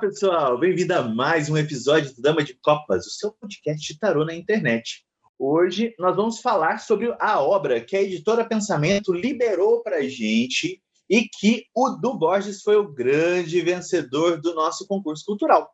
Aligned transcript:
Pessoal, 0.00 0.58
bem-vindo 0.58 0.92
a 0.92 1.02
mais 1.02 1.48
um 1.48 1.56
episódio 1.56 2.14
do 2.14 2.20
Dama 2.20 2.44
de 2.44 2.52
Copas, 2.52 3.06
o 3.06 3.10
seu 3.10 3.32
podcast 3.32 3.94
de 3.94 3.98
tarô 3.98 4.26
na 4.26 4.34
internet. 4.34 5.06
Hoje 5.38 5.94
nós 5.98 6.14
vamos 6.14 6.40
falar 6.40 6.80
sobre 6.80 7.14
a 7.18 7.40
obra 7.40 7.80
que 7.80 7.96
a 7.96 8.02
editora 8.02 8.44
Pensamento 8.44 9.10
liberou 9.10 9.82
para 9.82 10.06
gente 10.06 10.82
e 11.08 11.22
que 11.22 11.64
o 11.74 11.90
Du 11.90 12.12
Borges 12.18 12.60
foi 12.60 12.76
o 12.76 12.92
grande 12.92 13.62
vencedor 13.62 14.38
do 14.38 14.54
nosso 14.54 14.86
concurso 14.86 15.24
cultural. 15.24 15.70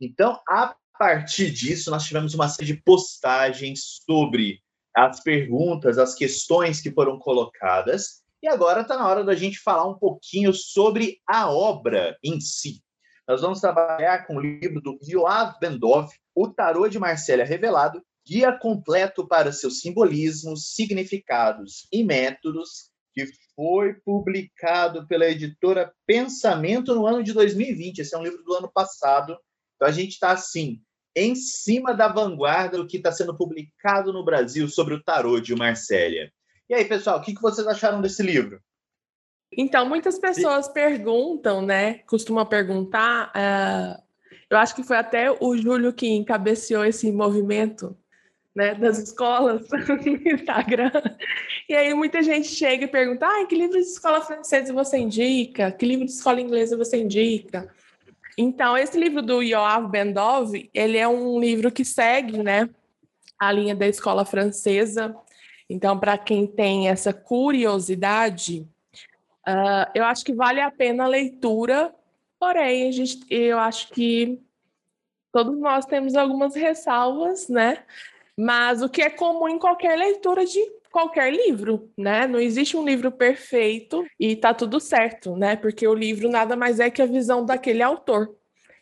Então, 0.00 0.38
a 0.48 0.76
partir 0.96 1.50
disso, 1.50 1.90
nós 1.90 2.04
tivemos 2.04 2.34
uma 2.34 2.48
série 2.48 2.68
de 2.68 2.82
postagens 2.82 4.00
sobre 4.06 4.60
as 4.94 5.20
perguntas, 5.24 5.98
as 5.98 6.14
questões 6.14 6.80
que 6.80 6.92
foram 6.92 7.18
colocadas, 7.18 8.22
e 8.40 8.46
agora 8.46 8.82
está 8.82 8.96
na 8.96 9.08
hora 9.08 9.24
da 9.24 9.34
gente 9.34 9.58
falar 9.58 9.88
um 9.88 9.98
pouquinho 9.98 10.54
sobre 10.54 11.20
a 11.26 11.50
obra 11.50 12.16
em 12.22 12.40
si. 12.40 12.80
Nós 13.30 13.42
vamos 13.42 13.60
trabalhar 13.60 14.26
com 14.26 14.34
o 14.34 14.40
livro 14.40 14.80
do 14.80 14.98
Yoav 15.08 15.56
Bendov, 15.60 16.10
O 16.34 16.48
Tarô 16.48 16.88
de 16.88 16.98
Marcélia 16.98 17.44
Revelado, 17.44 18.02
guia 18.26 18.50
completo 18.50 19.24
para 19.24 19.52
seus 19.52 19.78
simbolismos, 19.78 20.74
significados 20.74 21.86
e 21.92 22.02
métodos, 22.02 22.90
que 23.14 23.24
foi 23.54 23.94
publicado 24.04 25.06
pela 25.06 25.30
editora 25.30 25.92
Pensamento 26.04 26.92
no 26.92 27.06
ano 27.06 27.22
de 27.22 27.32
2020. 27.32 28.00
Esse 28.00 28.16
é 28.16 28.18
um 28.18 28.24
livro 28.24 28.42
do 28.42 28.52
ano 28.52 28.68
passado. 28.68 29.38
Então 29.76 29.86
a 29.86 29.92
gente 29.92 30.14
está 30.14 30.32
assim, 30.32 30.80
em 31.14 31.36
cima 31.36 31.94
da 31.94 32.08
vanguarda 32.08 32.78
do 32.78 32.86
que 32.88 32.96
está 32.96 33.12
sendo 33.12 33.36
publicado 33.36 34.12
no 34.12 34.24
Brasil 34.24 34.68
sobre 34.68 34.94
o 34.94 35.04
tarô 35.04 35.38
de 35.38 35.54
Marcélia. 35.54 36.32
E 36.68 36.74
aí, 36.74 36.84
pessoal, 36.84 37.20
o 37.20 37.22
que 37.22 37.32
vocês 37.40 37.68
acharam 37.68 38.02
desse 38.02 38.24
livro? 38.24 38.60
Então, 39.56 39.88
muitas 39.88 40.18
pessoas 40.18 40.68
perguntam, 40.68 41.60
né? 41.62 42.00
Costumam 42.06 42.46
perguntar. 42.46 43.32
Uh, 43.34 44.02
eu 44.48 44.58
acho 44.58 44.74
que 44.74 44.82
foi 44.82 44.96
até 44.96 45.30
o 45.30 45.56
Júlio 45.56 45.92
que 45.92 46.08
encabeceou 46.08 46.84
esse 46.84 47.10
movimento 47.10 47.96
né, 48.54 48.74
das 48.74 48.98
escolas 48.98 49.66
no 49.88 50.32
Instagram. 50.32 50.90
E 51.68 51.74
aí 51.74 51.94
muita 51.94 52.22
gente 52.22 52.48
chega 52.48 52.84
e 52.84 52.88
pergunta: 52.88 53.26
ah, 53.26 53.46
que 53.46 53.56
livro 53.56 53.76
de 53.76 53.86
escola 53.86 54.20
francesa 54.20 54.72
você 54.72 54.98
indica? 54.98 55.70
Que 55.72 55.86
livro 55.86 56.04
de 56.04 56.12
escola 56.12 56.40
inglesa 56.40 56.76
você 56.76 57.00
indica? 57.00 57.72
Então, 58.36 58.76
esse 58.76 58.98
livro 58.98 59.20
do 59.20 59.42
Yoav 59.42 59.88
Bendov, 59.88 60.54
ele 60.72 60.96
é 60.96 61.06
um 61.06 61.38
livro 61.38 61.70
que 61.70 61.84
segue, 61.84 62.42
né, 62.42 62.70
a 63.38 63.52
linha 63.52 63.74
da 63.74 63.86
escola 63.86 64.24
francesa. 64.24 65.14
Então, 65.68 65.98
para 65.98 66.16
quem 66.16 66.46
tem 66.46 66.88
essa 66.88 67.12
curiosidade, 67.12 68.66
Uh, 69.50 69.90
eu 69.94 70.04
acho 70.04 70.24
que 70.24 70.32
vale 70.32 70.60
a 70.60 70.70
pena 70.70 71.04
a 71.04 71.08
leitura, 71.08 71.92
porém, 72.38 72.88
a 72.88 72.92
gente, 72.92 73.20
eu 73.28 73.58
acho 73.58 73.88
que 73.88 74.40
todos 75.32 75.58
nós 75.58 75.84
temos 75.86 76.14
algumas 76.14 76.54
ressalvas, 76.54 77.48
né? 77.48 77.82
Mas 78.36 78.80
o 78.80 78.88
que 78.88 79.02
é 79.02 79.10
comum 79.10 79.48
em 79.48 79.58
qualquer 79.58 79.98
leitura 79.98 80.46
de 80.46 80.60
qualquer 80.92 81.32
livro, 81.32 81.90
né? 81.98 82.26
Não 82.26 82.38
existe 82.38 82.76
um 82.76 82.84
livro 82.84 83.10
perfeito 83.10 84.06
e 84.18 84.36
tá 84.36 84.54
tudo 84.54 84.78
certo, 84.78 85.36
né? 85.36 85.56
Porque 85.56 85.86
o 85.86 85.94
livro 85.94 86.28
nada 86.28 86.54
mais 86.56 86.78
é 86.78 86.90
que 86.90 87.02
a 87.02 87.06
visão 87.06 87.44
daquele 87.44 87.82
autor. 87.82 88.34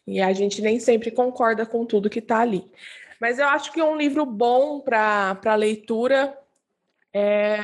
E 0.07 0.21
a 0.21 0.33
gente 0.33 0.61
nem 0.63 0.79
sempre 0.79 1.11
concorda 1.11 1.67
com 1.67 1.85
tudo 1.85 2.11
que 2.11 2.19
está 2.19 2.41
ali. 2.41 2.65
Mas 3.21 3.39
eu 3.39 3.47
acho 3.47 3.73
que 3.73 3.83
um 3.83 3.97
livro 3.97 4.25
bom 4.25 4.81
para 4.81 5.55
leitura 5.55 6.39
é 7.13 7.59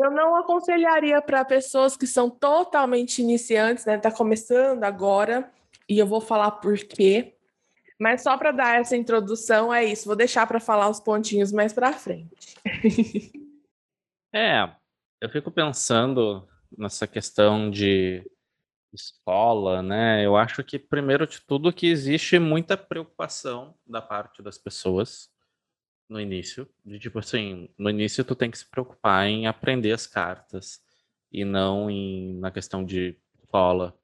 eu 0.00 0.10
não 0.10 0.34
aconselharia 0.36 1.20
para 1.20 1.44
pessoas 1.44 1.96
que 1.96 2.06
são 2.06 2.30
totalmente 2.30 3.20
iniciantes, 3.20 3.84
né? 3.84 3.98
Tá 3.98 4.10
começando 4.10 4.82
agora, 4.84 5.50
e 5.88 5.98
eu 5.98 6.06
vou 6.06 6.20
falar 6.20 6.52
por 6.52 6.78
quê. 6.78 7.34
Mas 7.98 8.22
só 8.22 8.38
para 8.38 8.50
dar 8.50 8.80
essa 8.80 8.96
introdução 8.96 9.72
é 9.72 9.84
isso. 9.84 10.06
Vou 10.06 10.16
deixar 10.16 10.46
para 10.46 10.58
falar 10.58 10.88
os 10.88 10.98
pontinhos 10.98 11.52
mais 11.52 11.72
para 11.72 11.92
frente. 11.92 12.56
é, 14.32 14.70
eu 15.20 15.28
fico 15.28 15.50
pensando 15.50 16.48
nessa 16.76 17.06
questão 17.06 17.70
de 17.70 18.24
escola, 18.92 19.82
né? 19.82 20.24
Eu 20.24 20.34
acho 20.34 20.64
que 20.64 20.78
primeiro 20.78 21.26
de 21.26 21.42
tudo 21.42 21.72
que 21.72 21.88
existe 21.88 22.38
muita 22.38 22.74
preocupação 22.74 23.74
da 23.86 24.00
parte 24.00 24.42
das 24.42 24.56
pessoas 24.56 25.30
no 26.10 26.20
início, 26.20 26.68
de 26.84 26.98
tipo 26.98 27.20
assim, 27.20 27.68
no 27.78 27.88
início 27.88 28.24
tu 28.24 28.34
tem 28.34 28.50
que 28.50 28.58
se 28.58 28.68
preocupar 28.68 29.26
em 29.28 29.46
aprender 29.46 29.92
as 29.92 30.08
cartas 30.08 30.82
e 31.32 31.44
não 31.44 31.88
em 31.88 32.34
na 32.40 32.50
questão 32.50 32.84
de 32.84 33.16
escola. 33.40 33.96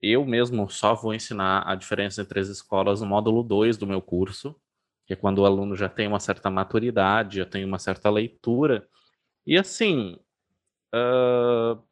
Eu 0.00 0.24
mesmo 0.24 0.70
só 0.70 0.94
vou 0.94 1.12
ensinar 1.12 1.68
a 1.68 1.74
diferença 1.74 2.22
entre 2.22 2.38
as 2.38 2.48
escolas 2.48 3.00
no 3.00 3.08
módulo 3.08 3.42
2 3.42 3.76
do 3.76 3.88
meu 3.88 4.00
curso, 4.00 4.54
que 5.04 5.12
é 5.12 5.16
quando 5.16 5.40
o 5.40 5.44
aluno 5.44 5.74
já 5.74 5.88
tem 5.88 6.06
uma 6.06 6.20
certa 6.20 6.48
maturidade, 6.48 7.38
já 7.38 7.46
tem 7.46 7.64
uma 7.64 7.78
certa 7.80 8.08
leitura. 8.08 8.86
E 9.44 9.58
assim, 9.58 10.16
uh, 10.94 11.82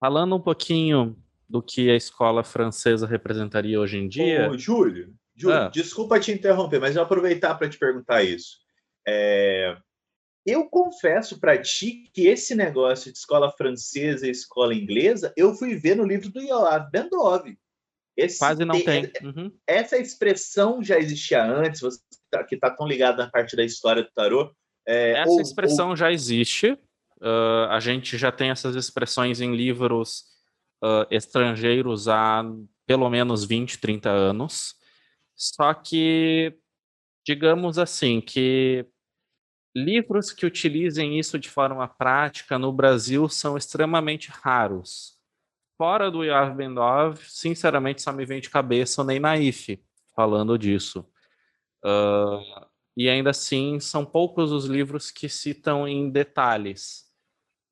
falando 0.00 0.34
um 0.34 0.40
pouquinho 0.40 1.16
do 1.48 1.62
que 1.62 1.90
a 1.90 1.96
escola 1.96 2.42
francesa 2.42 3.06
representaria 3.06 3.78
hoje 3.78 3.98
em 3.98 4.08
dia. 4.08 4.50
Ô, 4.50 4.58
Júlio, 4.58 5.14
Júlio, 5.36 5.56
ah. 5.56 5.68
desculpa 5.68 6.20
te 6.20 6.32
interromper, 6.32 6.80
mas 6.80 6.90
eu 6.90 6.96
vou 6.96 7.04
aproveitar 7.04 7.54
para 7.56 7.68
te 7.68 7.78
perguntar 7.78 8.22
isso. 8.22 8.58
É... 9.06 9.76
Eu 10.46 10.68
confesso 10.68 11.40
para 11.40 11.60
ti 11.60 12.10
que 12.12 12.26
esse 12.26 12.54
negócio 12.54 13.10
de 13.10 13.16
escola 13.16 13.50
francesa 13.50 14.26
e 14.26 14.30
escola 14.30 14.74
inglesa, 14.74 15.32
eu 15.36 15.54
fui 15.54 15.74
ver 15.74 15.96
no 15.96 16.04
livro 16.04 16.30
do 16.30 16.40
Yoav 16.40 16.90
Bendov. 16.90 17.56
Esse 18.16 18.38
Quase 18.38 18.64
não 18.64 18.80
tem. 18.80 19.10
Uhum. 19.22 19.50
Essa 19.66 19.96
expressão 19.96 20.82
já 20.82 20.98
existia 20.98 21.42
antes, 21.42 21.80
você 21.80 21.98
tá, 22.30 22.44
que 22.44 22.54
está 22.54 22.70
tão 22.70 22.86
ligado 22.86 23.16
na 23.18 23.28
parte 23.28 23.56
da 23.56 23.64
história 23.64 24.02
do 24.02 24.10
tarô. 24.14 24.54
É, 24.86 25.12
Essa 25.12 25.30
ou, 25.30 25.40
expressão 25.40 25.90
ou... 25.90 25.96
já 25.96 26.12
existe. 26.12 26.78
Uh, 27.20 27.66
a 27.70 27.80
gente 27.80 28.18
já 28.18 28.30
tem 28.30 28.50
essas 28.50 28.76
expressões 28.76 29.40
em 29.40 29.56
livros 29.56 30.24
uh, 30.82 31.06
estrangeiros 31.10 32.06
há 32.06 32.44
pelo 32.86 33.08
menos 33.08 33.44
20, 33.44 33.78
30 33.78 34.10
anos. 34.10 34.74
Só 35.36 35.74
que, 35.74 36.56
digamos 37.26 37.78
assim, 37.78 38.20
que 38.20 38.86
livros 39.74 40.32
que 40.32 40.46
utilizem 40.46 41.18
isso 41.18 41.38
de 41.38 41.50
forma 41.50 41.86
prática 41.88 42.58
no 42.58 42.72
Brasil 42.72 43.28
são 43.28 43.56
extremamente 43.56 44.30
raros. 44.30 45.18
Fora 45.76 46.10
do 46.10 46.22
Yav 46.22 46.54
Bendov, 46.54 47.18
sinceramente, 47.26 48.00
só 48.00 48.12
me 48.12 48.24
vem 48.24 48.40
de 48.40 48.48
cabeça 48.48 49.02
o 49.02 49.04
Ney 49.04 49.18
Naif 49.18 49.82
falando 50.14 50.56
disso. 50.56 51.04
Uh, 51.84 52.66
e 52.96 53.10
ainda 53.10 53.30
assim, 53.30 53.80
são 53.80 54.04
poucos 54.04 54.52
os 54.52 54.66
livros 54.66 55.10
que 55.10 55.28
citam 55.28 55.88
em 55.88 56.08
detalhes 56.08 57.03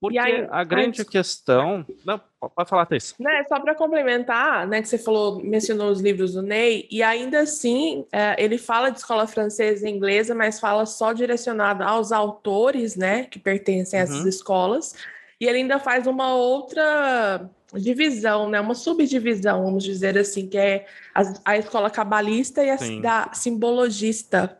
porque 0.02 0.18
aí, 0.18 0.48
a 0.50 0.64
grande 0.64 1.00
antes... 1.00 1.08
questão. 1.08 1.86
Não, 2.04 2.20
pode 2.40 2.68
falar, 2.68 2.86
Thaís. 2.86 3.14
Né, 3.20 3.44
só 3.48 3.60
para 3.60 3.72
complementar, 3.72 4.66
né, 4.66 4.82
que 4.82 4.88
você 4.88 4.98
falou, 4.98 5.40
mencionou 5.40 5.92
os 5.92 6.00
livros 6.00 6.32
do 6.34 6.42
Ney, 6.42 6.88
e 6.90 7.04
ainda 7.04 7.38
assim 7.38 8.04
é, 8.10 8.34
ele 8.36 8.58
fala 8.58 8.90
de 8.90 8.98
escola 8.98 9.28
francesa 9.28 9.88
e 9.88 9.92
inglesa, 9.92 10.34
mas 10.34 10.58
fala 10.58 10.86
só 10.86 11.12
direcionado 11.12 11.84
aos 11.84 12.10
autores, 12.10 12.96
né, 12.96 13.26
que 13.26 13.38
pertencem 13.38 14.00
a 14.00 14.02
essas 14.02 14.22
uhum. 14.22 14.28
escolas, 14.28 14.96
e 15.40 15.46
ele 15.46 15.58
ainda 15.58 15.78
faz 15.78 16.08
uma 16.08 16.34
outra 16.34 17.48
divisão, 17.72 18.50
né, 18.50 18.60
uma 18.60 18.74
subdivisão, 18.74 19.62
vamos 19.62 19.84
dizer 19.84 20.18
assim, 20.18 20.48
que 20.48 20.58
é 20.58 20.84
a, 21.14 21.22
a 21.44 21.58
escola 21.58 21.88
cabalista 21.88 22.60
e 22.64 22.70
a 22.70 22.76
da 23.00 23.30
simbologista, 23.34 24.58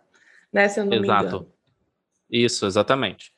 né, 0.53 0.69
se 0.69 0.79
eu 0.79 0.85
não 0.85 0.93
Exato. 0.93 1.21
me 1.21 1.27
engano. 1.27 1.53
Isso, 2.31 2.65
exatamente. 2.65 3.33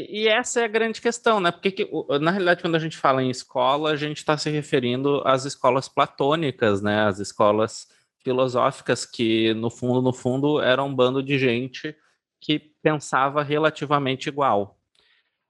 E, 0.00 0.28
essa 0.28 0.60
é 0.60 0.64
a 0.64 0.68
grande 0.68 1.00
questão, 1.00 1.40
né? 1.40 1.50
Porque, 1.50 1.72
que, 1.72 1.90
na 2.20 2.30
realidade, 2.30 2.62
quando 2.62 2.76
a 2.76 2.78
gente 2.78 2.96
fala 2.96 3.20
em 3.20 3.30
escola, 3.30 3.90
a 3.90 3.96
gente 3.96 4.18
está 4.18 4.38
se 4.38 4.48
referindo 4.48 5.20
às 5.26 5.44
escolas 5.44 5.88
platônicas, 5.88 6.80
né? 6.80 7.02
As 7.02 7.18
escolas 7.18 7.88
filosóficas 8.22 9.04
que, 9.04 9.52
no 9.54 9.70
fundo, 9.70 10.00
no 10.00 10.12
fundo, 10.12 10.60
eram 10.60 10.86
um 10.86 10.94
bando 10.94 11.20
de 11.20 11.36
gente 11.36 11.96
que 12.40 12.60
pensava 12.80 13.42
relativamente 13.42 14.28
igual. 14.28 14.78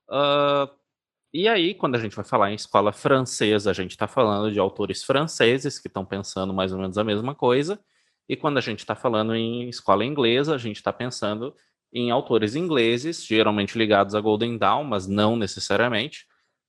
Uh, 0.08 0.72
e 1.30 1.46
aí, 1.46 1.74
quando 1.74 1.96
a 1.96 1.98
gente 1.98 2.16
vai 2.16 2.24
falar 2.24 2.50
em 2.50 2.54
escola 2.54 2.90
francesa, 2.90 3.70
a 3.70 3.74
gente 3.74 3.90
está 3.90 4.08
falando 4.08 4.50
de 4.50 4.58
autores 4.58 5.04
franceses 5.04 5.78
que 5.78 5.88
estão 5.88 6.06
pensando 6.06 6.54
mais 6.54 6.72
ou 6.72 6.78
menos 6.78 6.96
a 6.96 7.04
mesma 7.04 7.34
coisa. 7.34 7.78
E 8.26 8.34
quando 8.34 8.56
a 8.56 8.62
gente 8.62 8.78
está 8.78 8.94
falando 8.94 9.34
em 9.34 9.68
escola 9.68 10.06
inglesa, 10.06 10.54
a 10.54 10.58
gente 10.58 10.76
está 10.76 10.92
pensando 10.92 11.54
em 11.92 12.10
autores 12.10 12.54
ingleses, 12.54 13.24
geralmente 13.24 13.78
ligados 13.78 14.14
a 14.14 14.20
Golden 14.20 14.58
Dawn, 14.58 14.84
mas 14.84 15.06
não 15.06 15.36
necessariamente, 15.36 16.26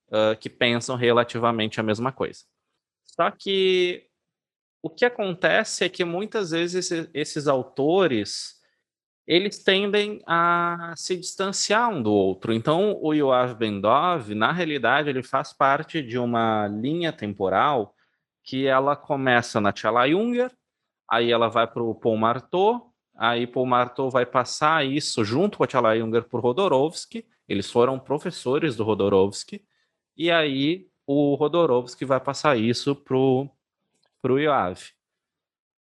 uh, 0.09 0.37
que 0.39 0.49
pensam 0.49 0.95
relativamente 0.95 1.79
a 1.79 1.83
mesma 1.83 2.11
coisa. 2.11 2.41
Só 3.05 3.29
que 3.31 4.07
o 4.81 4.89
que 4.89 5.05
acontece 5.05 5.83
é 5.83 5.89
que 5.89 6.05
muitas 6.05 6.51
vezes 6.51 6.89
esses, 7.13 7.47
autores 7.47 8.57
eles 9.27 9.61
tendem 9.61 10.21
a 10.25 10.93
se 10.95 11.15
distanciar 11.15 11.89
um 11.89 12.01
do 12.01 12.11
outro. 12.11 12.51
Então, 12.51 12.97
o 12.99 13.13
Yoav 13.13 13.53
Bendov, 13.53 14.33
na 14.33 14.51
realidade, 14.51 15.09
ele 15.09 15.21
faz 15.21 15.53
parte 15.53 16.01
de 16.01 16.17
uma 16.17 16.67
linha 16.67 17.13
temporal 17.13 17.93
que 18.43 18.65
ela 18.65 18.95
começa 18.95 19.61
na 19.61 19.71
Tchala 19.71 20.09
Junger, 20.09 20.51
aí 21.07 21.31
ela 21.31 21.47
vai 21.47 21.67
para 21.67 21.83
o 21.83 21.93
Paul 21.93 22.17
Marteau, 22.17 22.88
aí 23.19 23.45
Paul 23.45 23.65
Marteau 23.65 24.09
vai 24.09 24.25
passar 24.25 24.85
isso 24.85 25.25
junto 25.25 25.57
com 25.57 25.65
a 25.65 25.67
Tchala 25.67 25.97
Junger 25.97 26.23
por 26.23 26.39
Rodorovsky, 26.39 27.25
eles 27.49 27.69
foram 27.69 27.99
professores 27.99 28.77
do 28.77 28.85
Rodorovsky, 28.85 29.61
e 30.15 30.31
aí 30.31 30.87
o 31.05 31.35
Rodorovsky 31.35 32.05
vai 32.05 32.21
passar 32.21 32.57
isso 32.57 32.95
para 32.95 33.17
o 33.17 33.49
Yoav. 34.23 34.79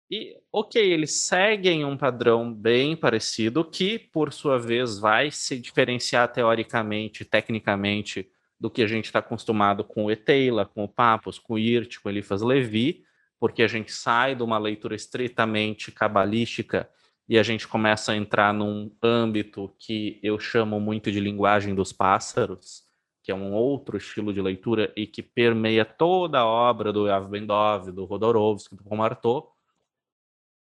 E, 0.09 0.37
ok, 0.53 0.81
eles 0.81 1.15
seguem 1.15 1.83
um 1.83 1.97
padrão 1.97 2.53
bem 2.53 2.95
parecido, 2.95 3.65
que, 3.65 3.99
por 3.99 4.31
sua 4.31 4.57
vez, 4.57 4.97
vai 4.97 5.29
se 5.29 5.59
diferenciar 5.59 6.31
teoricamente, 6.31 7.25
tecnicamente, 7.25 8.31
do 8.57 8.71
que 8.71 8.81
a 8.81 8.87
gente 8.87 9.05
está 9.05 9.19
acostumado 9.19 9.83
com 9.83 10.05
o 10.05 10.11
Eteila, 10.11 10.65
com 10.65 10.85
o 10.85 10.87
Papos, 10.87 11.37
com 11.37 11.55
o 11.55 11.59
Hirt, 11.59 11.97
com 11.97 12.07
o 12.07 12.11
Elifas 12.11 12.41
Levi, 12.41 13.03
porque 13.37 13.61
a 13.61 13.67
gente 13.67 13.91
sai 13.91 14.33
de 14.33 14.43
uma 14.43 14.57
leitura 14.57 14.95
estritamente 14.95 15.91
cabalística 15.91 16.89
e 17.29 17.37
a 17.37 17.43
gente 17.43 17.67
começa 17.67 18.13
a 18.13 18.15
entrar 18.15 18.53
num 18.53 18.95
âmbito 19.03 19.75
que 19.77 20.19
eu 20.23 20.39
chamo 20.39 20.79
muito 20.79 21.11
de 21.11 21.19
linguagem 21.19 21.75
dos 21.75 21.91
pássaros, 21.91 22.83
que 23.21 23.31
é 23.31 23.35
um 23.35 23.51
outro 23.53 23.97
estilo 23.97 24.33
de 24.33 24.41
leitura 24.41 24.93
e 24.95 25.05
que 25.05 25.21
permeia 25.21 25.83
toda 25.83 26.39
a 26.39 26.45
obra 26.45 26.93
do 26.93 27.07
Yav 27.07 27.27
Bendov, 27.27 27.91
do 27.91 28.05
Rodorovsky, 28.05 28.75
do 28.75 28.83
Pomartô. 28.85 29.51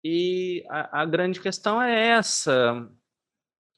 E 0.03 0.65
a, 0.69 1.01
a, 1.01 1.05
grande 1.05 1.39
questão 1.39 1.81
é 1.81 2.09
essa. 2.09 2.89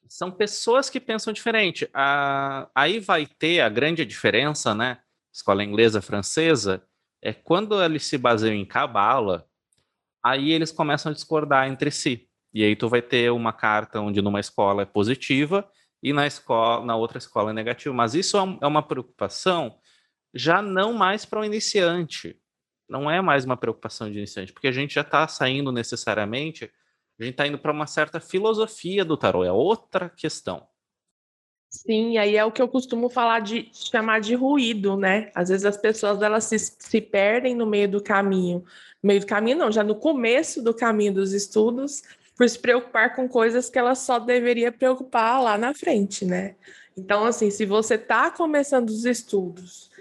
São 0.07 0.31
pessoas 0.31 0.89
que 0.89 0.99
pensam 0.99 1.31
diferente. 1.31 1.87
A, 1.93 2.67
aí 2.73 2.99
vai 2.99 3.27
ter 3.27 3.61
a 3.61 3.69
grande 3.69 4.03
diferença, 4.03 4.73
né? 4.73 4.99
Escola 5.31 5.63
inglesa, 5.63 6.01
francesa, 6.01 6.83
é 7.21 7.31
quando 7.31 7.81
eles 7.81 8.05
se 8.05 8.17
baseiam 8.17 8.55
em 8.55 8.65
cabala, 8.65 9.47
aí 10.23 10.51
eles 10.51 10.71
começam 10.71 11.11
a 11.11 11.15
discordar 11.15 11.67
entre 11.67 11.91
si. 11.91 12.30
E 12.53 12.63
aí 12.63 12.75
tu 12.75 12.89
vai 12.89 13.01
ter 13.01 13.31
uma 13.31 13.53
carta 13.53 13.99
onde 13.99 14.21
numa 14.21 14.39
escola 14.39 14.83
é 14.83 14.85
positiva 14.85 15.69
e 16.03 16.13
na 16.13 16.27
escola, 16.27 16.85
na 16.85 16.95
outra 16.95 17.17
escola 17.17 17.51
é 17.51 17.53
negativa. 17.53 17.95
Mas 17.95 18.13
isso 18.13 18.37
é, 18.37 18.57
é 18.61 18.67
uma 18.67 18.83
preocupação 18.83 19.77
já 20.33 20.61
não 20.61 20.93
mais 20.93 21.25
para 21.25 21.41
o 21.41 21.45
iniciante 21.45 22.41
não 22.91 23.09
é 23.09 23.21
mais 23.21 23.45
uma 23.45 23.55
preocupação 23.55 24.11
de 24.11 24.17
iniciante, 24.17 24.51
porque 24.51 24.67
a 24.67 24.71
gente 24.71 24.95
já 24.95 25.01
está 25.01 25.25
saindo 25.25 25.71
necessariamente, 25.71 26.69
a 27.17 27.23
gente 27.23 27.33
está 27.33 27.47
indo 27.47 27.57
para 27.57 27.71
uma 27.71 27.87
certa 27.87 28.19
filosofia 28.19 29.05
do 29.05 29.15
tarô, 29.15 29.45
é 29.45 29.51
outra 29.51 30.09
questão. 30.09 30.67
Sim, 31.69 32.17
aí 32.17 32.35
é 32.35 32.43
o 32.43 32.51
que 32.51 32.61
eu 32.61 32.67
costumo 32.67 33.09
falar 33.09 33.39
de 33.39 33.69
chamar 33.71 34.19
de 34.19 34.35
ruído, 34.35 34.97
né? 34.97 35.31
Às 35.33 35.47
vezes 35.47 35.65
as 35.65 35.77
pessoas 35.77 36.21
elas 36.21 36.43
se, 36.43 36.59
se 36.59 36.99
perdem 36.99 37.55
no 37.55 37.65
meio 37.65 37.87
do 37.87 38.03
caminho. 38.03 38.65
No 39.01 39.07
meio 39.07 39.21
do 39.21 39.25
caminho, 39.25 39.57
não, 39.57 39.71
já 39.71 39.81
no 39.81 39.95
começo 39.95 40.61
do 40.61 40.73
caminho 40.73 41.13
dos 41.13 41.31
estudos, 41.31 42.03
por 42.41 42.49
se 42.49 42.57
preocupar 42.57 43.15
com 43.15 43.29
coisas 43.29 43.69
que 43.69 43.77
ela 43.77 43.93
só 43.93 44.17
deveria 44.17 44.71
preocupar 44.71 45.39
lá 45.43 45.59
na 45.59 45.75
frente, 45.75 46.25
né? 46.25 46.55
Então, 46.97 47.23
assim, 47.23 47.51
se 47.51 47.67
você 47.67 47.93
está 47.93 48.31
começando 48.31 48.89
os 48.89 49.05
estudos 49.05 49.91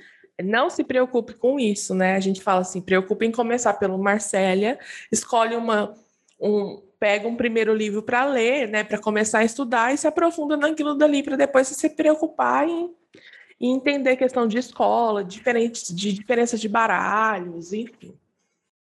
não 0.42 0.70
se 0.70 0.82
preocupe 0.82 1.34
com 1.34 1.60
isso, 1.60 1.94
né? 1.94 2.14
A 2.14 2.20
gente 2.20 2.40
fala 2.40 2.62
assim, 2.62 2.80
preocupe 2.80 3.26
em 3.26 3.30
começar 3.30 3.74
pelo 3.74 3.98
Marcélia, 3.98 4.78
escolhe 5.12 5.54
uma, 5.54 5.94
um, 6.40 6.80
pega 6.98 7.28
um 7.28 7.36
primeiro 7.36 7.74
livro 7.74 8.02
para 8.02 8.24
ler, 8.24 8.66
né? 8.68 8.84
Para 8.84 8.98
começar 8.98 9.40
a 9.40 9.44
estudar 9.44 9.92
e 9.92 9.98
se 9.98 10.06
aprofunda 10.06 10.56
naquilo 10.56 10.94
dali 10.94 11.22
para 11.22 11.36
depois 11.36 11.68
se 11.68 11.90
preocupar 11.90 12.66
em, 12.66 12.90
em 13.60 13.74
entender 13.74 14.16
questão 14.16 14.48
de 14.48 14.56
escola, 14.56 15.22
diferentes, 15.22 15.94
de 15.94 16.10
diferença 16.10 16.56
de 16.56 16.70
baralhos, 16.70 17.74
enfim. 17.74 18.14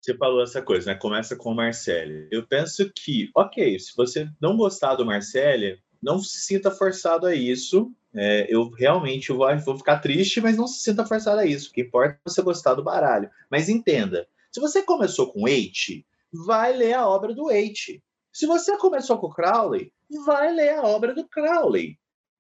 Você 0.00 0.16
falou 0.16 0.42
essa 0.42 0.62
coisa, 0.62 0.92
né? 0.92 0.98
Começa 0.98 1.36
com 1.36 1.50
o 1.50 1.54
Marcélia. 1.54 2.26
Eu 2.30 2.46
penso 2.46 2.90
que, 2.90 3.30
ok, 3.36 3.78
se 3.78 3.94
você 3.94 4.28
não 4.40 4.56
gostar 4.56 4.94
do 4.94 5.04
Marcélia, 5.04 5.78
não 6.02 6.18
se 6.18 6.40
sinta 6.40 6.70
forçado 6.70 7.26
a 7.26 7.34
isso, 7.34 7.92
é, 8.14 8.46
eu 8.48 8.70
realmente 8.70 9.30
vou, 9.30 9.46
vou 9.58 9.76
ficar 9.76 9.98
triste, 9.98 10.40
mas 10.40 10.56
não 10.56 10.66
se 10.66 10.80
sinta 10.80 11.04
forçado 11.04 11.40
a 11.40 11.46
isso. 11.46 11.68
O 11.68 11.72
que 11.72 11.82
importa 11.82 12.14
é 12.14 12.30
você 12.30 12.40
gostar 12.40 12.74
do 12.74 12.82
baralho. 12.82 13.30
Mas 13.50 13.68
entenda, 13.68 14.26
se 14.50 14.58
você 14.58 14.82
começou 14.82 15.30
com 15.32 15.46
Eight, 15.46 16.04
vai 16.32 16.74
ler 16.74 16.94
a 16.94 17.06
obra 17.06 17.34
do 17.34 17.50
Eight. 17.50 18.02
Se 18.32 18.46
você 18.46 18.76
começou 18.78 19.18
com 19.18 19.28
Crowley, 19.28 19.92
vai 20.24 20.52
ler 20.52 20.70
a 20.70 20.82
obra 20.82 21.14
do 21.14 21.28
Crowley. 21.28 21.98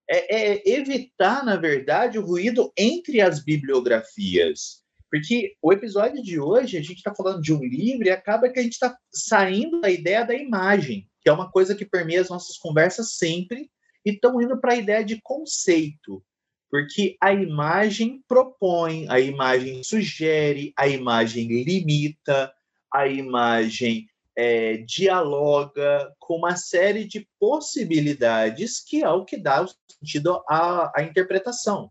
É, 0.08 0.54
é 0.54 0.70
evitar, 0.78 1.44
na 1.44 1.56
verdade, 1.56 2.18
o 2.18 2.24
ruído 2.24 2.72
entre 2.76 3.20
as 3.20 3.44
bibliografias. 3.44 4.79
Porque 5.10 5.54
o 5.60 5.72
episódio 5.72 6.22
de 6.22 6.38
hoje, 6.38 6.76
a 6.76 6.82
gente 6.82 6.98
está 6.98 7.12
falando 7.14 7.42
de 7.42 7.52
um 7.52 7.64
livro 7.64 8.06
e 8.06 8.10
acaba 8.10 8.48
que 8.48 8.60
a 8.60 8.62
gente 8.62 8.74
está 8.74 8.96
saindo 9.12 9.80
da 9.80 9.90
ideia 9.90 10.24
da 10.24 10.34
imagem, 10.34 11.08
que 11.20 11.28
é 11.28 11.32
uma 11.32 11.50
coisa 11.50 11.74
que 11.74 11.84
permeia 11.84 12.20
as 12.20 12.28
nossas 12.28 12.56
conversas 12.56 13.14
sempre, 13.14 13.68
e 14.06 14.12
estão 14.12 14.40
indo 14.40 14.58
para 14.60 14.74
a 14.74 14.76
ideia 14.76 15.04
de 15.04 15.20
conceito, 15.20 16.24
porque 16.70 17.16
a 17.20 17.32
imagem 17.32 18.22
propõe, 18.28 19.06
a 19.08 19.18
imagem 19.18 19.82
sugere, 19.82 20.72
a 20.76 20.86
imagem 20.86 21.48
limita, 21.64 22.52
a 22.92 23.08
imagem 23.08 24.06
é, 24.36 24.78
dialoga 24.78 26.14
com 26.18 26.36
uma 26.36 26.56
série 26.56 27.04
de 27.04 27.28
possibilidades 27.38 28.80
que 28.80 29.02
é 29.02 29.10
o 29.10 29.24
que 29.24 29.36
dá 29.36 29.62
o 29.62 29.68
sentido 30.00 30.42
à, 30.48 30.92
à 30.98 31.02
interpretação. 31.02 31.90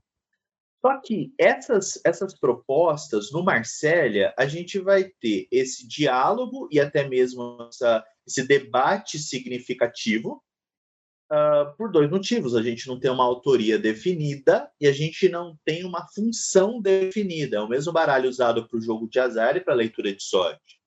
Só 0.82 1.02
que 1.02 1.34
essas, 1.38 2.00
essas 2.06 2.38
propostas, 2.40 3.32
no 3.32 3.44
Marsella, 3.44 4.34
a 4.38 4.46
gente 4.46 4.80
vai 4.80 5.06
ter 5.20 5.48
esse 5.52 5.86
diálogo 5.88 6.70
e 6.72 6.80
até 6.80 7.08
mesmo 7.08 7.68
essa, 7.70 8.04
esse 8.26 8.48
debate 8.48 9.20
significativo, 9.20 10.42
uh, 11.32 11.76
por 11.78 11.92
dois 11.92 12.10
motivos. 12.10 12.56
A 12.56 12.62
gente 12.62 12.88
não 12.88 13.00
tem 13.00 13.12
uma 13.12 13.26
autoria 13.26 13.78
definida 13.78 14.72
e 14.80 14.88
a 14.88 14.92
gente 14.94 15.30
não 15.30 15.58
tem 15.66 15.84
uma 15.84 16.08
função 16.14 16.82
definida. 16.82 17.58
É 17.58 17.62
o 17.62 17.70
mesmo 17.70 17.92
baralho 17.92 18.30
usado 18.30 18.68
para 18.68 18.78
o 18.78 18.82
jogo 18.82 19.08
de 19.10 19.20
azar 19.20 19.58
e 19.58 19.62
para 19.62 19.74
a 19.74 19.78
leitura 19.78 20.14
de 20.14 20.24
sorte. 20.24 20.80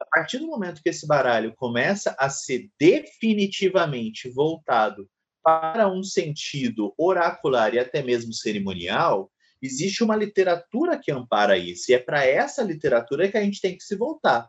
A 0.00 0.04
partir 0.04 0.38
do 0.38 0.46
momento 0.46 0.82
que 0.82 0.88
esse 0.88 1.06
baralho 1.06 1.54
começa 1.56 2.14
a 2.18 2.28
ser 2.28 2.70
definitivamente 2.78 4.28
voltado 4.28 5.08
para 5.48 5.88
um 5.88 6.02
sentido 6.02 6.92
oracular 6.98 7.74
e 7.74 7.78
até 7.78 8.02
mesmo 8.02 8.32
cerimonial, 8.32 9.30
existe 9.62 10.04
uma 10.04 10.16
literatura 10.16 10.98
que 10.98 11.10
ampara 11.10 11.56
isso. 11.56 11.90
E 11.90 11.94
é 11.94 11.98
para 11.98 12.24
essa 12.24 12.62
literatura 12.62 13.28
que 13.30 13.36
a 13.36 13.42
gente 13.42 13.60
tem 13.60 13.76
que 13.76 13.82
se 13.82 13.96
voltar. 13.96 14.48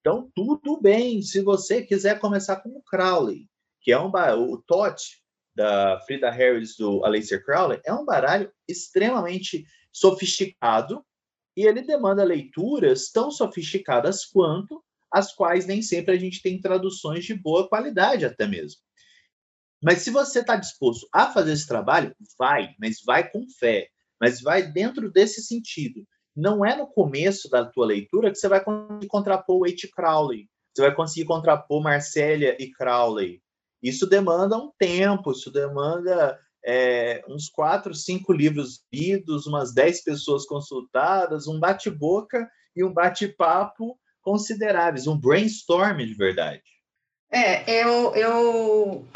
Então, 0.00 0.30
tudo 0.34 0.80
bem 0.80 1.20
se 1.20 1.42
você 1.42 1.82
quiser 1.82 2.18
começar 2.18 2.56
com 2.56 2.70
o 2.70 2.82
Crowley 2.82 3.46
que 3.80 3.92
é 3.92 3.98
um 3.98 4.10
o 4.10 4.58
Tot 4.58 5.02
da 5.54 5.98
Frida 6.00 6.30
Harris 6.30 6.76
do 6.76 7.04
Aleister 7.04 7.44
Crowley 7.44 7.80
é 7.84 7.92
um 7.92 8.04
baralho 8.04 8.52
extremamente 8.68 9.64
sofisticado 9.90 11.02
e 11.56 11.66
ele 11.66 11.82
demanda 11.82 12.22
leituras 12.22 13.10
tão 13.10 13.30
sofisticadas 13.30 14.24
quanto 14.26 14.84
as 15.10 15.34
quais 15.34 15.66
nem 15.66 15.80
sempre 15.80 16.14
a 16.14 16.18
gente 16.18 16.42
tem 16.42 16.60
traduções 16.60 17.24
de 17.24 17.34
boa 17.34 17.66
qualidade 17.66 18.26
até 18.26 18.46
mesmo. 18.46 18.80
Mas 19.82 20.02
se 20.02 20.10
você 20.10 20.40
está 20.40 20.56
disposto 20.56 21.08
a 21.12 21.32
fazer 21.32 21.52
esse 21.52 21.66
trabalho, 21.66 22.14
vai, 22.38 22.74
mas 22.80 23.02
vai 23.04 23.28
com 23.30 23.46
fé, 23.58 23.88
mas 24.20 24.40
vai 24.40 24.62
dentro 24.62 25.10
desse 25.10 25.42
sentido. 25.42 26.04
Não 26.34 26.64
é 26.64 26.76
no 26.76 26.86
começo 26.86 27.48
da 27.48 27.64
tua 27.64 27.86
leitura 27.86 28.30
que 28.30 28.38
você 28.38 28.48
vai 28.48 28.62
conseguir 28.62 29.06
contrapor 29.06 29.68
H. 29.68 29.88
Crowley, 29.94 30.48
você 30.74 30.82
vai 30.82 30.94
conseguir 30.94 31.26
contrapor 31.26 31.82
Marcélia 31.82 32.56
e 32.60 32.70
Crowley, 32.70 33.40
isso 33.82 34.06
demanda 34.06 34.56
um 34.56 34.72
tempo, 34.78 35.32
isso 35.32 35.50
demanda 35.50 36.38
é, 36.64 37.22
uns 37.28 37.48
quatro, 37.48 37.94
cinco 37.94 38.32
livros 38.32 38.82
lidos, 38.92 39.46
umas 39.46 39.72
dez 39.72 40.02
pessoas 40.02 40.44
consultadas, 40.44 41.46
um 41.46 41.58
bate-boca 41.60 42.48
e 42.74 42.82
um 42.82 42.92
bate-papo 42.92 43.98
consideráveis, 44.20 45.06
um 45.06 45.18
brainstorm 45.18 45.98
de 45.98 46.14
verdade. 46.14 46.62
É, 47.30 47.82
eu, 47.82 48.14
eu, 48.14 49.06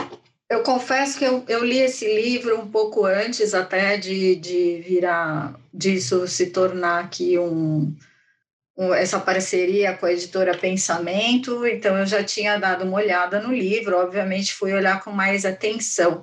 eu 0.53 0.63
confesso 0.63 1.19
que 1.19 1.25
eu, 1.25 1.45
eu 1.49 1.65
li 1.65 1.79
esse 1.79 2.07
livro 2.07 2.61
um 2.61 2.71
pouco 2.71 3.07
antes 3.07 3.55
até 3.55 3.97
de, 3.97 4.37
de 4.37 4.83
virar, 4.87 5.59
disso 5.73 6.29
se 6.29 6.51
tornar 6.51 7.05
aqui 7.05 7.39
um, 7.39 7.97
essa 8.95 9.19
parceria 9.19 9.97
com 9.97 10.05
a 10.05 10.13
editora 10.13 10.57
Pensamento, 10.57 11.67
então 11.67 11.97
eu 11.97 12.07
já 12.07 12.23
tinha 12.23 12.59
dado 12.59 12.85
uma 12.85 12.99
olhada 12.99 13.41
no 13.41 13.53
livro, 13.53 13.97
obviamente 13.97 14.53
fui 14.53 14.75
olhar 14.75 15.03
com 15.03 15.11
mais 15.11 15.47
atenção. 15.47 16.23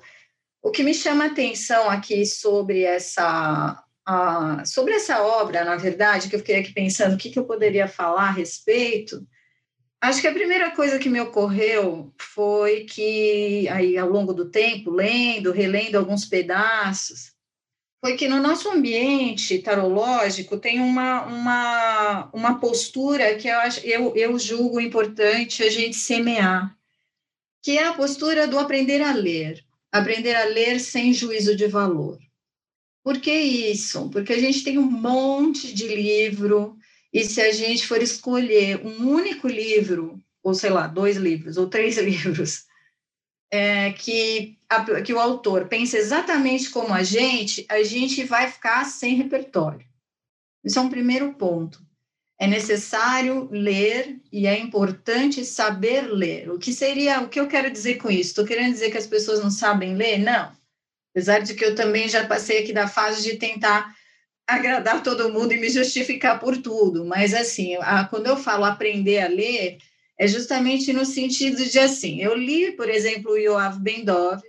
O 0.61 0.69
que 0.69 0.83
me 0.83 0.93
chama 0.93 1.25
atenção 1.25 1.89
aqui 1.89 2.25
sobre 2.25 2.83
essa 2.83 3.83
a, 4.05 4.63
sobre 4.65 4.93
essa 4.93 5.23
obra, 5.23 5.63
na 5.63 5.75
verdade, 5.75 6.29
que 6.29 6.35
eu 6.35 6.39
fiquei 6.39 6.57
aqui 6.57 6.73
pensando 6.73 7.15
o 7.15 7.17
que, 7.17 7.29
que 7.29 7.39
eu 7.39 7.45
poderia 7.45 7.87
falar 7.87 8.29
a 8.29 8.31
respeito, 8.31 9.25
acho 10.01 10.21
que 10.21 10.27
a 10.27 10.33
primeira 10.33 10.71
coisa 10.71 10.99
que 10.99 11.09
me 11.09 11.19
ocorreu 11.19 12.13
foi 12.17 12.85
que, 12.85 13.67
aí, 13.69 13.97
ao 13.97 14.09
longo 14.09 14.33
do 14.33 14.49
tempo, 14.49 14.91
lendo, 14.91 15.51
relendo 15.51 15.97
alguns 15.97 16.25
pedaços, 16.25 17.33
foi 18.01 18.15
que 18.15 18.29
no 18.29 18.41
nosso 18.41 18.69
ambiente 18.69 19.59
tarológico 19.59 20.57
tem 20.57 20.79
uma, 20.79 21.25
uma, 21.25 22.29
uma 22.33 22.59
postura 22.59 23.35
que 23.35 23.47
eu, 23.47 23.59
eu, 23.83 24.15
eu 24.15 24.39
julgo 24.39 24.79
importante 24.79 25.63
a 25.63 25.69
gente 25.69 25.97
semear, 25.97 26.73
que 27.61 27.77
é 27.77 27.87
a 27.87 27.93
postura 27.93 28.47
do 28.47 28.57
aprender 28.57 29.01
a 29.01 29.13
ler, 29.13 29.65
aprender 29.91 30.33
a 30.33 30.45
ler 30.45 30.79
sem 30.79 31.13
juízo 31.13 31.55
de 31.55 31.67
valor. 31.67 32.17
Por 33.03 33.19
que 33.19 33.33
isso? 33.33 34.09
Porque 34.09 34.31
a 34.31 34.39
gente 34.39 34.63
tem 34.63 34.77
um 34.77 34.89
monte 34.89 35.73
de 35.73 35.87
livro, 35.87 36.77
e 37.13 37.23
se 37.23 37.41
a 37.41 37.51
gente 37.51 37.87
for 37.87 38.01
escolher 38.01 38.85
um 38.85 39.07
único 39.09 39.47
livro, 39.47 40.19
ou 40.43 40.53
sei 40.53 40.69
lá, 40.69 40.87
dois 40.87 41.17
livros, 41.17 41.57
ou 41.57 41.67
três 41.67 41.97
livros, 41.99 42.65
é, 43.51 43.91
que, 43.93 44.59
a, 44.69 45.01
que 45.01 45.13
o 45.13 45.19
autor 45.19 45.67
pensa 45.67 45.97
exatamente 45.97 46.69
como 46.69 46.93
a 46.93 47.01
gente, 47.03 47.65
a 47.67 47.81
gente 47.81 48.23
vai 48.23 48.49
ficar 48.49 48.85
sem 48.85 49.15
repertório. 49.15 49.87
Isso 50.63 50.77
é 50.77 50.81
um 50.81 50.89
primeiro 50.89 51.33
ponto. 51.33 51.83
É 52.39 52.47
necessário 52.47 53.49
ler 53.51 54.21
e 54.31 54.47
é 54.47 54.57
importante 54.57 55.43
saber 55.43 56.01
ler. 56.03 56.49
O 56.49 56.59
que 56.59 56.71
seria, 56.71 57.21
o 57.21 57.27
que 57.27 57.39
eu 57.39 57.47
quero 57.47 57.71
dizer 57.71 57.95
com 57.95 58.09
isso? 58.09 58.29
Estou 58.29 58.45
querendo 58.45 58.71
dizer 58.71 58.91
que 58.91 58.97
as 58.97 59.07
pessoas 59.07 59.43
não 59.43 59.51
sabem 59.51 59.95
ler? 59.95 60.19
Não. 60.19 60.51
Apesar 61.11 61.39
de 61.39 61.53
que 61.53 61.65
eu 61.65 61.75
também 61.75 62.07
já 62.07 62.25
passei 62.27 62.59
aqui 62.59 62.71
da 62.71 62.87
fase 62.87 63.23
de 63.23 63.37
tentar 63.37 63.93
agradar 64.55 65.03
todo 65.03 65.31
mundo 65.31 65.53
e 65.53 65.59
me 65.59 65.69
justificar 65.69 66.39
por 66.39 66.57
tudo, 66.57 67.05
mas 67.05 67.33
assim, 67.33 67.75
a, 67.77 68.05
quando 68.05 68.27
eu 68.27 68.37
falo 68.37 68.65
aprender 68.65 69.19
a 69.19 69.27
ler, 69.27 69.77
é 70.17 70.27
justamente 70.27 70.91
no 70.93 71.05
sentido 71.05 71.65
de 71.65 71.79
assim, 71.79 72.19
eu 72.19 72.35
li, 72.35 72.71
por 72.73 72.89
exemplo, 72.89 73.31
o 73.31 73.37
Yoav 73.37 73.79
Bendov, 73.79 74.41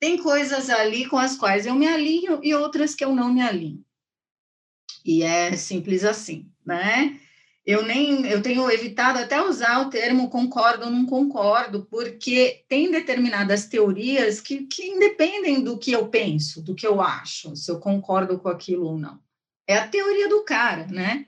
tem 0.00 0.18
coisas 0.18 0.68
ali 0.68 1.06
com 1.06 1.16
as 1.16 1.36
quais 1.36 1.66
eu 1.66 1.74
me 1.74 1.86
alinho 1.86 2.40
e 2.42 2.54
outras 2.54 2.94
que 2.94 3.04
eu 3.04 3.14
não 3.14 3.32
me 3.32 3.42
alinho. 3.42 3.84
E 5.04 5.22
é 5.22 5.56
simples 5.56 6.04
assim, 6.04 6.50
né? 6.64 7.18
eu 7.66 7.82
nem 7.82 8.26
eu 8.26 8.42
tenho 8.42 8.70
evitado 8.70 9.18
até 9.18 9.40
usar 9.42 9.80
o 9.80 9.90
termo 9.90 10.28
concordo 10.28 10.84
ou 10.84 10.90
não 10.90 11.06
concordo, 11.06 11.86
porque 11.86 12.64
tem 12.68 12.90
determinadas 12.90 13.66
teorias 13.66 14.40
que, 14.40 14.66
que 14.66 14.86
independem 14.86 15.62
do 15.62 15.78
que 15.78 15.92
eu 15.92 16.08
penso, 16.08 16.62
do 16.62 16.74
que 16.74 16.86
eu 16.86 17.00
acho, 17.00 17.56
se 17.56 17.70
eu 17.70 17.80
concordo 17.80 18.38
com 18.38 18.48
aquilo 18.48 18.86
ou 18.86 18.98
não. 18.98 19.18
É 19.66 19.76
a 19.76 19.88
teoria 19.88 20.28
do 20.28 20.44
cara, 20.44 20.86
né? 20.86 21.26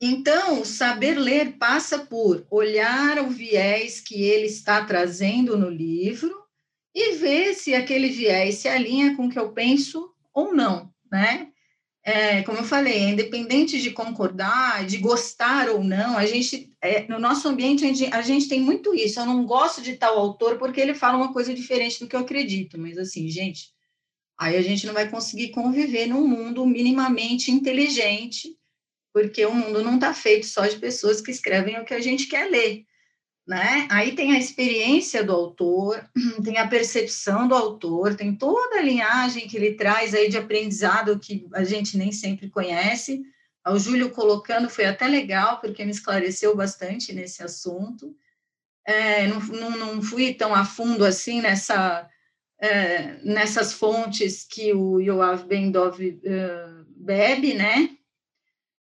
Então, 0.00 0.64
saber 0.64 1.18
ler 1.18 1.58
passa 1.58 1.98
por 1.98 2.46
olhar 2.50 3.18
o 3.18 3.30
viés 3.30 4.00
que 4.00 4.22
ele 4.22 4.46
está 4.46 4.84
trazendo 4.84 5.56
no 5.56 5.68
livro 5.68 6.34
e 6.94 7.16
ver 7.16 7.54
se 7.54 7.74
aquele 7.74 8.08
viés 8.08 8.56
se 8.56 8.68
alinha 8.68 9.16
com 9.16 9.26
o 9.26 9.30
que 9.30 9.38
eu 9.38 9.52
penso 9.52 10.14
ou 10.32 10.54
não, 10.54 10.92
né? 11.10 11.52
é, 12.08 12.42
como 12.42 12.56
eu 12.56 12.64
falei, 12.64 13.10
independente 13.10 13.82
de 13.82 13.90
concordar, 13.90 14.86
de 14.86 14.96
gostar 14.96 15.68
ou 15.68 15.84
não, 15.84 16.16
a 16.16 16.24
gente, 16.24 16.72
é, 16.80 17.06
no 17.06 17.18
nosso 17.18 17.46
ambiente, 17.46 17.84
a 17.84 17.88
gente, 17.88 18.14
a 18.14 18.22
gente, 18.22 18.48
tem 18.48 18.60
muito 18.60 18.94
isso. 18.94 19.20
Eu 19.20 19.26
não 19.26 19.44
gosto 19.44 19.82
de 19.82 19.94
tal 19.94 20.18
autor 20.18 20.56
porque 20.56 20.80
ele 20.80 20.94
fala 20.94 21.18
uma 21.18 21.34
coisa 21.34 21.52
diferente 21.52 22.00
do 22.00 22.06
que 22.08 22.16
eu 22.16 22.20
acredito, 22.20 22.78
mas 22.78 22.96
assim, 22.96 23.28
gente, 23.28 23.74
aí 24.38 24.56
a 24.56 24.62
gente 24.62 24.86
não 24.86 24.94
vai 24.94 25.08
conseguir 25.08 25.48
conviver 25.48 26.06
num 26.06 26.26
mundo 26.26 26.64
minimamente 26.66 27.50
inteligente, 27.50 28.56
porque 29.12 29.44
o 29.44 29.54
mundo 29.54 29.82
não 29.82 29.96
está 29.96 30.14
feito 30.14 30.46
só 30.46 30.66
de 30.66 30.78
pessoas 30.78 31.20
que 31.20 31.30
escrevem 31.30 31.78
o 31.78 31.84
que 31.84 31.94
a 31.94 32.00
gente 32.00 32.26
quer 32.26 32.50
ler 32.50 32.86
né? 33.48 33.88
Aí 33.90 34.14
tem 34.14 34.32
a 34.32 34.38
experiência 34.38 35.24
do 35.24 35.32
autor, 35.32 36.06
tem 36.44 36.58
a 36.58 36.68
percepção 36.68 37.48
do 37.48 37.54
autor, 37.54 38.14
tem 38.14 38.36
toda 38.36 38.76
a 38.76 38.82
linhagem 38.82 39.48
que 39.48 39.56
ele 39.56 39.72
traz 39.72 40.14
aí 40.14 40.28
de 40.28 40.36
aprendizado 40.36 41.18
que 41.18 41.48
a 41.54 41.64
gente 41.64 41.96
nem 41.96 42.12
sempre 42.12 42.50
conhece. 42.50 43.22
O 43.66 43.78
Júlio 43.78 44.10
colocando 44.10 44.68
foi 44.68 44.84
até 44.84 45.08
legal, 45.08 45.60
porque 45.62 45.82
me 45.82 45.90
esclareceu 45.90 46.54
bastante 46.54 47.14
nesse 47.14 47.42
assunto. 47.42 48.14
É, 48.86 49.26
não, 49.26 49.40
não, 49.40 49.70
não, 49.70 50.02
fui 50.02 50.34
tão 50.34 50.54
a 50.54 50.66
fundo 50.66 51.02
assim 51.02 51.40
nessa, 51.40 52.06
é, 52.60 53.18
nessas 53.22 53.72
fontes 53.72 54.44
que 54.44 54.72
o 54.72 55.00
Yoav 55.00 55.44
Bendov 55.44 56.00
uh, 56.00 56.84
bebe, 56.96 57.54
né? 57.54 57.90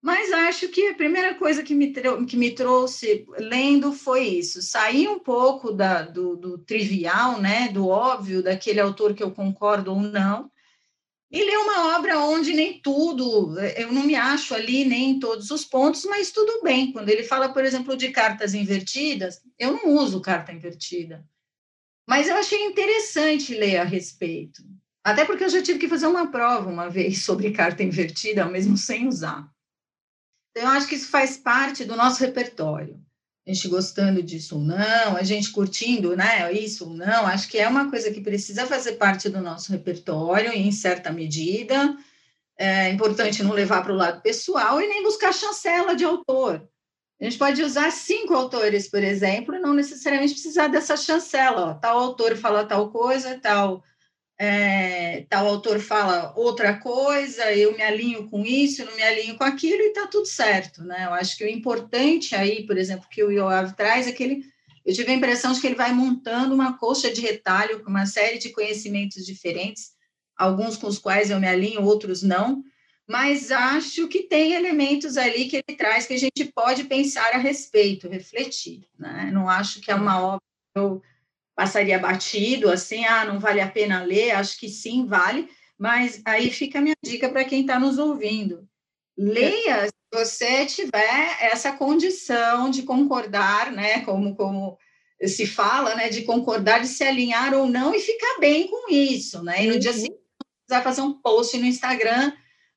Mas 0.01 0.31
acho 0.31 0.67
que 0.69 0.89
a 0.89 0.93
primeira 0.93 1.33
coisa 1.33 1.63
que 1.63 1.73
me, 1.73 1.91
que 2.27 2.37
me 2.37 2.51
trouxe 2.51 3.25
lendo 3.39 3.91
foi 3.91 4.23
isso, 4.23 4.61
sair 4.61 5.07
um 5.07 5.17
pouco 5.17 5.71
da, 5.71 6.03
do, 6.03 6.37
do, 6.37 6.57
trivial, 6.59 7.41
né, 7.41 7.69
do 7.69 7.87
óbvio, 7.87 8.43
daquele 8.43 8.79
autor 8.79 9.15
que 9.15 9.23
eu 9.23 9.31
concordo 9.31 9.91
ou 9.91 9.99
não, 9.99 10.51
e 11.31 11.43
ler 11.43 11.57
uma 11.57 11.97
obra 11.97 12.19
onde 12.19 12.53
nem 12.53 12.79
tudo, 12.79 13.59
eu 13.59 13.91
não 13.91 14.03
me 14.03 14.13
acho 14.13 14.53
ali 14.53 14.85
nem 14.85 15.09
em 15.09 15.19
todos 15.19 15.49
os 15.49 15.65
pontos, 15.65 16.05
mas 16.05 16.31
tudo 16.31 16.61
bem. 16.61 16.91
Quando 16.91 17.09
ele 17.09 17.23
fala, 17.23 17.49
por 17.49 17.65
exemplo, 17.65 17.97
de 17.97 18.09
cartas 18.09 18.53
invertidas, 18.53 19.41
eu 19.57 19.73
não 19.73 19.95
uso 19.95 20.21
carta 20.21 20.53
invertida. 20.53 21.25
Mas 22.07 22.27
eu 22.27 22.35
achei 22.35 22.63
interessante 22.65 23.55
ler 23.55 23.77
a 23.77 23.83
respeito. 23.83 24.63
Até 25.03 25.25
porque 25.25 25.43
eu 25.43 25.49
já 25.49 25.61
tive 25.61 25.79
que 25.79 25.87
fazer 25.87 26.07
uma 26.07 26.31
prova 26.31 26.69
uma 26.69 26.89
vez 26.89 27.23
sobre 27.23 27.51
carta 27.51 27.83
invertida, 27.83 28.45
mesmo 28.45 28.77
sem 28.77 29.07
usar. 29.07 29.47
Então, 30.51 30.63
eu 30.63 30.77
acho 30.77 30.87
que 30.87 30.95
isso 30.95 31.09
faz 31.09 31.37
parte 31.37 31.83
do 31.83 31.95
nosso 31.95 32.21
repertório. 32.21 32.99
A 33.47 33.53
gente 33.53 33.67
gostando 33.67 34.23
disso 34.23 34.55
ou 34.55 34.61
não, 34.61 35.15
a 35.15 35.21
gente 35.21 35.51
curtindo, 35.51 36.15
né? 36.15 36.51
Isso 36.51 36.89
ou 36.89 36.95
não, 36.95 37.27
acho 37.27 37.47
que 37.47 37.59
é 37.59 37.67
uma 37.67 37.89
coisa 37.89 38.11
que 38.11 38.21
precisa 38.21 38.65
fazer 38.65 38.93
parte 38.93 39.29
do 39.29 39.39
nosso 39.39 39.71
repertório, 39.71 40.51
em 40.51 40.71
certa 40.71 41.11
medida. 41.11 41.95
É 42.57 42.89
importante 42.89 43.43
não 43.43 43.51
levar 43.51 43.83
para 43.83 43.93
o 43.93 43.95
lado 43.95 44.21
pessoal 44.21 44.81
e 44.81 44.87
nem 44.87 45.03
buscar 45.03 45.31
chancela 45.31 45.95
de 45.95 46.03
autor. 46.03 46.67
A 47.19 47.23
gente 47.23 47.37
pode 47.37 47.63
usar 47.63 47.91
cinco 47.91 48.33
autores, 48.33 48.89
por 48.89 49.03
exemplo, 49.03 49.59
não 49.59 49.73
necessariamente 49.73 50.33
precisar 50.33 50.67
dessa 50.67 50.97
chancela. 50.97 51.71
Ó, 51.71 51.73
tal 51.75 51.97
autor 51.97 52.35
fala 52.35 52.65
tal 52.65 52.91
coisa, 52.91 53.39
tal 53.39 53.83
é, 54.37 55.25
tal 55.29 55.47
autor 55.47 55.79
fala 55.79 56.33
outra 56.35 56.77
coisa, 56.77 57.53
eu 57.53 57.73
me 57.75 57.81
alinho 57.81 58.29
com 58.29 58.45
isso, 58.45 58.83
não 58.83 58.95
me 58.95 59.01
alinho 59.01 59.37
com 59.37 59.43
aquilo 59.43 59.81
e 59.81 59.87
está 59.87 60.07
tudo 60.07 60.25
certo, 60.25 60.83
né? 60.83 61.05
Eu 61.05 61.13
acho 61.13 61.37
que 61.37 61.45
o 61.45 61.49
importante 61.49 62.35
aí, 62.35 62.65
por 62.65 62.77
exemplo, 62.77 63.07
que 63.09 63.23
o 63.23 63.31
Yoav 63.31 63.73
traz 63.75 64.07
é 64.07 64.11
que 64.11 64.23
ele, 64.23 64.43
eu 64.85 64.93
tive 64.93 65.11
a 65.11 65.15
impressão 65.15 65.53
de 65.53 65.61
que 65.61 65.67
ele 65.67 65.75
vai 65.75 65.93
montando 65.93 66.53
uma 66.53 66.77
coxa 66.77 67.11
de 67.11 67.21
retalho 67.21 67.81
com 67.81 67.89
uma 67.89 68.05
série 68.05 68.37
de 68.37 68.49
conhecimentos 68.49 69.25
diferentes, 69.25 69.91
alguns 70.35 70.75
com 70.75 70.87
os 70.87 70.99
quais 70.99 71.29
eu 71.29 71.39
me 71.39 71.47
alinho, 71.47 71.83
outros 71.83 72.21
não, 72.21 72.61
mas 73.07 73.51
acho 73.51 74.07
que 74.07 74.23
tem 74.23 74.53
elementos 74.53 75.15
ali 75.15 75.45
que 75.45 75.57
ele 75.57 75.77
traz 75.77 76.07
que 76.07 76.13
a 76.13 76.19
gente 76.19 76.45
pode 76.53 76.85
pensar 76.85 77.33
a 77.33 77.37
respeito, 77.37 78.09
refletir, 78.09 78.87
né? 78.97 79.29
Não 79.31 79.47
acho 79.47 79.79
que 79.79 79.91
é 79.91 79.95
uma 79.95 80.19
obra 80.21 80.41
eu 80.75 81.01
passaria 81.55 81.97
batido, 81.97 82.69
assim, 82.69 83.05
ah, 83.05 83.23
não 83.23 83.39
vale 83.39 83.61
a 83.61 83.69
pena 83.69 84.03
ler, 84.03 84.31
acho 84.31 84.59
que 84.59 84.67
sim, 84.67 85.05
vale, 85.05 85.49
mas 85.77 86.21
aí 86.25 86.51
fica 86.51 86.79
a 86.79 86.81
minha 86.81 86.95
dica 87.01 87.29
para 87.29 87.45
quem 87.45 87.61
está 87.61 87.79
nos 87.79 87.97
ouvindo. 87.97 88.67
Leia 89.17 89.87
se 89.87 89.93
você 90.13 90.65
tiver 90.65 91.37
essa 91.39 91.71
condição 91.71 92.69
de 92.69 92.83
concordar, 92.83 93.71
né, 93.71 94.01
como, 94.01 94.35
como 94.35 94.77
se 95.25 95.47
fala, 95.47 95.95
né, 95.95 96.09
de 96.09 96.23
concordar, 96.23 96.81
de 96.81 96.87
se 96.87 97.03
alinhar 97.05 97.53
ou 97.53 97.67
não 97.67 97.95
e 97.95 97.99
ficar 97.99 98.37
bem 98.39 98.67
com 98.67 98.91
isso, 98.91 99.41
né, 99.41 99.63
e 99.63 99.67
no 99.67 99.73
uhum. 99.73 99.79
dia 99.79 99.93
seguinte 99.93 100.19
precisar 100.67 100.83
fazer 100.83 101.01
um 101.01 101.13
post 101.13 101.57
no 101.57 101.65
Instagram 101.65 102.33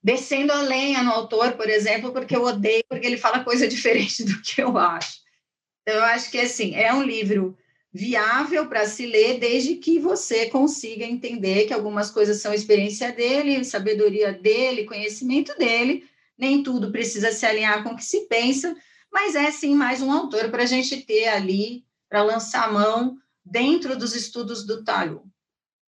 descendo 0.08 0.54
a 0.54 0.62
lenha 0.62 1.02
no 1.02 1.10
autor, 1.10 1.52
por 1.52 1.68
exemplo, 1.68 2.12
porque 2.12 2.34
eu 2.34 2.42
odeio, 2.42 2.82
porque 2.88 3.06
ele 3.06 3.18
fala 3.18 3.44
coisa 3.44 3.68
diferente 3.68 4.24
do 4.24 4.40
que 4.40 4.62
eu 4.62 4.78
acho. 4.78 5.18
Então, 5.82 5.96
eu 5.96 6.04
acho 6.04 6.30
que, 6.30 6.38
assim, 6.38 6.74
é 6.74 6.94
um 6.94 7.02
livro 7.02 7.54
viável 7.92 8.66
para 8.66 8.86
se 8.86 9.04
ler, 9.04 9.38
desde 9.38 9.74
que 9.76 9.98
você 9.98 10.46
consiga 10.46 11.04
entender 11.04 11.66
que 11.66 11.74
algumas 11.74 12.10
coisas 12.10 12.40
são 12.40 12.54
experiência 12.54 13.12
dele, 13.12 13.62
sabedoria 13.64 14.32
dele, 14.32 14.86
conhecimento 14.86 15.54
dele, 15.58 16.08
nem 16.38 16.62
tudo 16.62 16.90
precisa 16.90 17.30
se 17.30 17.44
alinhar 17.44 17.82
com 17.82 17.90
o 17.90 17.96
que 17.96 18.04
se 18.04 18.26
pensa, 18.28 18.74
mas 19.12 19.34
é 19.34 19.50
sim 19.50 19.74
mais 19.74 20.00
um 20.00 20.10
autor 20.10 20.50
para 20.50 20.62
a 20.62 20.66
gente 20.66 21.02
ter 21.02 21.28
ali, 21.28 21.84
para 22.08 22.22
lançar 22.22 22.72
mão 22.72 23.18
dentro 23.44 23.94
dos 23.94 24.16
estudos 24.16 24.64
do 24.64 24.82
Talho. 24.82 25.22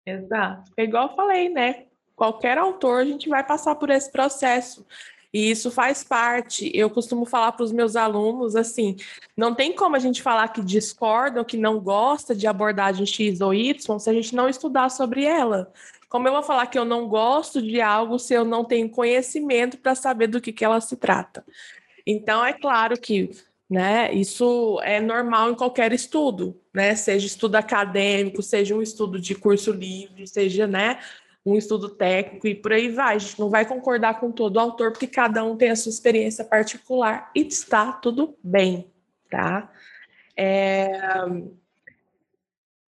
Exato. 0.07 0.71
É 0.77 0.85
igual 0.85 1.09
eu 1.09 1.17
falei, 1.17 1.49
né? 1.49 1.87
Qualquer 2.23 2.57
autor, 2.57 3.01
a 3.01 3.05
gente 3.05 3.29
vai 3.29 3.43
passar 3.43 3.75
por 3.75 3.91
esse 3.91 4.09
processo. 4.09 4.87
E 5.35 5.51
isso 5.51 5.73
faz 5.73 6.05
parte. 6.05 6.71
Eu 6.73 6.89
costumo 6.89 7.25
falar 7.25 7.51
para 7.51 7.65
os 7.65 7.73
meus 7.73 7.97
alunos 7.97 8.55
assim: 8.55 8.95
não 9.37 9.57
tem 9.57 9.75
como 9.75 9.97
a 9.97 9.99
gente 9.99 10.23
falar 10.23 10.47
que 10.47 10.63
discorda 10.63 11.41
ou 11.41 11.45
que 11.45 11.57
não 11.57 11.81
gosta 11.81 12.33
de 12.33 12.47
abordagem 12.47 13.05
X 13.05 13.41
ou 13.41 13.53
Y 13.53 13.99
se 13.99 14.09
a 14.09 14.13
gente 14.13 14.37
não 14.37 14.49
estudar 14.49 14.89
sobre 14.89 15.25
ela. 15.25 15.73
Como 16.09 16.29
eu 16.29 16.33
vou 16.33 16.45
falar 16.45 16.67
que 16.67 16.79
eu 16.79 16.85
não 16.85 17.09
gosto 17.09 17.61
de 17.61 17.81
algo 17.81 18.21
se 18.21 18.35
eu 18.35 18.45
não 18.45 18.65
tenho 18.65 18.89
conhecimento 18.89 19.77
para 19.79 19.97
saber 19.97 20.29
do 20.29 20.41
que, 20.41 20.53
que 20.53 20.65
ela 20.65 20.81
se 20.81 20.97
trata? 20.97 21.45
Então, 22.07 22.45
é 22.47 22.53
claro 22.53 22.97
que 23.01 23.31
né, 23.69 24.13
isso 24.15 24.79
é 24.85 25.01
normal 25.01 25.51
em 25.51 25.57
qualquer 25.57 25.93
estudo, 25.93 26.57
né? 26.73 26.95
Seja 26.95 27.27
estudo 27.27 27.57
acadêmico, 27.57 28.43
seja 28.43 28.77
um 28.77 28.83
estudo 28.83 29.19
de 29.19 29.35
curso 29.35 29.73
livre, 29.73 30.25
seja 30.29 30.69
né, 30.69 31.01
um 31.45 31.57
estudo 31.57 31.89
técnico 31.89 32.47
e 32.47 32.55
por 32.55 32.73
aí 32.73 32.89
vai. 32.89 33.17
A 33.17 33.19
gente 33.19 33.39
não 33.39 33.51
vai 33.51 33.67
concordar 33.67 34.21
com 34.21 34.31
todo 34.31 34.57
o 34.57 34.61
autor, 34.61 34.93
porque 34.93 35.07
cada 35.07 35.43
um 35.45 35.57
tem 35.57 35.71
a 35.71 35.77
sua 35.77 35.91
experiência 35.91 36.45
particular 36.45 37.31
e 37.35 37.41
está 37.41 37.93
tudo 37.93 38.37
bem, 38.43 38.91
tá? 39.31 39.71
É... 40.37 41.01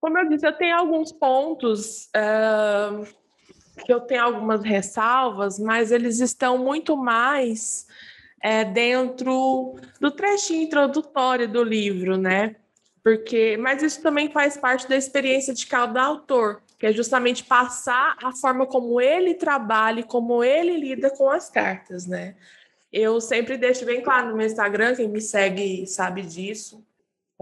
Como 0.00 0.18
eu 0.18 0.28
disse, 0.28 0.46
eu 0.46 0.52
tenho 0.52 0.76
alguns 0.76 1.10
pontos 1.10 2.10
uh, 2.14 3.06
que 3.84 3.92
eu 3.92 4.00
tenho 4.00 4.22
algumas 4.22 4.62
ressalvas, 4.62 5.58
mas 5.58 5.90
eles 5.90 6.20
estão 6.20 6.58
muito 6.58 6.96
mais 6.96 7.86
é, 8.42 8.64
dentro 8.64 9.76
do 9.98 10.10
trechinho 10.10 10.62
introdutório 10.62 11.48
do 11.48 11.64
livro, 11.64 12.18
né? 12.18 12.56
Porque, 13.02 13.56
mas 13.56 13.82
isso 13.82 14.02
também 14.02 14.30
faz 14.30 14.58
parte 14.58 14.86
da 14.86 14.96
experiência 14.96 15.54
de 15.54 15.66
cada 15.66 16.02
autor 16.02 16.62
que 16.84 16.88
é 16.88 16.92
justamente 16.92 17.42
passar 17.44 18.14
a 18.22 18.30
forma 18.30 18.66
como 18.66 19.00
ele 19.00 19.32
trabalha 19.32 20.00
e 20.00 20.04
como 20.04 20.44
ele 20.44 20.76
lida 20.76 21.08
com 21.08 21.30
as 21.30 21.48
cartas, 21.48 22.06
né? 22.06 22.36
Eu 22.92 23.22
sempre 23.22 23.56
deixo 23.56 23.86
bem 23.86 24.02
claro 24.02 24.28
no 24.28 24.36
meu 24.36 24.46
Instagram, 24.46 24.94
quem 24.94 25.08
me 25.08 25.22
segue 25.22 25.86
sabe 25.86 26.20
disso, 26.20 26.84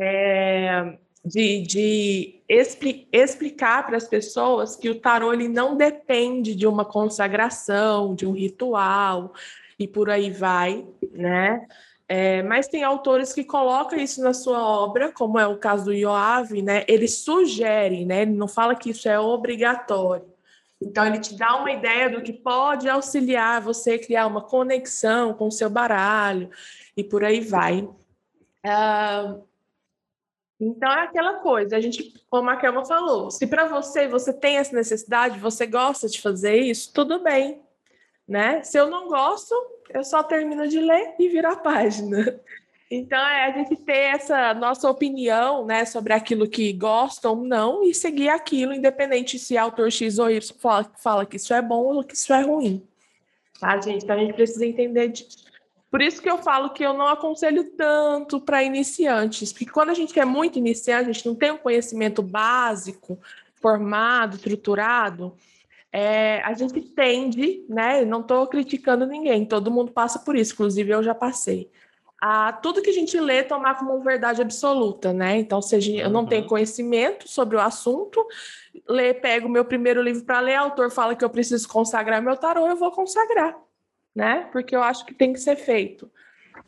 é, 0.00 0.96
de, 1.25 1.61
de 1.62 2.40
expli 2.49 3.08
explicar 3.11 3.84
para 3.84 3.96
as 3.96 4.06
pessoas 4.06 4.76
que 4.76 4.88
o 4.88 5.00
tarô 5.00 5.32
ele 5.32 5.49
não 5.49 5.76
depende 5.76 6.54
de 6.54 6.64
uma 6.64 6.84
consagração, 6.84 8.14
de 8.14 8.25
um 8.25 8.30
ritual 8.30 9.34
e 9.76 9.88
por 9.88 10.08
aí 10.08 10.30
vai, 10.30 10.87
né? 11.11 11.66
É, 12.14 12.42
mas 12.42 12.69
tem 12.69 12.85
autores 12.85 13.33
que 13.33 13.42
colocam 13.42 13.99
isso 13.99 14.23
na 14.23 14.35
sua 14.35 14.62
obra, 14.62 15.11
como 15.11 15.38
é 15.38 15.47
o 15.47 15.57
caso 15.57 15.87
do 15.87 15.95
Ioave, 15.95 16.61
né? 16.61 16.85
Ele 16.87 17.09
sugere, 17.09 18.04
né? 18.04 18.21
Ele 18.21 18.33
não 18.33 18.47
fala 18.47 18.75
que 18.75 18.90
isso 18.90 19.09
é 19.09 19.19
obrigatório. 19.19 20.31
Então 20.78 21.07
ele 21.07 21.21
te 21.21 21.35
dá 21.35 21.57
uma 21.57 21.73
ideia 21.73 22.11
do 22.11 22.21
que 22.21 22.35
pode 22.35 22.87
auxiliar 22.87 23.62
você 23.62 23.92
a 23.92 23.99
criar 23.99 24.26
uma 24.26 24.42
conexão 24.42 25.33
com 25.33 25.47
o 25.47 25.50
seu 25.50 25.71
baralho 25.71 26.50
e 26.95 27.02
por 27.02 27.25
aí 27.25 27.40
vai. 27.40 27.88
Ah, 28.62 29.38
então 30.61 30.92
é 30.92 31.04
aquela 31.04 31.38
coisa, 31.38 31.78
a 31.78 31.81
gente, 31.81 32.12
como 32.28 32.50
a 32.50 32.57
Kelma 32.57 32.85
falou, 32.85 33.31
se 33.31 33.47
para 33.47 33.66
você 33.69 34.07
você 34.07 34.35
tem 34.35 34.59
essa 34.59 34.76
necessidade, 34.76 35.38
você 35.38 35.64
gosta 35.64 36.07
de 36.09 36.21
fazer 36.21 36.57
isso, 36.57 36.92
tudo 36.92 37.23
bem, 37.23 37.62
né? 38.28 38.62
Se 38.62 38.78
eu 38.78 38.90
não 38.90 39.09
gosto, 39.09 39.54
eu 39.94 40.04
só 40.04 40.22
termino 40.22 40.66
de 40.68 40.80
ler 40.80 41.14
e 41.18 41.28
viro 41.28 41.49
a 41.49 41.56
página. 41.56 42.40
Então, 42.90 43.18
é 43.18 43.46
a 43.46 43.50
gente 43.52 43.75
ter 43.76 44.14
essa 44.14 44.52
nossa 44.52 44.90
opinião 44.90 45.64
né, 45.64 45.84
sobre 45.87 46.12
aquilo 46.12 46.46
que 46.46 46.72
gosta 46.75 47.30
ou 47.30 47.37
não 47.37 47.82
e 47.82 47.94
seguir 47.94 48.28
aquilo, 48.28 48.75
independente 48.75 49.38
se 49.38 49.56
autor 49.56 49.90
X 49.90 50.18
ou 50.18 50.30
Y 50.30 50.54
fala, 50.58 50.92
fala 50.99 51.25
que 51.25 51.37
isso 51.37 51.54
é 51.54 51.62
bom 51.62 51.94
ou 51.94 52.04
que 52.04 52.14
isso 52.14 52.32
é 52.34 52.42
ruim. 52.42 52.87
Tá, 53.58 53.80
gente? 53.80 54.04
Então, 54.04 54.14
a 54.14 54.18
gente 54.18 54.34
precisa 54.34 54.66
entender 54.66 55.08
disso. 55.08 55.46
Por 55.90 56.02
isso 56.02 56.20
que 56.20 56.28
eu 56.28 56.38
falo 56.38 56.70
que 56.70 56.84
eu 56.84 56.92
não 56.92 57.06
aconselho 57.06 57.64
tanto 57.76 58.40
para 58.40 58.62
iniciantes, 58.62 59.52
porque 59.52 59.66
quando 59.66 59.90
a 59.90 59.94
gente 59.94 60.18
é 60.18 60.24
muito 60.24 60.59
iniciante, 60.59 61.11
a 61.11 61.12
gente 61.12 61.26
não 61.26 61.35
tem 61.35 61.50
um 61.50 61.59
conhecimento 61.59 62.22
básico, 62.22 63.18
formado, 63.55 64.37
estruturado, 64.37 65.35
é, 65.92 66.40
a 66.42 66.55
gente 66.55 66.81
tende, 66.81 67.64
né? 67.68 68.05
Não 68.05 68.20
estou 68.20 68.46
criticando 68.46 69.07
ninguém, 69.07 69.44
todo 69.44 69.70
mundo 69.70 69.92
passa 69.92 70.18
por 70.18 70.35
isso, 70.35 70.55
inclusive 70.55 70.90
eu 70.90 71.02
já 71.02 71.14
passei. 71.14 71.70
A 72.18 72.52
tudo 72.52 72.81
que 72.81 72.90
a 72.90 72.94
gente 72.94 73.18
lê 73.18 73.42
tomar 73.42 73.78
como 73.78 74.00
verdade 74.00 74.40
absoluta, 74.40 75.12
né? 75.12 75.37
Então, 75.38 75.61
se 75.61 75.98
eu 75.98 76.09
não 76.09 76.24
tenho 76.24 76.42
uhum. 76.42 76.48
conhecimento 76.48 77.28
sobre 77.28 77.57
o 77.57 77.61
assunto, 77.61 78.24
lê, 78.88 79.12
pego 79.12 79.48
o 79.48 79.50
meu 79.50 79.64
primeiro 79.64 80.00
livro 80.00 80.24
para 80.24 80.40
ler, 80.40 80.59
o 80.59 80.64
autor 80.64 80.90
fala 80.90 81.16
que 81.16 81.24
eu 81.24 81.31
preciso 81.31 81.68
consagrar 81.68 82.22
meu 82.22 82.37
tarô, 82.37 82.68
eu 82.68 82.76
vou 82.76 82.92
consagrar, 82.92 83.57
né? 84.14 84.48
Porque 84.52 84.74
eu 84.74 84.83
acho 84.83 85.05
que 85.05 85.12
tem 85.12 85.33
que 85.33 85.40
ser 85.40 85.57
feito. 85.57 86.11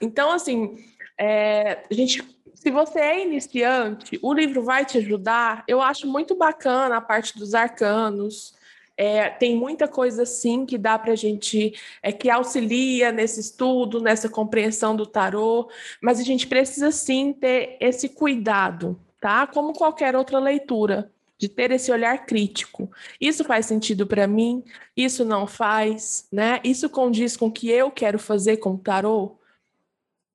Então, 0.00 0.32
assim, 0.32 0.76
é, 1.16 1.84
a 1.88 1.94
gente 1.94 2.22
se 2.64 2.70
você 2.70 2.98
é 2.98 3.22
iniciante, 3.22 4.18
o 4.22 4.32
livro 4.32 4.62
vai 4.62 4.87
te 4.87 4.96
ajudar. 4.96 5.64
Eu 5.68 5.82
acho 5.82 6.06
muito 6.06 6.34
bacana 6.34 6.96
a 6.96 7.00
parte 7.00 7.38
dos 7.38 7.54
arcanos, 7.54 8.53
é, 8.96 9.28
tem 9.28 9.57
muita 9.57 9.88
coisa 9.88 10.22
assim 10.22 10.64
que 10.64 10.78
dá 10.78 10.98
para 10.98 11.12
a 11.12 11.16
gente, 11.16 11.74
é, 12.02 12.12
que 12.12 12.30
auxilia 12.30 13.11
nesse 13.11 13.40
estudo, 13.40 14.00
nessa 14.00 14.28
compreensão 14.28 14.94
do 14.94 15.07
tarô, 15.07 15.68
mas 16.00 16.20
a 16.20 16.22
gente 16.22 16.46
precisa 16.46 16.90
sim 16.90 17.33
ter 17.33 17.76
esse 17.80 18.09
cuidado, 18.09 18.98
tá? 19.20 19.46
Como 19.46 19.72
qualquer 19.72 20.14
outra 20.14 20.38
leitura, 20.38 21.11
de 21.37 21.48
ter 21.48 21.72
esse 21.72 21.90
olhar 21.90 22.24
crítico. 22.24 22.90
Isso 23.20 23.44
faz 23.44 23.66
sentido 23.66 24.07
para 24.07 24.26
mim? 24.26 24.62
Isso 24.96 25.24
não 25.24 25.46
faz, 25.46 26.28
né? 26.33 26.61
Isso 26.62 26.88
condiz 26.88 27.37
com 27.37 27.46
o 27.46 27.52
que 27.52 27.68
eu 27.70 27.90
quero 27.90 28.18
fazer 28.18 28.59
com 28.59 28.74
o 28.74 28.78
tarô? 28.78 29.37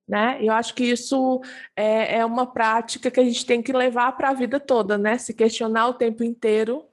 Né? 0.06 0.38
Eu 0.42 0.52
acho 0.52 0.74
que 0.74 0.84
isso 0.84 1.40
é, 1.76 2.18
é 2.18 2.24
uma 2.26 2.44
prática 2.44 3.10
que 3.10 3.20
a 3.20 3.24
gente 3.24 3.46
tem 3.46 3.62
que 3.62 3.72
levar 3.72 4.12
para 4.16 4.30
a 4.30 4.34
vida 4.34 4.58
toda, 4.58 4.98
né? 4.98 5.16
Se 5.18 5.32
questionar 5.32 5.88
o 5.88 5.94
tempo 5.94 6.24
inteiro 6.24 6.89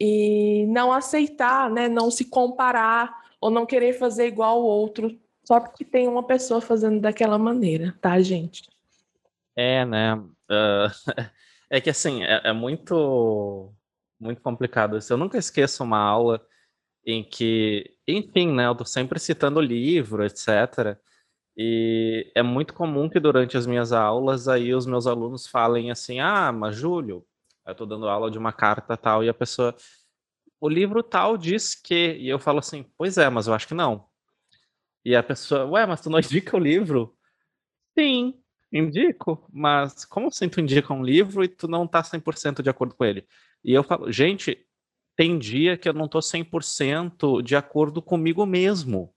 e 0.00 0.66
não 0.66 0.92
aceitar, 0.92 1.70
né, 1.70 1.88
não 1.88 2.10
se 2.10 2.24
comparar 2.24 3.28
ou 3.40 3.50
não 3.50 3.66
querer 3.66 3.92
fazer 3.94 4.26
igual 4.26 4.62
o 4.62 4.66
outro 4.66 5.18
só 5.48 5.58
porque 5.60 5.82
tem 5.82 6.06
uma 6.06 6.22
pessoa 6.22 6.60
fazendo 6.60 7.00
daquela 7.00 7.38
maneira, 7.38 7.96
tá, 8.02 8.20
gente? 8.20 8.68
É, 9.56 9.82
né? 9.86 10.14
Uh, 10.14 10.92
é 11.70 11.80
que 11.80 11.88
assim, 11.88 12.22
é, 12.22 12.42
é, 12.44 12.52
muito 12.52 13.72
muito 14.20 14.42
complicado. 14.42 14.98
Eu 15.08 15.16
nunca 15.16 15.38
esqueço 15.38 15.82
uma 15.82 15.98
aula 15.98 16.46
em 17.06 17.24
que, 17.24 17.96
enfim, 18.06 18.52
né, 18.52 18.66
eu 18.66 18.74
tô 18.74 18.84
sempre 18.84 19.18
citando 19.18 19.58
livro, 19.58 20.22
etc. 20.22 20.98
E 21.56 22.30
é 22.34 22.42
muito 22.42 22.74
comum 22.74 23.08
que 23.08 23.18
durante 23.18 23.56
as 23.56 23.66
minhas 23.66 23.90
aulas 23.90 24.48
aí 24.48 24.74
os 24.74 24.84
meus 24.84 25.06
alunos 25.06 25.46
falem 25.46 25.90
assim: 25.90 26.20
"Ah, 26.20 26.52
mas 26.52 26.76
Júlio, 26.76 27.24
eu 27.68 27.74
tô 27.74 27.86
dando 27.86 28.08
aula 28.08 28.30
de 28.30 28.38
uma 28.38 28.52
carta 28.52 28.96
tal 28.96 29.22
e 29.22 29.28
a 29.28 29.34
pessoa 29.34 29.74
o 30.60 30.68
livro 30.68 31.02
tal 31.02 31.36
diz 31.36 31.74
que 31.74 32.14
e 32.14 32.28
eu 32.28 32.38
falo 32.38 32.58
assim, 32.58 32.84
pois 32.96 33.16
é, 33.18 33.28
mas 33.30 33.46
eu 33.46 33.54
acho 33.54 33.68
que 33.68 33.74
não. 33.74 34.06
E 35.04 35.14
a 35.14 35.22
pessoa, 35.22 35.64
ué, 35.66 35.86
mas 35.86 36.00
tu 36.00 36.10
não 36.10 36.18
indica 36.20 36.56
o 36.56 36.60
livro? 36.60 37.16
Sim, 37.98 38.40
indico, 38.72 39.46
mas 39.52 40.04
como 40.04 40.28
assim 40.28 40.48
tu 40.48 40.60
indica 40.60 40.92
um 40.92 41.02
livro 41.02 41.44
e 41.44 41.48
tu 41.48 41.68
não 41.68 41.86
tá 41.86 42.02
100% 42.02 42.62
de 42.62 42.70
acordo 42.70 42.94
com 42.94 43.04
ele? 43.04 43.26
E 43.64 43.72
eu 43.72 43.82
falo, 43.82 44.10
gente, 44.10 44.66
tem 45.16 45.38
dia 45.38 45.76
que 45.76 45.88
eu 45.88 45.92
não 45.92 46.08
tô 46.08 46.20
100% 46.20 47.42
de 47.42 47.56
acordo 47.56 48.00
comigo 48.02 48.46
mesmo. 48.46 49.12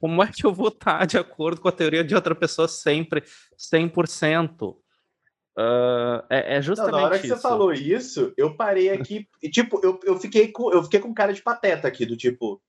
Como 0.00 0.22
é 0.22 0.30
que 0.30 0.44
eu 0.44 0.52
vou 0.52 0.68
estar 0.68 1.00
tá 1.00 1.04
de 1.06 1.18
acordo 1.18 1.60
com 1.60 1.68
a 1.68 1.72
teoria 1.72 2.04
de 2.04 2.14
outra 2.14 2.34
pessoa 2.34 2.68
sempre 2.68 3.22
100%? 3.56 4.76
Uh, 5.56 6.18
é, 6.28 6.56
é, 6.56 6.62
justamente 6.62 6.92
não, 6.92 7.00
na 7.00 7.06
hora 7.06 7.18
que 7.18 7.26
isso. 7.26 7.36
você 7.36 7.42
falou 7.42 7.72
isso, 7.72 8.34
eu 8.36 8.56
parei 8.56 8.90
aqui 8.90 9.28
e, 9.40 9.48
tipo, 9.48 9.80
eu, 9.84 10.00
eu, 10.02 10.18
fiquei 10.18 10.48
com, 10.48 10.72
eu 10.72 10.82
fiquei 10.82 10.98
com 10.98 11.14
cara 11.14 11.32
de 11.32 11.40
pateta 11.40 11.86
aqui, 11.86 12.04
do 12.04 12.16
tipo, 12.16 12.60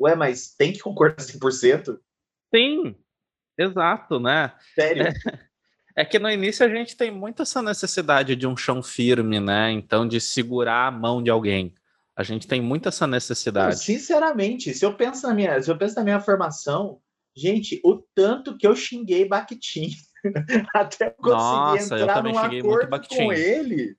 ué, 0.00 0.14
mas 0.14 0.54
tem 0.54 0.72
que 0.72 0.78
concordar 0.78 1.16
100%? 1.16 1.98
Sim, 2.54 2.94
exato, 3.58 4.20
né? 4.20 4.52
Sério? 4.76 5.08
É, 5.08 5.12
é, 6.02 6.04
que 6.04 6.20
no 6.20 6.30
início 6.30 6.64
a 6.64 6.68
gente 6.68 6.96
tem 6.96 7.10
muito 7.10 7.42
essa 7.42 7.60
necessidade 7.60 8.36
de 8.36 8.46
um 8.46 8.56
chão 8.56 8.80
firme, 8.80 9.40
né? 9.40 9.72
Então, 9.72 10.06
de 10.06 10.20
segurar 10.20 10.86
a 10.86 10.92
mão 10.92 11.20
de 11.20 11.30
alguém. 11.30 11.74
A 12.14 12.22
gente 12.22 12.46
tem 12.46 12.60
muito 12.60 12.88
essa 12.88 13.08
necessidade. 13.08 13.74
Não, 13.74 13.82
sinceramente, 13.82 14.72
se 14.72 14.84
eu 14.84 14.94
penso 14.94 15.26
na 15.26 15.34
minha, 15.34 15.60
se 15.60 15.68
eu 15.68 15.76
penso 15.76 15.96
na 15.96 16.04
minha 16.04 16.20
formação, 16.20 17.00
gente, 17.34 17.80
o 17.84 17.96
tanto 18.14 18.56
que 18.56 18.66
eu 18.66 18.76
xinguei 18.76 19.24
Bakhtin 19.26 19.90
até 20.74 21.10
conseguir 21.10 21.36
Nossa, 21.36 21.98
entrar 21.98 22.22
num 22.22 22.38
acordo 22.38 23.08
com 23.08 23.32
ele. 23.32 23.96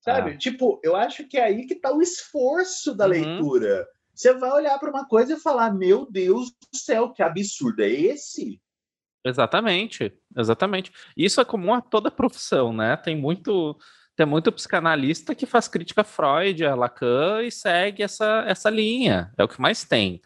Sabe? 0.00 0.32
É. 0.32 0.36
Tipo, 0.36 0.80
eu 0.82 0.96
acho 0.96 1.26
que 1.28 1.38
é 1.38 1.44
aí 1.44 1.66
que 1.66 1.76
tá 1.76 1.92
o 1.92 2.02
esforço 2.02 2.94
da 2.94 3.04
uhum. 3.04 3.10
leitura. 3.10 3.86
Você 4.14 4.34
vai 4.34 4.50
olhar 4.50 4.78
para 4.78 4.90
uma 4.90 5.06
coisa 5.06 5.34
e 5.34 5.40
falar: 5.40 5.72
Meu 5.72 6.06
Deus 6.10 6.50
do 6.50 6.76
céu, 6.76 7.10
que 7.10 7.22
absurdo 7.22 7.82
é 7.82 7.88
esse? 7.88 8.60
Exatamente, 9.24 10.12
exatamente. 10.36 10.92
Isso 11.16 11.40
é 11.40 11.44
comum 11.44 11.72
a 11.72 11.80
toda 11.80 12.10
profissão, 12.10 12.72
né? 12.72 12.96
Tem 12.96 13.16
muito, 13.16 13.78
tem 14.16 14.26
muito 14.26 14.50
psicanalista 14.50 15.34
que 15.34 15.46
faz 15.46 15.68
crítica 15.68 16.00
a 16.00 16.04
Freud, 16.04 16.64
a 16.64 16.74
Lacan 16.74 17.42
e 17.42 17.52
segue 17.52 18.02
essa, 18.02 18.44
essa 18.46 18.68
linha. 18.68 19.32
É 19.38 19.44
o 19.44 19.48
que 19.48 19.60
mais 19.60 19.84
tem. 19.84 20.20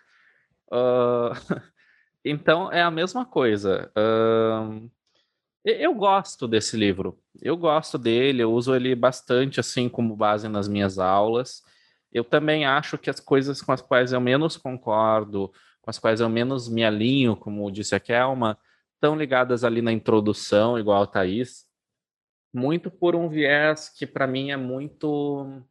Uh, 0.72 1.30
então 2.24 2.72
é 2.72 2.82
a 2.82 2.90
mesma 2.90 3.26
coisa. 3.26 3.92
Uh, 3.94 4.90
eu 5.72 5.94
gosto 5.94 6.46
desse 6.46 6.76
livro. 6.76 7.18
Eu 7.42 7.56
gosto 7.56 7.98
dele, 7.98 8.42
eu 8.42 8.52
uso 8.52 8.74
ele 8.74 8.94
bastante 8.94 9.60
assim 9.60 9.88
como 9.88 10.16
base 10.16 10.48
nas 10.48 10.68
minhas 10.68 10.98
aulas. 10.98 11.62
Eu 12.12 12.24
também 12.24 12.64
acho 12.64 12.96
que 12.96 13.10
as 13.10 13.20
coisas 13.20 13.60
com 13.60 13.72
as 13.72 13.82
quais 13.82 14.12
eu 14.12 14.20
menos 14.20 14.56
concordo, 14.56 15.52
com 15.82 15.90
as 15.90 15.98
quais 15.98 16.20
eu 16.20 16.28
menos 16.28 16.68
me 16.68 16.84
alinho, 16.84 17.36
como 17.36 17.70
disse 17.70 17.94
a 17.94 18.00
Kelma, 18.00 18.58
estão 18.94 19.16
ligadas 19.16 19.64
ali 19.64 19.82
na 19.82 19.92
introdução, 19.92 20.78
igual 20.78 21.02
a 21.02 21.06
Thaís, 21.06 21.66
muito 22.52 22.90
por 22.90 23.14
um 23.14 23.28
viés 23.28 23.88
que 23.88 24.06
para 24.06 24.26
mim 24.26 24.50
é 24.50 24.56
muito. 24.56 25.62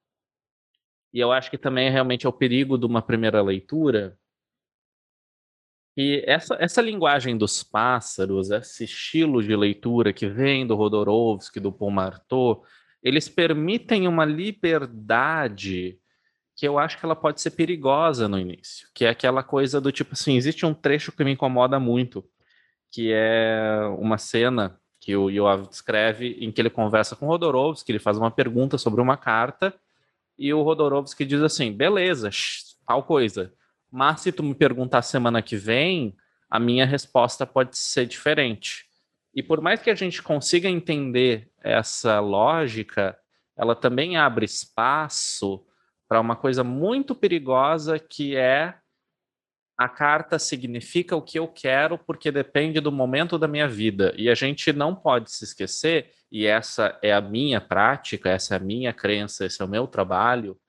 E 1.13 1.19
eu 1.19 1.31
acho 1.31 1.49
que 1.49 1.58
também 1.58 1.89
realmente 1.89 2.25
é 2.25 2.29
o 2.29 2.34
perigo 2.34 2.77
de 2.77 2.86
uma 2.86 3.01
primeira 3.01 3.41
leitura. 3.41 4.17
E 5.97 6.23
essa, 6.27 6.58
essa 6.60 6.81
linguagem 6.81 7.38
dos 7.38 7.63
pássaros, 7.63 8.51
esse 8.51 8.84
estilo 8.84 9.41
de 9.41 9.55
leitura 9.55 10.12
que 10.12 10.27
vem 10.27 10.67
do 10.67 10.75
Rodorovsky, 10.75 11.60
do 11.60 11.71
Paul 11.71 11.93
eles 13.01 13.29
permitem 13.29 14.08
uma 14.08 14.25
liberdade 14.25 15.99
que 16.55 16.67
eu 16.67 16.79
acho 16.79 16.97
que 16.97 17.05
ela 17.05 17.15
pode 17.15 17.41
ser 17.41 17.51
perigosa 17.51 18.27
no 18.27 18.39
início, 18.39 18.89
que 18.93 19.05
é 19.05 19.10
aquela 19.10 19.43
coisa 19.43 19.79
do 19.79 19.91
tipo 19.91 20.13
assim, 20.13 20.38
existe 20.38 20.65
um 20.65 20.73
trecho 20.73 21.12
que 21.12 21.23
me 21.23 21.34
incomoda 21.34 21.79
muito, 21.79 22.25
que 22.89 23.12
é 23.13 23.81
uma 23.99 24.17
cena 24.17 24.79
que 24.99 25.15
o 25.15 25.29
Yoav 25.29 25.67
descreve 25.67 26.38
em 26.39 26.51
que 26.51 26.62
ele 26.62 26.69
conversa 26.69 27.15
com 27.15 27.25
o 27.25 27.29
Rodorovsky, 27.29 27.91
ele 27.91 27.99
faz 27.99 28.17
uma 28.17 28.31
pergunta 28.31 28.77
sobre 28.77 29.01
uma 29.01 29.17
carta 29.17 29.73
e 30.38 30.53
o 30.53 30.63
Rodorovsky 30.63 31.25
diz 31.25 31.41
assim, 31.41 31.71
beleza, 31.71 32.29
tal 32.88 33.03
coisa, 33.03 33.53
mas 33.95 34.19
se 34.19 34.31
tu 34.34 34.43
me 34.43 34.53
perguntar 34.53 35.01
semana 35.03 35.41
que 35.41 35.55
vem, 35.55 36.17
a 36.49 36.60
minha 36.60 36.86
resposta 36.86 37.47
pode 37.47 37.77
ser 37.77 38.05
diferente. 38.05 38.84
E 39.34 39.41
por 39.41 39.62
mais 39.62 39.81
que 39.81 39.89
a 39.89 39.95
gente 39.95 40.21
consiga 40.21 40.67
entender 40.67 41.49
essa 41.63 42.19
lógica, 42.19 43.17
ela 43.58 43.73
também 43.73 44.17
abre 44.17 44.43
espaço 44.43 45.65
para 46.10 46.19
uma 46.19 46.36
coisa 46.36 46.62
muito 46.62 47.15
perigosa 47.15 47.97
que 47.97 48.36
é 48.36 48.75
a 49.77 49.88
carta 49.88 50.38
significa 50.39 51.15
o 51.15 51.21
que 51.21 51.39
eu 51.39 51.47
quero 51.47 51.97
porque 51.97 52.34
depende 52.34 52.81
do 52.81 52.91
momento 52.91 53.39
da 53.39 53.47
minha 53.47 53.67
vida. 53.67 54.13
E 54.17 54.29
a 54.29 54.36
gente 54.36 54.73
não 54.73 54.93
pode 54.93 55.31
se 55.31 55.45
esquecer, 55.45 56.12
e 56.29 56.45
essa 56.45 56.99
é 57.01 57.13
a 57.13 57.21
minha 57.21 57.62
prática, 57.62 58.29
essa 58.29 58.55
é 58.55 58.58
a 58.58 58.62
minha 58.62 58.91
crença, 58.91 59.45
esse 59.45 59.62
é 59.62 59.65
o 59.65 59.69
meu 59.69 59.88
trabalho, 59.88 60.60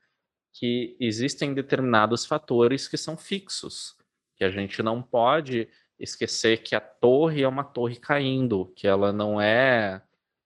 que 0.59 0.97
existem 0.99 1.53
determinados 1.53 2.25
fatores 2.25 2.88
que 2.88 2.97
são 2.97 3.16
fixos, 3.16 3.95
que 4.37 4.42
a 4.42 4.51
gente 4.51 4.83
não 4.83 5.03
pode 5.03 5.69
esquecer 5.99 6.62
que 6.62 6.75
a 6.75 6.81
torre 6.81 7.42
é 7.42 7.49
uma 7.49 7.62
torre 7.62 7.97
caindo, 7.97 8.73
que 8.75 8.87
ela 8.87 9.12
não 9.12 9.38
é 9.40 10.03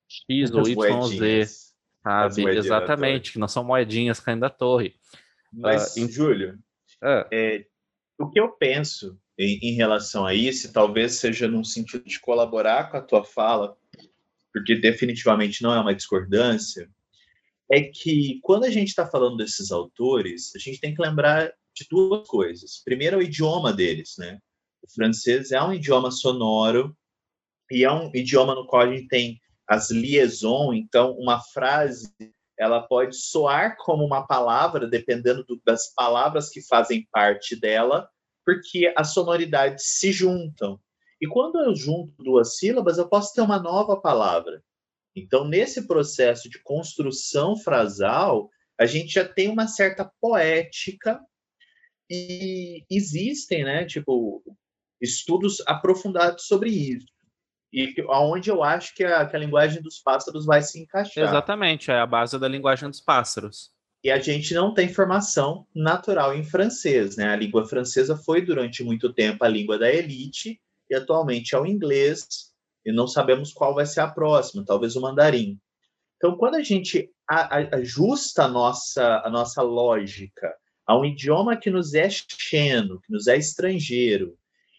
X 0.09 0.51
ou 0.53 0.68
Y, 0.68 1.03
Z 1.07 1.70
sabe? 2.03 2.44
Exatamente, 2.57 3.33
que 3.33 3.38
não 3.38 3.46
são 3.46 3.62
moedinhas 3.62 4.18
caindo 4.18 4.40
da 4.40 4.51
torre. 4.51 4.96
Mas, 5.53 5.94
uh, 5.94 6.01
em... 6.01 6.11
Júlio, 6.11 6.59
é, 7.31 7.66
o 8.18 8.29
que 8.29 8.40
eu 8.40 8.49
penso 8.51 9.16
em, 9.38 9.59
em, 9.62 9.75
relação 9.75 10.27
a 10.27 10.35
isso, 10.35 10.73
talvez 10.73 11.14
seja 11.14 11.46
num 11.46 11.64
sentido 11.64 12.05
de 12.05 12.18
colaborar 12.20 12.90
com 12.90 12.96
a 12.96 13.03
tua 13.03 13.25
fala, 13.25 13.77
porque 14.53 14.75
definitivamente 14.75 15.62
não 15.62 15.73
é 15.73 15.81
uma 15.81 15.94
discordância, 15.94 16.90
é 17.71 17.83
que 17.83 18.41
quando 18.43 18.65
a 18.65 18.71
gente 18.71 18.89
está 18.89 19.07
falando 19.07 19.37
desses 19.37 19.71
autores, 19.71 20.55
a 20.57 20.59
gente 20.59 20.81
tem 20.81 20.95
que 20.95 21.01
lembrar 21.01 21.53
de 21.75 21.87
duas 21.89 22.27
coisas. 22.27 22.83
Primeiro, 22.85 23.17
é 23.17 23.19
o 23.21 23.23
idioma 23.23 23.73
deles, 23.73 24.17
né? 24.19 24.39
O 24.83 24.91
francês 24.93 25.53
é 25.53 25.63
um 25.63 25.73
idioma 25.73 26.11
sonoro 26.11 26.97
e 27.71 27.85
é 27.85 27.93
um 27.93 28.11
idioma 28.13 28.55
no 28.55 28.67
qual 28.67 28.83
a 28.83 28.93
gente 28.93 29.07
tem 29.07 29.41
as 29.69 29.91
liaisons, 29.91 30.77
então 30.77 31.13
uma 31.13 31.41
frase 31.41 32.13
ela 32.59 32.83
pode 32.83 33.17
soar 33.17 33.77
como 33.79 34.05
uma 34.05 34.27
palavra, 34.27 34.87
dependendo 34.87 35.45
do, 35.45 35.59
das 35.65 35.95
palavras 35.95 36.51
que 36.51 36.61
fazem 36.61 37.09
parte 37.11 37.59
dela, 37.59 38.11
porque 38.45 38.93
as 38.97 39.15
sonoridades 39.15 39.99
se 39.99 40.13
juntam. 40.13 40.79
E 41.21 41.27
quando 41.27 41.59
eu 41.61 41.75
junto 41.75 42.13
duas 42.23 42.59
sílabas, 42.59 42.99
eu 42.99 43.09
posso 43.09 43.33
ter 43.33 43.41
uma 43.41 43.59
nova 43.59 43.99
palavra. 43.99 44.63
Então, 45.14 45.46
nesse 45.46 45.87
processo 45.87 46.49
de 46.49 46.62
construção 46.62 47.57
frasal, 47.57 48.49
a 48.79 48.87
gente 48.87 49.12
já 49.12 49.29
tem 49.29 49.49
uma 49.49 49.66
certa 49.66 50.11
poética 50.20 51.20
e 52.09 52.85
existem, 52.90 53.64
né, 53.64 53.85
tipo, 53.85 54.42
estudos 55.01 55.62
aprofundados 55.66 56.46
sobre 56.46 56.70
isso 56.70 57.07
e 57.73 57.94
aonde 58.09 58.51
eu 58.51 58.62
acho 58.62 58.94
que 58.94 59.05
a, 59.05 59.25
que 59.25 59.37
a 59.37 59.38
linguagem 59.38 59.81
dos 59.81 60.01
pássaros 60.01 60.44
vai 60.44 60.61
se 60.62 60.81
encaixar. 60.81 61.25
Exatamente, 61.25 61.90
é 61.90 62.01
a 62.01 62.07
base 62.07 62.38
da 62.38 62.49
linguagem 62.49 62.88
dos 62.88 63.01
pássaros. 63.01 63.70
E 64.03 64.11
a 64.11 64.18
gente 64.18 64.55
não 64.55 64.73
tem 64.73 64.88
formação 64.88 65.66
natural 65.75 66.35
em 66.35 66.42
francês, 66.42 67.16
né? 67.16 67.29
A 67.29 67.37
língua 67.37 67.66
francesa 67.66 68.16
foi 68.16 68.40
durante 68.40 68.83
muito 68.83 69.12
tempo 69.12 69.44
a 69.44 69.49
língua 69.49 69.79
da 69.79 69.92
elite 69.92 70.61
e 70.88 70.94
atualmente 70.94 71.55
é 71.55 71.59
o 71.59 71.66
inglês 71.66 72.50
e 72.85 72.93
não 72.93 73.07
sabemos 73.07 73.53
qual 73.53 73.75
vai 73.75 73.87
ser 73.87 74.01
a 74.01 74.09
próxima, 74.09 74.64
talvez 74.64 74.97
o 74.97 75.01
mandarim. 75.01 75.59
Então, 76.16 76.37
quando 76.37 76.57
a 76.57 76.62
gente 76.62 77.11
ajusta 77.73 78.45
a 78.45 78.49
nossa, 78.49 79.23
a 79.25 79.31
nossa 79.31 79.62
lógica 79.62 80.55
a 80.87 80.99
um 80.99 81.05
idioma 81.05 81.57
que 81.57 81.71
nos 81.71 81.95
é 81.95 82.09
xeno, 82.11 83.01
que 83.01 83.12
nos 83.12 83.27
é 83.27 83.37
estrangeiro, 83.37 84.37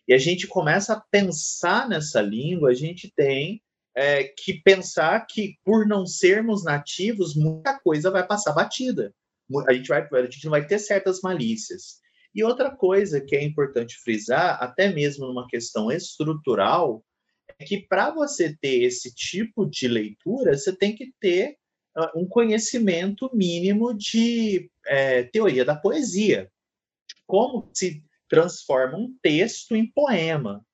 e 0.08 0.14
a 0.14 0.18
gente 0.18 0.46
começa 0.46 0.94
a 0.94 1.00
pensar 1.00 1.88
nessa 1.88 2.22
língua, 2.22 2.72
a 2.72 2.74
gente 2.74 3.12
tem 3.16 3.62
é, 3.96 4.24
que 4.24 4.54
pensar 4.62 5.26
que, 5.26 5.58
por 5.64 5.88
não 5.88 6.06
sermos 6.06 6.64
nativos, 6.64 7.36
muita 7.36 7.80
coisa 7.80 8.12
vai 8.12 8.26
passar 8.26 8.54
batida. 8.54 9.14
A 9.68 9.74
gente, 9.74 9.88
vai, 9.88 10.08
a 10.12 10.22
gente 10.24 10.46
não 10.46 10.52
vai 10.52 10.66
ter 10.66 10.80
certas 10.80 11.22
malícias. 11.22 12.00
E 12.34 12.44
outra 12.44 12.72
coisa 12.72 13.20
que 13.20 13.36
é 13.36 13.44
importante 13.44 13.98
frisar, 13.98 14.58
até 14.62 14.92
mesmo 14.92 15.28
numa 15.28 15.48
questão 15.48 15.92
estrutural, 15.92 17.04
que 17.62 17.80
para 17.88 18.12
você 18.12 18.56
ter 18.60 18.84
esse 18.84 19.13
tipo 19.13 19.65
de 19.65 19.88
leitura, 19.88 20.58
você 20.58 20.76
tem 20.76 20.95
que 20.95 21.13
ter 21.19 21.58
uh, 21.97 22.19
um 22.19 22.28
conhecimento 22.28 23.30
mínimo 23.34 23.93
de 23.93 24.69
é, 24.86 25.24
teoria 25.24 25.63
da 25.63 25.76
poesia. 25.76 26.52
Como 27.26 27.69
se 27.74 28.04
transforma 28.30 28.97
um 28.97 29.13
texto 29.21 29.76
em 29.76 29.86
poema. 29.86 30.65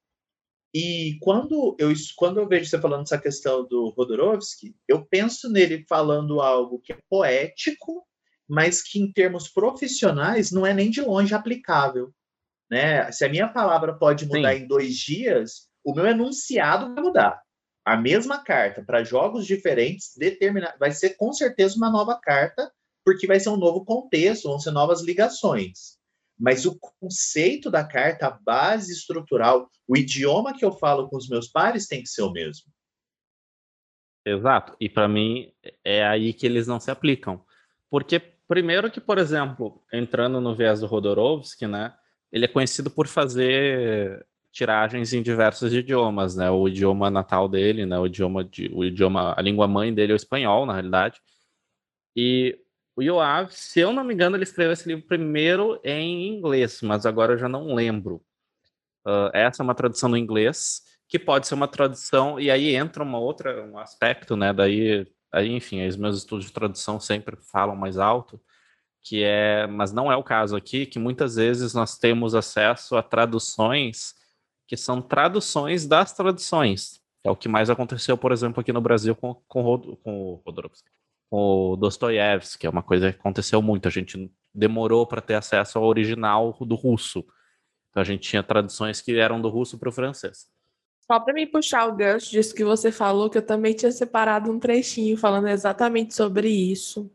E 0.74 1.18
quando 1.22 1.76
eu, 1.80 1.92
quando 2.16 2.40
eu 2.40 2.48
vejo 2.48 2.70
você 2.70 2.80
falando 2.80 3.02
essa 3.02 3.18
questão 3.18 3.68
do 3.68 3.90
Rodorovsky, 3.90 4.76
eu 4.88 5.04
penso 5.04 5.50
nele 5.50 5.84
falando 5.90 6.40
algo 6.40 6.80
que 6.80 6.94
é 6.94 7.00
poético, 7.10 8.06
mas 8.48 8.84
que 8.84 9.00
em 9.00 9.12
termos 9.12 9.48
profissionais 9.48 10.52
não 10.52 10.66
é 10.66 10.74
nem 10.74 10.92
de 10.92 11.02
longe 11.02 11.34
aplicável. 11.34 12.14
Né? 12.70 13.12
Se 13.12 13.26
a 13.26 13.30
minha 13.30 13.48
palavra 13.48 13.98
pode 13.98 14.28
mudar 14.28 14.54
Sim. 14.54 14.64
em 14.64 14.68
dois 14.68 14.96
dias, 14.96 15.68
o 15.90 15.96
meu 15.96 16.06
enunciado 16.06 16.94
vai 16.94 17.04
mudar. 17.04 17.42
A 17.86 17.96
mesma 17.96 18.44
carta 18.44 18.84
para 18.84 19.04
jogos 19.04 19.46
diferentes 19.46 20.12
determina, 20.18 20.76
vai 20.80 20.92
ser 20.92 21.12
com 21.12 21.32
certeza 21.32 21.78
uma 21.78 21.90
nova 21.90 22.20
carta, 22.20 22.72
porque 23.06 23.26
vai 23.26 23.40
ser 23.40 23.50
um 23.50 23.58
novo 23.58 23.86
contexto, 23.86 24.50
vão 24.50 24.60
ser 24.60 24.72
novas 24.72 25.02
ligações 25.02 25.98
mas 26.40 26.66
o 26.66 26.78
conceito 26.80 27.72
da 27.72 27.84
carta, 27.84 28.28
a 28.28 28.32
base 28.32 28.94
estrutural, 28.94 29.70
o 29.88 29.98
idioma 29.98 30.56
que 30.56 30.64
eu 30.64 30.72
falo 30.72 31.10
com 31.10 31.18
os 31.18 31.28
meus 31.28 31.48
pares 31.48 31.88
tem 31.88 32.04
que 32.04 32.10
ser 32.10 32.22
o 32.22 32.32
mesmo. 32.32 32.72
Exato. 34.26 34.76
E 34.80 34.88
para 34.88 35.08
mim 35.08 35.52
é 35.84 36.06
aí 36.06 36.34
que 36.34 36.46
eles 36.46 36.68
não 36.68 36.80
se 36.80 36.92
aplicam. 36.92 37.44
Porque 37.90 38.20
primeiro 38.48 38.92
que, 38.92 39.02
por 39.02 39.18
exemplo, 39.18 39.84
entrando 39.92 40.40
no 40.40 40.56
viés 40.56 40.82
do 40.82 40.86
Rodorovsky, 40.86 41.66
né, 41.66 41.96
ele 42.32 42.46
é 42.46 42.50
conhecido 42.50 42.92
por 42.92 43.08
fazer 43.08 44.26
tiragens 44.58 45.14
em 45.14 45.22
diversos 45.22 45.72
idiomas, 45.72 46.36
né? 46.36 46.50
O 46.50 46.68
idioma 46.68 47.12
natal 47.12 47.48
dele, 47.48 47.86
né, 47.86 48.00
o 48.00 48.08
idioma 48.08 48.44
de, 48.44 48.72
o 48.74 48.84
idioma, 48.84 49.36
a 49.38 49.42
língua 49.42 49.68
mãe 49.68 49.94
dele 49.94 50.14
é 50.14 50.16
o 50.16 50.18
espanhol, 50.18 50.66
na 50.66 50.74
realidade. 50.74 51.22
E 52.16 52.58
o 52.96 53.04
Yoav, 53.04 53.52
se 53.52 53.80
eu 53.80 53.94
não 53.94 54.04
me 54.04 54.16
engano, 54.16 54.36
ele 54.36 54.44
escreveu 54.44 54.74
esse 54.74 54.88
livro 54.88 55.06
primeiro 55.06 55.80
em 55.84 56.28
inglês, 56.28 56.82
mas 56.82 57.06
agora 57.06 57.34
eu 57.34 57.38
já 57.38 57.48
não 57.48 57.76
lembro. 57.76 58.16
Uh, 59.06 59.30
essa 59.32 59.62
é 59.62 59.64
uma 59.64 59.76
tradução 59.76 60.10
no 60.10 60.18
inglês, 60.18 60.82
que 61.08 61.20
pode 61.20 61.46
ser 61.46 61.54
uma 61.54 61.68
tradução, 61.68 62.40
e 62.40 62.50
aí 62.50 62.76
entra 62.76 63.04
uma 63.04 63.20
outra, 63.20 63.64
um 63.64 63.78
aspecto, 63.78 64.36
né? 64.36 64.52
Daí, 64.54 65.06
aí, 65.32 65.52
enfim, 65.56 65.86
os 65.86 65.96
meus 65.96 66.18
estudos 66.18 66.48
de 66.48 66.52
tradução 66.52 67.00
sempre 67.00 67.38
falam 67.52 67.76
mais 67.76 68.00
alto, 68.00 68.42
que 69.04 69.24
é, 69.24 69.68
mas 69.68 69.94
não 69.94 70.12
é 70.12 70.16
o 70.16 70.24
caso 70.24 70.56
aqui, 70.56 70.88
que 70.88 70.98
muitas 70.98 71.36
vezes 71.36 71.76
nós 71.76 72.00
temos 72.00 72.34
acesso 72.34 72.98
a 72.98 73.04
traduções 73.04 74.16
que 74.68 74.78
são 74.78 75.02
traduções 75.02 75.88
das 75.88 76.14
traduções. 76.14 77.02
É 77.24 77.32
o 77.32 77.36
que 77.36 77.50
mais 77.50 77.70
aconteceu, 77.70 78.18
por 78.18 78.32
exemplo, 78.32 78.62
aqui 78.62 78.72
no 78.72 78.82
Brasil 78.82 79.16
com, 79.16 79.34
com, 79.48 79.98
com 80.04 80.34
o 80.34 80.42
Rodorovsky 80.46 80.90
o 81.30 81.76
Dostoiévski, 81.76 82.60
que 82.60 82.68
é 82.68 82.70
uma 82.70 82.84
coisa 82.84 83.12
que 83.12 83.20
aconteceu 83.20 83.62
muito. 83.62 83.88
A 83.88 83.92
gente 83.92 84.32
demorou 84.54 85.06
para 85.06 85.22
ter 85.22 85.36
acesso 85.36 85.78
ao 85.78 85.86
original 85.86 86.56
do 86.62 86.76
russo. 86.76 87.26
Então 87.90 88.02
a 88.02 88.06
gente 88.06 88.28
tinha 88.28 88.44
traduções 88.44 89.02
que 89.02 89.18
eram 89.18 89.42
do 89.42 89.50
russo 89.50 89.78
para 89.78 89.90
o 89.90 89.92
francês. 89.92 90.48
Só 91.06 91.20
para 91.20 91.34
me 91.34 91.46
puxar 91.46 91.88
o 91.88 91.96
gancho 91.96 92.32
disso 92.32 92.54
que 92.54 92.64
você 92.64 92.92
falou, 92.92 93.30
que 93.30 93.38
eu 93.38 93.46
também 93.46 93.74
tinha 93.74 93.92
separado 93.92 94.52
um 94.52 94.60
trechinho 94.60 95.18
falando 95.18 95.48
exatamente 95.48 96.14
sobre 96.14 96.50
isso, 96.50 97.10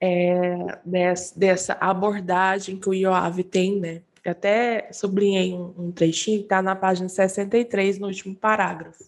é, 0.00 0.80
dessa, 0.84 1.38
dessa, 1.38 1.72
abordagem 1.80 2.76
que 2.76 2.88
o 2.88 2.94
IOAV 2.94 3.42
tem, 3.44 3.78
né? 3.80 4.02
Eu 4.24 4.32
até 4.32 4.88
sublinhei 4.92 5.52
um, 5.52 5.74
um 5.76 5.92
trechinho 5.92 6.38
que 6.38 6.44
está 6.44 6.62
na 6.62 6.76
página 6.76 7.08
63, 7.08 7.98
no 7.98 8.06
último 8.06 8.34
parágrafo. 8.34 9.04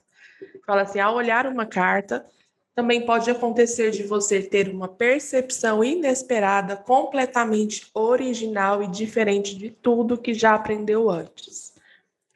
Fala 0.67 0.83
assim: 0.83 0.99
ao 0.99 1.15
olhar 1.15 1.47
uma 1.47 1.67
carta, 1.67 2.27
também 2.75 3.07
pode 3.07 3.31
acontecer 3.31 3.93
de 3.93 4.03
você 4.03 4.43
ter 4.43 4.69
uma 4.69 4.89
percepção 4.89 5.85
inesperada, 5.85 6.77
completamente 6.77 7.89
original 7.95 8.83
e 8.83 8.89
diferente 8.89 9.57
de 9.57 9.71
tudo 9.71 10.19
que 10.19 10.35
já 10.35 10.55
aprendeu 10.55 11.09
antes. 11.09 11.73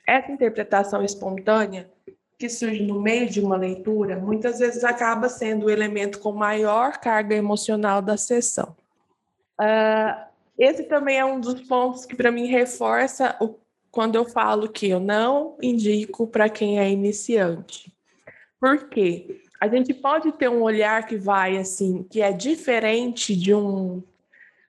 Essa 0.06 0.30
interpretação 0.30 1.04
espontânea, 1.04 1.90
que 2.38 2.48
surge 2.48 2.84
no 2.84 3.00
meio 3.00 3.28
de 3.28 3.40
uma 3.40 3.56
leitura, 3.56 4.16
muitas 4.16 4.60
vezes 4.60 4.84
acaba 4.84 5.28
sendo 5.28 5.66
o 5.66 5.70
elemento 5.70 6.20
com 6.20 6.30
maior 6.30 6.98
carga 6.98 7.34
emocional 7.34 8.00
da 8.00 8.16
sessão. 8.16 8.76
Uh, 9.60 10.27
esse 10.58 10.84
também 10.84 11.18
é 11.18 11.24
um 11.24 11.40
dos 11.40 11.60
pontos 11.62 12.04
que, 12.04 12.16
para 12.16 12.32
mim, 12.32 12.46
reforça 12.46 13.36
o, 13.40 13.54
quando 13.90 14.16
eu 14.16 14.24
falo 14.24 14.68
que 14.68 14.88
eu 14.88 15.00
não 15.00 15.56
indico 15.62 16.26
para 16.26 16.48
quem 16.48 16.78
é 16.78 16.90
iniciante. 16.90 17.92
Por 18.60 18.88
quê? 18.88 19.40
a 19.60 19.66
gente 19.66 19.92
pode 19.92 20.30
ter 20.32 20.48
um 20.48 20.62
olhar 20.62 21.06
que 21.06 21.16
vai 21.16 21.56
assim, 21.56 22.04
que 22.04 22.20
é 22.20 22.32
diferente 22.32 23.34
de 23.34 23.52
um. 23.52 24.02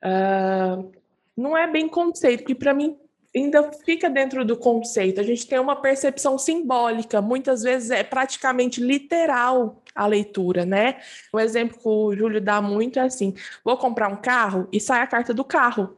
Uh, 0.04 0.92
não 1.38 1.56
é 1.56 1.70
bem 1.70 1.88
conceito, 1.88 2.44
que 2.44 2.56
para 2.56 2.74
mim 2.74 2.98
ainda 3.40 3.72
fica 3.72 4.10
dentro 4.10 4.46
do 4.46 4.58
conceito. 4.58 5.20
A 5.20 5.24
gente 5.24 5.48
tem 5.48 5.60
uma 5.60 5.76
percepção 5.76 6.38
simbólica, 6.38 7.22
muitas 7.22 7.64
vezes 7.64 7.92
é 7.92 8.04
praticamente 8.04 8.82
literal 8.82 9.82
a 9.96 10.06
leitura, 10.06 10.66
né? 10.66 11.00
O 11.34 11.40
exemplo 11.40 11.78
que 11.78 11.88
o 11.88 12.16
Júlio 12.16 12.42
dá 12.42 12.62
muito 12.62 13.00
é 13.00 13.04
assim: 13.04 13.34
vou 13.64 13.78
comprar 13.78 14.10
um 14.10 14.16
carro 14.16 14.68
e 14.72 14.80
sai 14.80 15.02
a 15.02 15.08
carta 15.08 15.34
do 15.34 15.44
carro, 15.44 15.98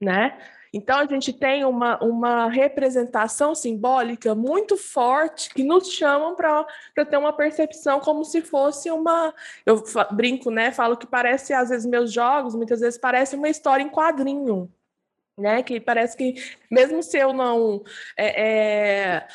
né? 0.00 0.36
Então, 0.72 0.98
a 0.98 1.06
gente 1.06 1.32
tem 1.32 1.64
uma, 1.64 2.02
uma 2.02 2.48
representação 2.48 3.54
simbólica 3.54 4.34
muito 4.34 4.76
forte 4.76 5.48
que 5.50 5.64
nos 5.64 5.90
chamam 5.90 6.34
para 6.34 6.66
ter 7.08 7.16
uma 7.16 7.32
percepção 7.32 8.00
como 8.00 8.24
se 8.24 8.42
fosse 8.42 8.90
uma. 8.90 9.34
Eu 9.64 9.82
brinco, 10.12 10.50
né? 10.50 10.70
Falo 10.70 10.96
que 10.96 11.06
parece, 11.06 11.54
às 11.54 11.70
vezes, 11.70 11.86
meus 11.86 12.12
jogos, 12.12 12.54
muitas 12.54 12.80
vezes, 12.80 12.98
parece 12.98 13.34
uma 13.34 13.48
história 13.48 13.82
em 13.82 13.88
quadrinho. 13.88 14.70
Né, 15.38 15.62
que 15.62 15.78
parece 15.78 16.16
que, 16.16 16.34
mesmo 16.68 17.00
se 17.00 17.16
eu 17.16 17.32
não 17.32 17.84
é, 18.16 18.42
é, 18.42 19.28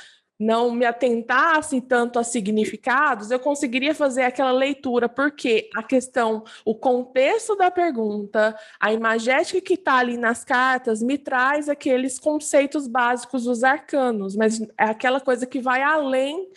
não 0.44 0.72
me 0.72 0.86
atentasse 0.86 1.80
tanto 1.80 2.20
a 2.20 2.24
significados, 2.24 3.32
eu 3.32 3.40
conseguiria 3.40 3.96
fazer 3.96 4.24
aquela 4.24 4.52
leitura, 4.52 5.08
porque 5.08 5.70
a 5.76 5.82
questão, 5.82 6.44
o 6.66 6.76
contexto 6.76 7.56
da 7.56 7.72
pergunta, 7.72 8.54
a 8.80 8.92
imagética 8.92 9.62
que 9.62 9.76
está 9.76 9.96
ali 9.96 10.18
nas 10.18 10.44
cartas, 10.44 11.02
me 11.02 11.18
traz 11.18 11.70
aqueles 11.70 12.20
conceitos 12.20 12.88
básicos 12.88 13.46
dos 13.46 13.64
arcanos, 13.64 14.36
mas 14.36 14.60
é 14.78 14.84
aquela 14.84 15.22
coisa 15.22 15.46
que 15.46 15.60
vai 15.60 15.82
além 15.82 16.50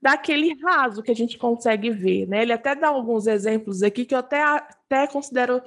daquele 0.00 0.54
raso 0.62 1.02
que 1.02 1.10
a 1.10 1.16
gente 1.16 1.38
consegue 1.38 1.90
ver. 1.90 2.26
Né? 2.28 2.42
Ele 2.42 2.52
até 2.52 2.74
dá 2.74 2.88
alguns 2.88 3.26
exemplos 3.26 3.82
aqui 3.82 4.04
que 4.04 4.14
eu 4.14 4.18
até, 4.18 4.42
até 4.42 5.06
considero. 5.06 5.62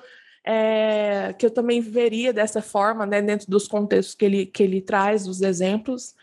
É, 0.49 1.33
que 1.33 1.45
eu 1.45 1.51
também 1.51 1.81
veria 1.81 2.31
dessa 2.31 2.61
forma, 2.61 3.05
né, 3.05 3.21
dentro 3.21 3.51
dos 3.51 3.67
contextos 3.67 4.15
que 4.15 4.23
ele, 4.23 4.45
que 4.45 4.63
ele 4.63 4.81
traz, 4.81 5.27
os 5.27 5.41
exemplos, 5.41 6.15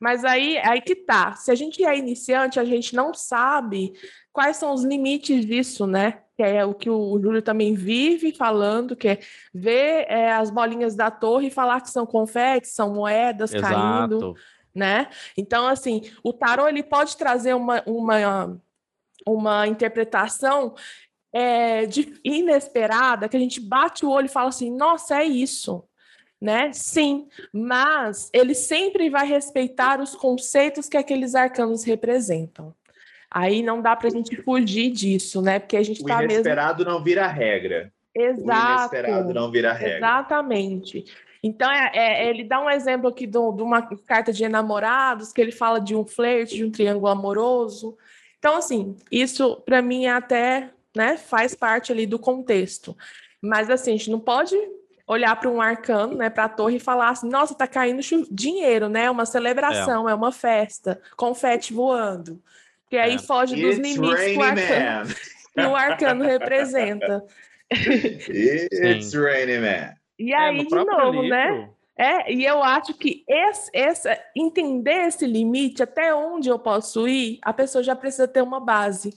mas 0.00 0.24
aí, 0.24 0.56
aí 0.58 0.80
que 0.80 0.96
tá. 0.96 1.34
Se 1.34 1.50
a 1.50 1.54
gente 1.54 1.84
é 1.84 1.96
iniciante, 1.96 2.58
a 2.58 2.64
gente 2.64 2.96
não 2.96 3.12
sabe 3.12 3.92
quais 4.32 4.56
são 4.56 4.72
os 4.72 4.82
limites 4.82 5.44
disso, 5.44 5.86
né? 5.86 6.22
Que 6.34 6.42
é 6.42 6.64
o 6.64 6.72
que 6.72 6.88
o 6.88 7.20
Júlio 7.20 7.42
também 7.42 7.74
vive 7.74 8.32
falando, 8.32 8.96
que 8.96 9.08
é 9.08 9.18
ver 9.52 10.06
é, 10.08 10.32
as 10.32 10.50
bolinhas 10.50 10.96
da 10.96 11.10
torre 11.10 11.48
e 11.48 11.50
falar 11.50 11.82
que 11.82 11.90
são 11.90 12.06
confetes, 12.06 12.72
são 12.72 12.94
moedas 12.94 13.52
Exato. 13.52 13.74
caindo, 13.74 14.34
né? 14.74 15.08
Então, 15.36 15.66
assim, 15.66 16.10
o 16.24 16.32
tarô 16.32 16.66
ele 16.66 16.82
pode 16.82 17.14
trazer 17.18 17.54
uma, 17.54 17.82
uma, 17.84 18.58
uma 19.26 19.66
interpretação 19.68 20.74
é, 21.32 21.86
de, 21.86 22.18
inesperada, 22.24 23.28
que 23.28 23.36
a 23.36 23.40
gente 23.40 23.60
bate 23.60 24.04
o 24.04 24.10
olho 24.10 24.26
e 24.26 24.28
fala 24.28 24.48
assim, 24.48 24.74
nossa, 24.74 25.22
é 25.22 25.24
isso 25.24 25.84
né? 26.40 26.72
Sim, 26.72 27.28
mas 27.52 28.30
ele 28.32 28.54
sempre 28.54 29.10
vai 29.10 29.26
respeitar 29.26 30.00
os 30.00 30.14
conceitos 30.14 30.88
que 30.88 30.96
aqueles 30.96 31.34
arcanos 31.34 31.84
representam. 31.84 32.74
Aí 33.30 33.62
não 33.62 33.82
dá 33.82 33.94
para 33.94 34.08
a 34.08 34.10
gente 34.10 34.34
fugir 34.42 34.90
disso, 34.90 35.42
né? 35.42 35.58
Porque 35.58 35.76
a 35.76 35.82
gente 35.82 36.00
está 36.00 36.16
mesmo. 36.16 36.30
O 36.30 36.34
inesperado 36.34 36.84
não 36.84 37.02
vira 37.02 37.26
regra. 37.26 37.92
Exato. 38.14 38.94
O 38.94 38.98
inesperado 38.98 39.34
não 39.34 39.50
vira 39.50 39.72
regra. 39.72 39.98
Exatamente. 39.98 41.04
Então, 41.42 41.70
é, 41.70 41.90
é, 41.94 42.28
ele 42.28 42.42
dá 42.42 42.60
um 42.60 42.68
exemplo 42.68 43.08
aqui 43.08 43.26
de 43.26 43.38
uma 43.38 43.82
carta 43.82 44.32
de 44.32 44.44
enamorados, 44.44 45.32
que 45.32 45.40
ele 45.40 45.52
fala 45.52 45.80
de 45.80 45.94
um 45.94 46.04
flerte, 46.04 46.56
de 46.56 46.64
um 46.64 46.70
triângulo 46.70 47.06
amoroso. 47.06 47.96
Então, 48.38 48.56
assim, 48.56 48.96
isso 49.12 49.56
para 49.64 49.80
mim 49.80 50.06
é 50.06 50.10
até 50.10 50.70
né, 50.94 51.16
faz 51.16 51.54
parte 51.54 51.92
ali 51.92 52.06
do 52.06 52.18
contexto. 52.18 52.96
Mas, 53.40 53.70
assim, 53.70 53.94
a 53.94 53.96
gente 53.96 54.10
não 54.10 54.20
pode 54.20 54.56
olhar 55.06 55.34
para 55.34 55.50
um 55.50 55.60
arcano, 55.60 56.16
né, 56.16 56.30
para 56.30 56.44
a 56.44 56.48
torre 56.48 56.76
e 56.76 56.80
falar 56.80 57.10
assim: 57.10 57.28
nossa, 57.28 57.54
tá 57.54 57.66
caindo 57.66 58.00
dinheiro, 58.30 58.88
né? 58.88 59.10
Uma 59.10 59.26
celebração, 59.26 60.08
é, 60.08 60.12
é 60.12 60.14
uma 60.14 60.30
festa, 60.30 61.00
confete 61.16 61.72
voando. 61.72 62.40
Que 62.88 62.96
aí 62.96 63.14
é. 63.14 63.18
foge 63.18 63.54
dos 63.54 63.76
limites 63.76 64.24
que 64.24 64.36
o, 64.36 64.42
arcano, 64.42 65.14
que 65.54 65.60
o 65.60 65.76
arcano 65.76 66.24
representa. 66.24 67.24
It's 67.72 69.14
Rainy 69.14 69.58
Man. 69.58 69.94
E 70.18 70.32
é, 70.32 70.36
aí, 70.36 70.66
de 70.66 70.74
novo, 70.74 71.22
né? 71.22 71.50
livro. 71.50 71.60
né? 71.60 71.70
É, 71.96 72.32
e 72.32 72.46
eu 72.46 72.62
acho 72.62 72.94
que 72.94 73.24
esse, 73.28 73.70
esse, 73.74 74.08
entender 74.34 75.06
esse 75.06 75.26
limite, 75.26 75.82
até 75.82 76.14
onde 76.14 76.48
eu 76.48 76.58
posso 76.58 77.06
ir, 77.06 77.38
a 77.42 77.52
pessoa 77.52 77.84
já 77.84 77.94
precisa 77.94 78.26
ter 78.26 78.42
uma 78.42 78.58
base. 78.58 79.10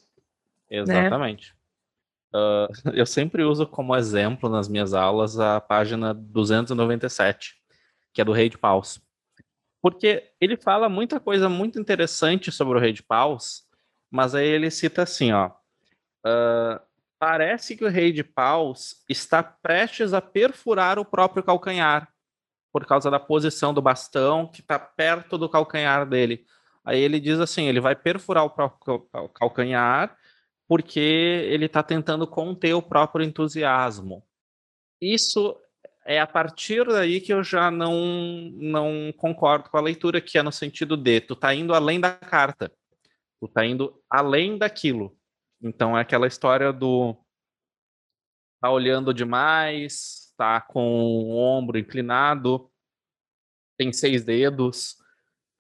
Né? 0.69 0.79
Exatamente. 0.79 1.49
Né? 1.49 1.62
Uh, 2.33 2.67
eu 2.93 3.05
sempre 3.05 3.43
uso 3.43 3.67
como 3.67 3.95
exemplo 3.95 4.49
nas 4.49 4.67
minhas 4.67 4.93
aulas 4.93 5.39
a 5.39 5.61
página 5.61 6.13
297, 6.13 7.55
que 8.11 8.21
é 8.21 8.25
do 8.25 8.31
Rei 8.31 8.49
de 8.49 8.57
Paus. 8.57 8.99
Porque 9.81 10.31
ele 10.39 10.57
fala 10.57 10.89
muita 10.89 11.19
coisa 11.19 11.47
muito 11.47 11.79
interessante 11.79 12.51
sobre 12.51 12.77
o 12.77 12.81
Rei 12.81 12.93
de 12.93 13.03
Paus, 13.03 13.63
mas 14.09 14.33
aí 14.33 14.47
ele 14.47 14.71
cita 14.71 15.03
assim, 15.03 15.31
ó. 15.31 15.51
Uh, 16.25 16.79
parece 17.19 17.75
que 17.75 17.83
o 17.83 17.89
Rei 17.89 18.11
de 18.11 18.23
Paus 18.23 19.03
está 19.09 19.43
prestes 19.43 20.13
a 20.13 20.21
perfurar 20.21 20.97
o 20.97 21.05
próprio 21.05 21.43
calcanhar, 21.43 22.07
por 22.71 22.85
causa 22.85 23.11
da 23.11 23.19
posição 23.19 23.73
do 23.73 23.81
bastão 23.81 24.47
que 24.47 24.61
está 24.61 24.79
perto 24.79 25.37
do 25.37 25.49
calcanhar 25.49 26.07
dele. 26.07 26.45
Aí 26.83 26.99
ele 26.99 27.19
diz 27.19 27.39
assim: 27.39 27.65
ele 27.65 27.79
vai 27.79 27.95
perfurar 27.95 28.45
o 28.45 28.49
próprio 28.49 29.07
calcanhar 29.33 30.17
porque 30.73 30.99
ele 30.99 31.65
está 31.65 31.83
tentando 31.83 32.25
conter 32.25 32.73
o 32.73 32.81
próprio 32.81 33.23
entusiasmo. 33.23 34.25
Isso 34.99 35.55
é 36.03 36.19
a 36.19 36.25
partir 36.25 36.83
daí 36.87 37.21
que 37.21 37.31
eu 37.31 37.43
já 37.43 37.69
não, 37.69 38.49
não 38.55 39.13
concordo 39.15 39.69
com 39.69 39.77
a 39.77 39.81
leitura, 39.81 40.19
que 40.19 40.35
é 40.35 40.41
no 40.41 40.51
sentido 40.51 40.97
de 40.97 41.21
tu 41.21 41.35
tá 41.35 41.53
indo 41.53 41.75
além 41.75 41.99
da 41.99 42.11
carta, 42.15 42.73
tu 43.39 43.47
tá 43.47 43.63
indo 43.63 44.01
além 44.09 44.57
daquilo. 44.57 45.15
Então 45.61 45.95
é 45.95 46.01
aquela 46.01 46.25
história 46.25 46.73
do 46.73 47.15
tá 48.59 48.71
olhando 48.71 49.13
demais, 49.13 50.33
tá 50.35 50.59
com 50.59 51.03
o 51.03 51.35
ombro 51.35 51.77
inclinado, 51.77 52.67
tem 53.77 53.93
seis 53.93 54.23
dedos, 54.23 54.97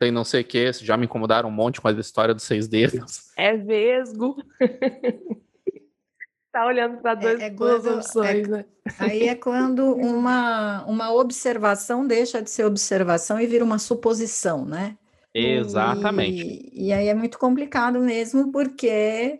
tem 0.03 0.11
não 0.11 0.25
sei 0.25 0.41
o 0.41 0.45
que, 0.45 0.73
já 0.73 0.97
me 0.97 1.05
incomodaram 1.05 1.47
um 1.47 1.51
monte 1.51 1.79
com 1.79 1.87
a 1.87 1.91
história 1.93 2.33
dos 2.33 2.43
seis 2.43 2.67
dedos. 2.67 3.31
É 3.37 3.55
vesgo. 3.55 4.35
tá 6.51 6.65
olhando 6.65 6.97
para 7.01 7.15
dois, 7.15 7.39
é, 7.39 7.45
é 7.45 7.49
duas 7.49 7.85
opções, 7.85 8.47
é, 8.47 8.51
né? 8.51 8.65
Aí 8.99 9.27
é 9.29 9.35
quando 9.35 9.93
uma, 9.95 10.83
uma 10.85 11.13
observação 11.13 12.05
deixa 12.05 12.41
de 12.41 12.49
ser 12.49 12.65
observação 12.65 13.39
e 13.39 13.47
vira 13.47 13.63
uma 13.63 13.79
suposição, 13.79 14.65
né? 14.65 14.97
Exatamente. 15.33 16.69
E, 16.73 16.87
e 16.87 16.93
aí 16.93 17.07
é 17.07 17.13
muito 17.13 17.39
complicado 17.39 17.99
mesmo, 17.99 18.51
porque 18.51 19.39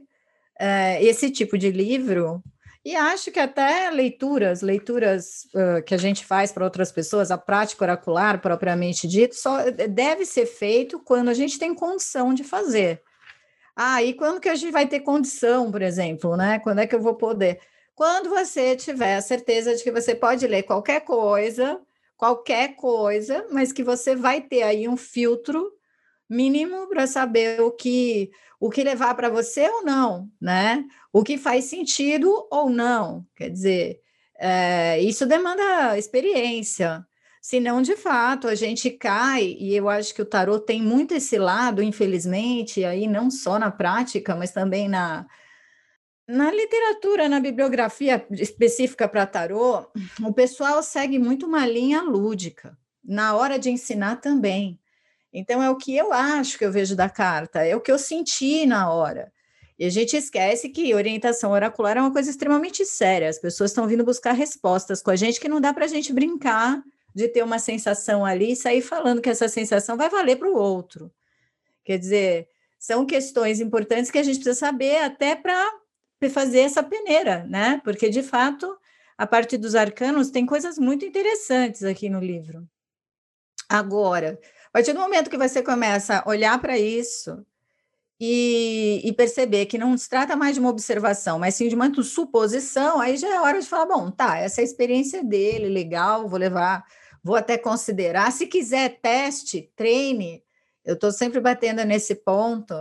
é, 0.57 1.03
esse 1.03 1.29
tipo 1.29 1.57
de 1.57 1.71
livro 1.71 2.41
e 2.85 2.95
acho 2.97 3.31
que 3.31 3.39
até 3.39 3.89
leituras, 3.89 4.61
leituras 4.61 5.47
uh, 5.53 5.81
que 5.83 5.93
a 5.93 5.97
gente 5.97 6.25
faz 6.25 6.51
para 6.51 6.65
outras 6.65 6.91
pessoas, 6.91 7.31
a 7.31 7.37
prática 7.37 7.85
oracular 7.85 8.41
propriamente 8.41 9.07
dito, 9.07 9.35
só 9.35 9.61
eh, 9.61 9.71
deve 9.87 10.25
ser 10.25 10.45
feito 10.45 10.99
quando 10.99 11.29
a 11.29 11.33
gente 11.33 11.57
tem 11.57 11.73
condição 11.73 12.33
de 12.33 12.43
fazer. 12.43 13.01
Ah, 13.73 14.03
e 14.03 14.13
quando 14.13 14.41
que 14.41 14.49
a 14.49 14.55
gente 14.55 14.71
vai 14.71 14.85
ter 14.85 14.99
condição, 14.99 15.71
por 15.71 15.81
exemplo, 15.81 16.35
né? 16.35 16.59
Quando 16.59 16.79
é 16.79 16.87
que 16.87 16.93
eu 16.93 17.01
vou 17.01 17.15
poder? 17.15 17.59
Quando 17.95 18.29
você 18.29 18.75
tiver 18.75 19.15
a 19.15 19.21
certeza 19.21 19.75
de 19.75 19.83
que 19.83 19.91
você 19.91 20.13
pode 20.13 20.45
ler 20.45 20.63
qualquer 20.63 21.01
coisa, 21.01 21.79
qualquer 22.17 22.75
coisa, 22.75 23.47
mas 23.49 23.71
que 23.71 23.83
você 23.83 24.15
vai 24.15 24.41
ter 24.41 24.63
aí 24.63 24.87
um 24.89 24.97
filtro 24.97 25.71
mínimo 26.33 26.87
para 26.87 27.07
saber 27.07 27.61
o 27.61 27.71
que 27.71 28.31
o 28.59 28.69
que 28.69 28.81
levar 28.81 29.13
para 29.13 29.29
você 29.29 29.67
ou 29.67 29.83
não, 29.83 30.29
né? 30.39 30.85
O 31.11 31.21
que 31.21 31.37
faz 31.37 31.65
sentido 31.65 32.47
ou 32.49 32.69
não. 32.69 33.25
Quer 33.35 33.49
dizer, 33.49 33.99
é, 34.39 35.01
isso 35.01 35.25
demanda 35.25 35.97
experiência. 35.97 37.05
Senão, 37.41 37.81
de 37.81 37.97
fato, 37.97 38.47
a 38.47 38.55
gente 38.55 38.89
cai, 38.89 39.57
e 39.59 39.75
eu 39.75 39.89
acho 39.89 40.15
que 40.15 40.21
o 40.21 40.25
tarô 40.25 40.59
tem 40.59 40.81
muito 40.81 41.13
esse 41.13 41.37
lado, 41.37 41.83
infelizmente, 41.83 42.85
aí 42.85 43.05
não 43.05 43.29
só 43.29 43.59
na 43.59 43.69
prática, 43.69 44.33
mas 44.33 44.51
também 44.51 44.87
na, 44.87 45.27
na 46.25 46.49
literatura, 46.49 47.27
na 47.27 47.41
bibliografia 47.41 48.25
específica 48.31 49.09
para 49.09 49.25
tarô, 49.25 49.85
o 50.21 50.33
pessoal 50.33 50.81
segue 50.81 51.19
muito 51.19 51.45
uma 51.45 51.65
linha 51.65 52.01
lúdica, 52.01 52.77
na 53.03 53.35
hora 53.35 53.59
de 53.59 53.69
ensinar 53.69 54.21
também. 54.21 54.79
Então, 55.33 55.63
é 55.63 55.69
o 55.69 55.75
que 55.75 55.95
eu 55.95 56.13
acho 56.13 56.57
que 56.57 56.65
eu 56.65 56.71
vejo 56.71 56.95
da 56.95 57.09
carta, 57.09 57.65
é 57.65 57.75
o 57.75 57.81
que 57.81 57.91
eu 57.91 57.97
senti 57.97 58.65
na 58.65 58.91
hora. 58.91 59.33
E 59.77 59.85
a 59.85 59.89
gente 59.89 60.15
esquece 60.15 60.69
que 60.69 60.93
orientação 60.93 61.51
oracular 61.51 61.97
é 61.97 62.01
uma 62.01 62.13
coisa 62.13 62.29
extremamente 62.29 62.85
séria. 62.85 63.27
As 63.27 63.39
pessoas 63.39 63.71
estão 63.71 63.87
vindo 63.87 64.05
buscar 64.05 64.33
respostas 64.33 65.01
com 65.01 65.09
a 65.09 65.15
gente 65.15 65.39
que 65.39 65.49
não 65.49 65.59
dá 65.59 65.73
para 65.73 65.85
a 65.85 65.87
gente 65.87 66.13
brincar 66.13 66.83
de 67.13 67.27
ter 67.27 67.43
uma 67.43 67.59
sensação 67.59 68.23
ali 68.25 68.51
e 68.51 68.55
sair 68.55 68.81
falando 68.81 69.21
que 69.21 69.29
essa 69.29 69.47
sensação 69.47 69.97
vai 69.97 70.09
valer 70.09 70.37
para 70.37 70.49
o 70.49 70.55
outro. 70.55 71.11
Quer 71.83 71.97
dizer, 71.97 72.47
são 72.79 73.05
questões 73.05 73.59
importantes 73.59 74.11
que 74.11 74.17
a 74.17 74.23
gente 74.23 74.35
precisa 74.35 74.57
saber 74.57 74.97
até 74.97 75.35
para 75.35 75.71
fazer 76.31 76.59
essa 76.59 76.81
peneira, 76.81 77.45
né? 77.49 77.81
Porque, 77.83 78.09
de 78.09 78.23
fato, 78.23 78.77
a 79.17 79.27
parte 79.27 79.57
dos 79.57 79.75
arcanos 79.75 80.29
tem 80.29 80.45
coisas 80.45 80.77
muito 80.77 81.03
interessantes 81.03 81.83
aqui 81.83 82.09
no 82.09 82.19
livro. 82.19 82.67
Agora, 83.69 84.39
a 84.73 84.79
partir 84.79 84.91
do 84.93 84.99
momento 84.99 85.29
que 85.29 85.37
você 85.37 85.61
começa 85.61 86.23
a 86.25 86.27
olhar 86.27 86.59
para 86.59 86.77
isso 86.77 87.45
e, 88.19 89.01
e, 89.03 89.13
perceber 89.13 89.67
que 89.67 89.77
não 89.77 89.95
se 89.97 90.09
trata 90.09 90.35
mais 90.35 90.55
de 90.55 90.59
uma 90.59 90.69
observação, 90.69 91.37
mas 91.37 91.55
sim 91.55 91.67
de 91.67 91.75
uma 91.75 91.93
suposição, 92.03 92.99
aí 92.99 93.15
já 93.15 93.27
é 93.35 93.39
hora 93.39 93.61
de 93.61 93.67
falar: 93.67 93.85
bom, 93.85 94.09
tá, 94.09 94.37
essa 94.37 94.59
é 94.59 94.63
a 94.63 94.65
experiência 94.65 95.23
dele, 95.23 95.69
legal, 95.69 96.27
vou 96.27 96.39
levar 96.39 96.83
vou 97.23 97.35
até 97.35 97.57
considerar. 97.57 98.31
Se 98.31 98.45
quiser 98.45 98.99
teste, 99.01 99.71
treine. 99.75 100.43
Eu 100.83 100.95
estou 100.95 101.11
sempre 101.11 101.39
batendo 101.39 101.83
nesse 101.85 102.13
ponto, 102.13 102.73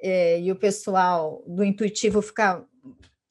é, 0.00 0.38
e 0.38 0.52
o 0.52 0.56
pessoal 0.56 1.42
do 1.46 1.64
intuitivo 1.64 2.20
fica. 2.20 2.62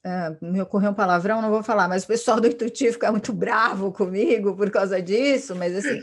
Uh, 0.07 0.37
me 0.45 0.61
ocorreu 0.61 0.91
um 0.91 0.93
palavrão, 0.93 1.41
não 1.41 1.49
vou 1.49 1.61
falar, 1.61 1.89
mas 1.89 2.05
o 2.05 2.07
pessoal 2.07 2.39
do 2.39 2.47
intuitivo 2.47 2.93
fica 2.93 3.11
muito 3.11 3.33
bravo 3.33 3.91
comigo 3.91 4.55
por 4.55 4.71
causa 4.71 5.01
disso, 5.01 5.53
mas 5.53 5.75
assim, 5.75 6.01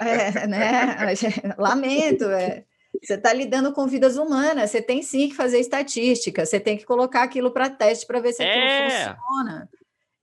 é, 0.00 0.42
é, 0.42 0.46
né, 0.48 1.14
lamento, 1.56 2.24
é, 2.24 2.64
você 3.00 3.14
está 3.14 3.32
lidando 3.32 3.72
com 3.72 3.86
vidas 3.86 4.16
humanas, 4.16 4.72
você 4.72 4.82
tem 4.82 5.02
sim 5.02 5.28
que 5.28 5.36
fazer 5.36 5.60
estatística, 5.60 6.44
você 6.44 6.58
tem 6.58 6.76
que 6.76 6.84
colocar 6.84 7.22
aquilo 7.22 7.52
para 7.52 7.70
teste 7.70 8.06
para 8.06 8.18
ver 8.18 8.32
se 8.32 8.42
aquilo 8.42 8.64
é. 8.64 8.88
funciona. 8.88 9.68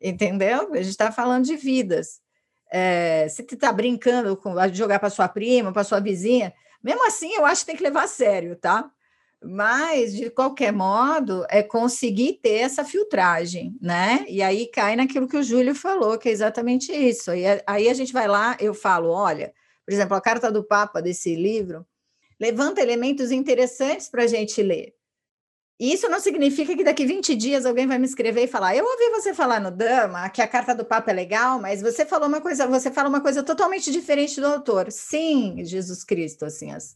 Entendeu? 0.01 0.73
A 0.73 0.77
gente 0.77 0.89
está 0.89 1.13
falando 1.13 1.45
de 1.45 1.55
vidas. 1.55 2.19
É, 2.69 3.29
se 3.29 3.43
tu 3.43 3.55
está 3.55 3.71
brincando 3.71 4.35
com 4.35 4.53
jogar 4.73 4.99
para 4.99 5.09
sua 5.09 5.29
prima, 5.29 5.71
para 5.71 5.85
sua 5.85 6.01
vizinha, 6.01 6.53
mesmo 6.83 7.05
assim 7.07 7.33
eu 7.33 7.45
acho 7.45 7.61
que 7.61 7.67
tem 7.67 7.77
que 7.77 7.83
levar 7.83 8.03
a 8.03 8.07
sério, 8.07 8.57
tá? 8.57 8.91
Mas, 9.41 10.13
de 10.13 10.29
qualquer 10.29 10.73
modo, 10.73 11.45
é 11.49 11.63
conseguir 11.63 12.39
ter 12.41 12.59
essa 12.59 12.83
filtragem, 12.83 13.77
né? 13.81 14.25
E 14.27 14.41
aí 14.41 14.67
cai 14.67 14.97
naquilo 14.97 15.29
que 15.29 15.37
o 15.37 15.43
Júlio 15.43 15.73
falou, 15.73 16.17
que 16.17 16.27
é 16.27 16.31
exatamente 16.31 16.91
isso. 16.91 17.33
E 17.33 17.45
aí 17.65 17.87
a 17.87 17.93
gente 17.93 18.11
vai 18.11 18.27
lá, 18.27 18.57
eu 18.59 18.73
falo: 18.73 19.09
olha, 19.09 19.53
por 19.85 19.93
exemplo, 19.93 20.15
a 20.15 20.21
carta 20.21 20.51
do 20.51 20.63
Papa 20.63 21.01
desse 21.01 21.35
livro 21.35 21.85
levanta 22.39 22.81
elementos 22.81 23.31
interessantes 23.31 24.09
para 24.09 24.23
a 24.23 24.27
gente 24.27 24.61
ler. 24.61 24.93
E 25.79 25.93
isso 25.93 26.09
não 26.09 26.19
significa 26.19 26.75
que 26.75 26.83
daqui 26.83 27.05
20 27.05 27.33
dias 27.37 27.65
alguém 27.65 27.87
vai 27.87 27.97
me 27.97 28.05
escrever 28.05 28.43
e 28.43 28.47
falar: 28.47 28.75
Eu 28.75 28.83
ouvi 28.83 29.09
você 29.11 29.33
falar 29.33 29.61
no 29.61 29.71
Dama 29.71 30.29
que 30.29 30.41
a 30.41 30.47
carta 30.47 30.75
do 30.75 30.83
Papa 30.83 31.11
é 31.11 31.13
legal, 31.13 31.57
mas 31.61 31.81
você 31.81 32.05
falou 32.05 32.27
uma 32.27 32.41
coisa, 32.41 32.67
você 32.67 32.91
fala 32.91 33.07
uma 33.07 33.21
coisa 33.21 33.41
totalmente 33.41 33.89
diferente 33.89 34.41
do 34.41 34.47
autor. 34.47 34.91
Sim, 34.91 35.63
Jesus 35.63 36.03
Cristo, 36.03 36.43
assim, 36.43 36.73
as, 36.73 36.93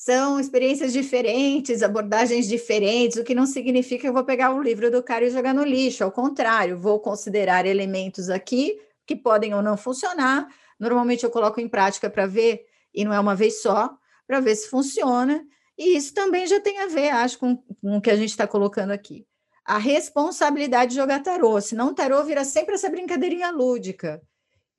são 0.00 0.40
experiências 0.40 0.94
diferentes, 0.94 1.82
abordagens 1.82 2.48
diferentes, 2.48 3.18
o 3.18 3.22
que 3.22 3.34
não 3.34 3.44
significa 3.44 4.00
que 4.00 4.08
eu 4.08 4.14
vou 4.14 4.24
pegar 4.24 4.50
o 4.50 4.62
livro 4.62 4.90
do 4.90 5.02
cara 5.02 5.26
e 5.26 5.30
jogar 5.30 5.52
no 5.52 5.62
lixo. 5.62 6.02
Ao 6.02 6.10
contrário, 6.10 6.78
vou 6.78 6.98
considerar 7.00 7.66
elementos 7.66 8.30
aqui 8.30 8.80
que 9.06 9.14
podem 9.14 9.52
ou 9.52 9.60
não 9.60 9.76
funcionar. 9.76 10.48
Normalmente 10.78 11.22
eu 11.22 11.30
coloco 11.30 11.60
em 11.60 11.68
prática 11.68 12.08
para 12.08 12.26
ver, 12.26 12.64
e 12.94 13.04
não 13.04 13.12
é 13.12 13.20
uma 13.20 13.36
vez 13.36 13.60
só, 13.60 13.94
para 14.26 14.40
ver 14.40 14.56
se 14.56 14.70
funciona 14.70 15.44
e 15.76 15.98
isso 15.98 16.14
também 16.14 16.46
já 16.46 16.58
tem 16.58 16.78
a 16.78 16.86
ver, 16.86 17.10
acho, 17.10 17.38
com, 17.38 17.58
com 17.58 17.98
o 17.98 18.00
que 18.00 18.10
a 18.10 18.16
gente 18.16 18.30
está 18.30 18.46
colocando 18.46 18.92
aqui. 18.92 19.26
A 19.66 19.76
responsabilidade 19.76 20.92
de 20.92 20.96
jogar 20.96 21.22
tarô, 21.22 21.60
senão 21.60 21.88
o 21.88 21.94
tarô 21.94 22.24
vira 22.24 22.42
sempre 22.46 22.74
essa 22.74 22.88
brincadeirinha 22.88 23.50
lúdica. 23.50 24.22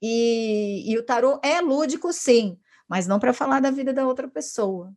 E, 0.02 0.92
e 0.92 0.98
o 0.98 1.06
tarô 1.06 1.40
é 1.44 1.62
lúdico, 1.62 2.12
sim, 2.12 2.58
mas 2.90 3.06
não 3.06 3.20
para 3.20 3.34
falar 3.34 3.60
da 3.60 3.70
vida 3.70 3.94
da 3.94 4.08
outra 4.08 4.28
pessoa. 4.28 4.92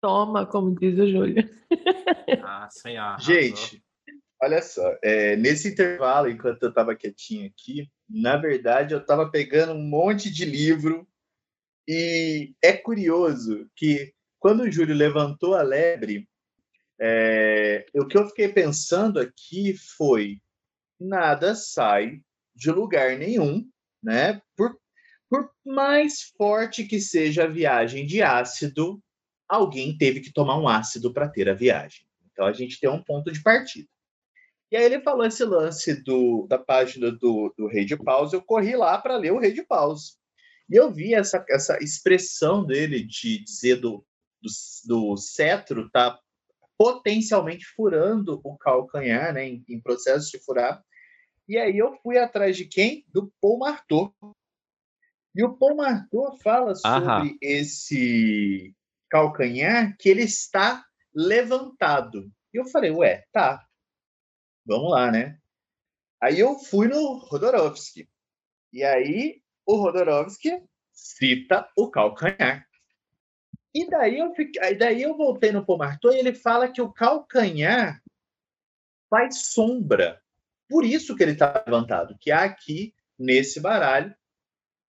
Toma, 0.00 0.46
como 0.46 0.74
diz 0.78 0.98
o 0.98 1.08
Júlio. 1.08 1.48
Ah, 2.42 2.68
sem 2.70 2.96
ar. 2.96 3.20
Gente, 3.20 3.82
olha 4.42 4.60
só, 4.60 4.82
é, 5.02 5.36
nesse 5.36 5.68
intervalo, 5.68 6.28
enquanto 6.28 6.62
eu 6.62 6.68
estava 6.68 6.94
quietinho 6.94 7.46
aqui, 7.46 7.90
na 8.08 8.36
verdade 8.36 8.94
eu 8.94 9.00
estava 9.00 9.30
pegando 9.30 9.72
um 9.72 9.82
monte 9.82 10.30
de 10.30 10.44
livro 10.44 11.06
e 11.86 12.54
é 12.62 12.72
curioso 12.74 13.66
que 13.74 14.12
quando 14.38 14.62
o 14.62 14.70
Júlio 14.70 14.94
levantou 14.94 15.54
a 15.54 15.62
lebre, 15.62 16.28
é, 17.00 17.86
o 17.94 18.06
que 18.06 18.18
eu 18.18 18.26
fiquei 18.28 18.48
pensando 18.48 19.20
aqui 19.20 19.74
foi: 19.96 20.40
nada 21.00 21.54
sai 21.54 22.20
de 22.54 22.70
lugar 22.70 23.16
nenhum, 23.16 23.68
né? 24.02 24.42
Por, 24.56 24.78
por 25.30 25.50
mais 25.64 26.32
forte 26.36 26.84
que 26.84 27.00
seja 27.00 27.44
a 27.44 27.48
viagem 27.48 28.04
de 28.04 28.22
ácido, 28.22 29.02
alguém 29.48 29.96
teve 29.96 30.20
que 30.20 30.32
tomar 30.32 30.58
um 30.58 30.68
ácido 30.68 31.12
para 31.12 31.28
ter 31.28 31.48
a 31.48 31.54
viagem. 31.54 32.06
Então 32.32 32.46
a 32.46 32.52
gente 32.52 32.78
tem 32.78 32.88
um 32.88 33.02
ponto 33.02 33.32
de 33.32 33.42
partida. 33.42 33.88
E 34.70 34.76
aí 34.76 34.84
ele 34.84 35.00
falou 35.00 35.24
esse 35.24 35.44
lance 35.44 35.94
do, 36.02 36.46
da 36.46 36.58
página 36.58 37.10
do, 37.10 37.52
do 37.56 37.66
Rei 37.66 37.86
de 37.86 37.96
Paus, 37.96 38.32
eu 38.32 38.42
corri 38.42 38.76
lá 38.76 38.98
para 38.98 39.16
ler 39.16 39.32
o 39.32 39.38
Rei 39.38 39.52
de 39.52 39.62
Paus. 39.62 40.18
E 40.70 40.76
eu 40.76 40.92
vi 40.92 41.14
essa, 41.14 41.42
essa 41.48 41.82
expressão 41.82 42.64
dele 42.64 43.02
de 43.02 43.42
dizer 43.42 43.76
do, 43.76 44.04
do, 44.42 44.50
do 44.84 45.16
cetro 45.16 45.86
está 45.86 46.18
potencialmente 46.76 47.64
furando 47.74 48.40
o 48.44 48.56
calcanhar, 48.58 49.32
né, 49.32 49.48
em, 49.48 49.64
em, 49.68 49.80
processo 49.80 50.30
de 50.30 50.38
furar. 50.38 50.84
E 51.48 51.56
aí 51.56 51.76
eu 51.76 51.96
fui 52.02 52.18
atrás 52.18 52.56
de 52.56 52.66
quem? 52.66 53.04
Do 53.08 53.32
Paul 53.40 53.58
Marteau. 53.58 54.14
E 55.34 55.42
o 55.42 55.56
Paul 55.56 55.76
fala 56.42 56.74
sobre 56.74 57.38
esse 57.40 58.74
calcanhar 59.08 59.96
que 59.98 60.08
ele 60.08 60.22
está 60.22 60.84
levantado. 61.14 62.30
E 62.52 62.58
eu 62.58 62.66
falei, 62.66 62.90
ué, 62.90 63.24
tá, 63.32 63.66
vamos 64.64 64.90
lá, 64.90 65.10
né? 65.10 65.38
Aí 66.20 66.38
eu 66.38 66.58
fui 66.58 66.88
no 66.88 67.18
Rodorovsky. 67.18 68.08
E 68.72 68.82
aí 68.84 69.40
o 69.64 69.76
Rodorovsky 69.76 70.62
cita 70.92 71.68
o 71.76 71.90
calcanhar. 71.90 72.66
E 73.74 73.88
daí 73.88 74.18
eu, 74.18 74.34
fiquei, 74.34 74.74
daí 74.74 75.02
eu 75.02 75.16
voltei 75.16 75.52
no 75.52 75.64
Pomartor 75.64 76.14
e 76.14 76.18
ele 76.18 76.34
fala 76.34 76.70
que 76.70 76.80
o 76.80 76.92
calcanhar 76.92 78.02
faz 79.08 79.52
sombra. 79.52 80.20
Por 80.68 80.84
isso 80.84 81.14
que 81.14 81.22
ele 81.22 81.32
está 81.32 81.62
levantado, 81.66 82.16
que 82.20 82.30
há 82.30 82.44
aqui, 82.44 82.94
nesse 83.18 83.60
baralho, 83.60 84.14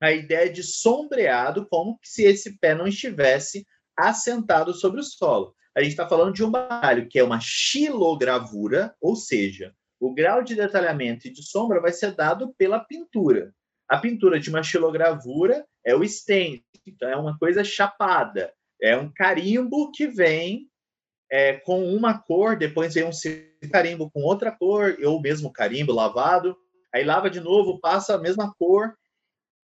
a 0.02 0.12
ideia 0.12 0.52
de 0.52 0.64
sombreado, 0.64 1.68
como 1.68 2.00
se 2.04 2.24
esse 2.24 2.58
pé 2.58 2.74
não 2.74 2.88
estivesse 2.88 3.66
assentado 4.00 4.74
sobre 4.74 5.00
o 5.00 5.04
solo. 5.04 5.54
A 5.76 5.82
gente 5.82 5.91
está 5.91 6.08
falando 6.08 6.34
de 6.34 6.43
um 6.43 6.52
baralho 6.52 7.08
que 7.08 7.20
é 7.20 7.24
uma 7.24 7.39
xilogravura, 7.39 8.95
ou 9.00 9.16
seja, 9.16 9.74
o 10.00 10.14
grau 10.14 10.43
de 10.43 10.56
detalhamento 10.56 11.28
e 11.28 11.32
de 11.32 11.43
sombra 11.43 11.82
vai 11.82 11.91
ser 11.91 12.16
dado 12.16 12.54
pela 12.58 12.80
pintura. 12.80 13.54
A 13.88 13.97
pintura 13.97 14.39
de 14.39 14.50
uma 14.50 14.64
xilogravura 14.64 15.66
é 15.86 15.95
o 15.95 16.08
stencil, 16.08 16.64
então 16.86 17.10
é 17.10 17.16
uma 17.16 17.38
coisa 17.38 17.64
chapada. 17.64 18.54
É 18.82 18.95
um 18.95 19.12
carimbo 19.12 19.91
que 19.91 20.08
vem 20.08 20.70
é, 21.30 21.54
com 21.54 21.84
uma 21.93 22.18
cor, 22.18 22.58
depois 22.58 22.93
vem 22.93 23.04
um 23.04 23.70
carimbo 23.70 24.10
com 24.10 24.22
outra 24.22 24.52
cor, 24.52 24.97
ou 25.04 25.22
mesmo 25.22 25.52
carimbo 25.52 25.93
lavado, 25.93 26.58
aí 26.93 27.04
lava 27.04 27.30
de 27.30 27.39
novo, 27.39 27.80
passa 27.80 28.16
a 28.16 28.18
mesma 28.18 28.54
cor, 28.58 28.95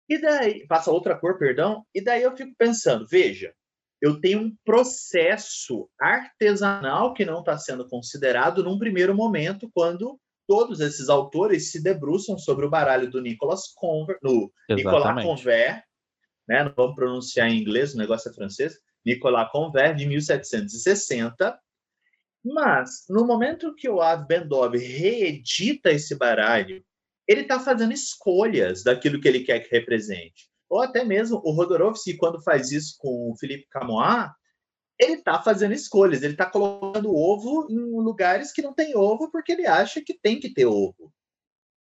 e 0.10 0.20
daí 0.20 0.68
passa 0.68 0.92
outra 0.92 1.18
cor, 1.18 1.38
perdão, 1.38 1.86
e 1.94 2.02
daí 2.02 2.24
eu 2.24 2.36
fico 2.36 2.54
pensando, 2.58 3.08
veja, 3.08 3.54
eu 4.02 4.20
tenho 4.20 4.40
um 4.40 4.56
processo 4.64 5.90
artesanal 6.00 7.14
que 7.14 7.26
não 7.26 7.40
está 7.40 7.58
sendo 7.58 7.88
considerado 7.88 8.64
num 8.64 8.78
primeiro 8.78 9.16
momento 9.16 9.70
quando 9.74 10.20
todos 10.48 10.80
esses 10.80 11.10
autores 11.10 11.72
se 11.72 11.82
debruçam 11.82 12.38
sobre 12.38 12.66
o 12.66 12.70
baralho 12.70 13.10
do 13.10 13.22
Nicolas 13.22 13.74
Conver, 13.74 14.18
no 14.22 14.52
Nicolas 14.70 15.24
Conver, 15.24 15.84
né? 16.48 16.64
Não 16.64 16.74
vamos 16.76 16.96
pronunciar 16.96 17.50
em 17.50 17.60
inglês, 17.60 17.96
o 17.96 17.98
negócio 17.98 18.30
é 18.30 18.34
francês. 18.34 18.78
Nicolas 19.06 19.50
Conver 19.52 19.96
de 19.96 20.06
1760. 20.06 21.60
Mas 22.44 23.06
no 23.10 23.26
momento 23.26 23.74
que 23.74 23.90
o 23.90 24.02
Av 24.02 24.24
Bendov 24.28 24.78
reedita 24.78 25.92
esse 25.92 26.16
baralho, 26.16 26.86
ele 27.28 27.42
está 27.42 27.60
fazendo 27.60 27.92
escolhas 27.92 28.84
daquilo 28.84 29.20
que 29.20 29.28
ele 29.28 29.40
quer 29.40 29.62
que 29.62 29.76
represente. 29.76 30.48
Ou 30.70 30.82
até 30.82 31.04
mesmo 31.04 31.42
o 31.44 31.52
Rodorovsky, 31.52 32.18
quando 32.18 32.42
faz 32.42 32.72
isso 32.72 32.96
com 32.98 33.32
o 33.32 33.38
Felipe 33.38 33.68
Camois, 33.70 34.30
ele 35.00 35.14
está 35.14 35.42
fazendo 35.42 35.74
escolhas, 35.74 36.24
ele 36.24 36.34
está 36.34 36.46
colocando 36.46 37.14
ovo 37.14 37.68
em 37.70 37.76
lugares 38.02 38.52
que 38.52 38.62
não 38.62 38.74
tem 38.74 38.96
ovo 38.96 39.30
porque 39.30 39.52
ele 39.52 39.68
acha 39.68 40.02
que 40.02 40.18
tem 40.18 40.40
que 40.40 40.54
ter 40.54 40.66
ovo. 40.66 41.12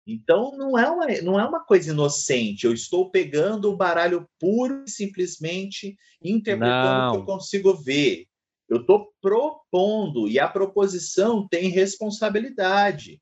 Então 0.06 0.56
não 0.56 0.78
é 0.78 0.90
uma, 0.90 1.06
não 1.22 1.38
é 1.38 1.44
uma 1.44 1.64
coisa 1.64 1.90
inocente. 1.90 2.64
Eu 2.64 2.72
estou 2.72 3.10
pegando 3.10 3.70
o 3.70 3.76
baralho 3.76 4.26
puro 4.40 4.84
e 4.86 4.90
simplesmente 4.90 5.96
interpretando 6.22 6.98
não. 6.98 7.08
o 7.08 7.12
que 7.12 7.18
eu 7.18 7.24
consigo 7.26 7.74
ver. 7.74 8.26
Eu 8.68 8.80
estou 8.80 9.12
propondo 9.20 10.28
e 10.28 10.38
a 10.38 10.48
proposição 10.48 11.46
tem 11.46 11.68
responsabilidade. 11.68 13.20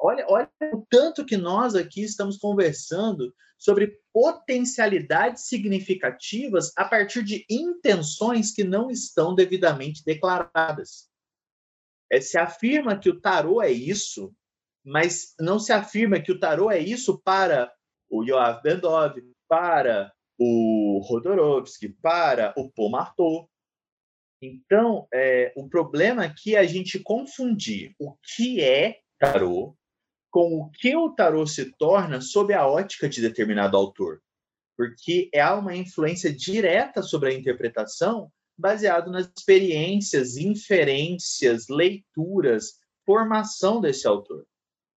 Olha, 0.00 0.26
olha 0.28 0.50
o 0.72 0.84
tanto 0.88 1.24
que 1.24 1.36
nós 1.36 1.74
aqui 1.74 2.02
estamos 2.02 2.36
conversando 2.38 3.32
sobre 3.58 4.00
potencialidades 4.12 5.46
significativas 5.46 6.72
a 6.76 6.84
partir 6.84 7.22
de 7.22 7.46
intenções 7.48 8.52
que 8.52 8.64
não 8.64 8.90
estão 8.90 9.34
devidamente 9.34 10.04
declaradas. 10.04 11.08
É, 12.10 12.20
se 12.20 12.36
afirma 12.36 12.98
que 12.98 13.08
o 13.08 13.20
tarô 13.20 13.62
é 13.62 13.70
isso, 13.70 14.34
mas 14.84 15.34
não 15.38 15.58
se 15.60 15.72
afirma 15.72 16.20
que 16.20 16.32
o 16.32 16.40
tarô 16.40 16.70
é 16.70 16.78
isso 16.78 17.22
para 17.22 17.72
o 18.10 18.24
Yoav 18.24 18.60
Bendov, 18.62 19.14
para 19.48 20.12
o 20.38 21.00
Rodorovsky, 21.04 21.88
para 21.88 22.52
o 22.56 22.68
Paul. 22.70 23.48
Então, 24.42 25.06
é, 25.14 25.52
o 25.56 25.68
problema 25.68 26.24
aqui 26.24 26.56
é 26.56 26.58
a 26.58 26.66
gente 26.66 26.98
confundir 26.98 27.94
o 27.98 28.16
que 28.34 28.60
é 28.60 28.98
tarô 29.22 29.76
com 30.28 30.54
o 30.56 30.70
que 30.70 30.96
o 30.96 31.10
tarô 31.10 31.46
se 31.46 31.70
torna 31.76 32.20
sob 32.20 32.52
a 32.52 32.66
ótica 32.66 33.08
de 33.08 33.20
determinado 33.20 33.76
autor. 33.76 34.20
Porque 34.76 35.30
há 35.36 35.54
uma 35.54 35.76
influência 35.76 36.32
direta 36.32 37.02
sobre 37.02 37.30
a 37.30 37.34
interpretação 37.34 38.32
baseado 38.58 39.12
nas 39.12 39.30
experiências, 39.36 40.36
inferências, 40.36 41.68
leituras, 41.68 42.80
formação 43.06 43.80
desse 43.80 44.06
autor. 44.08 44.44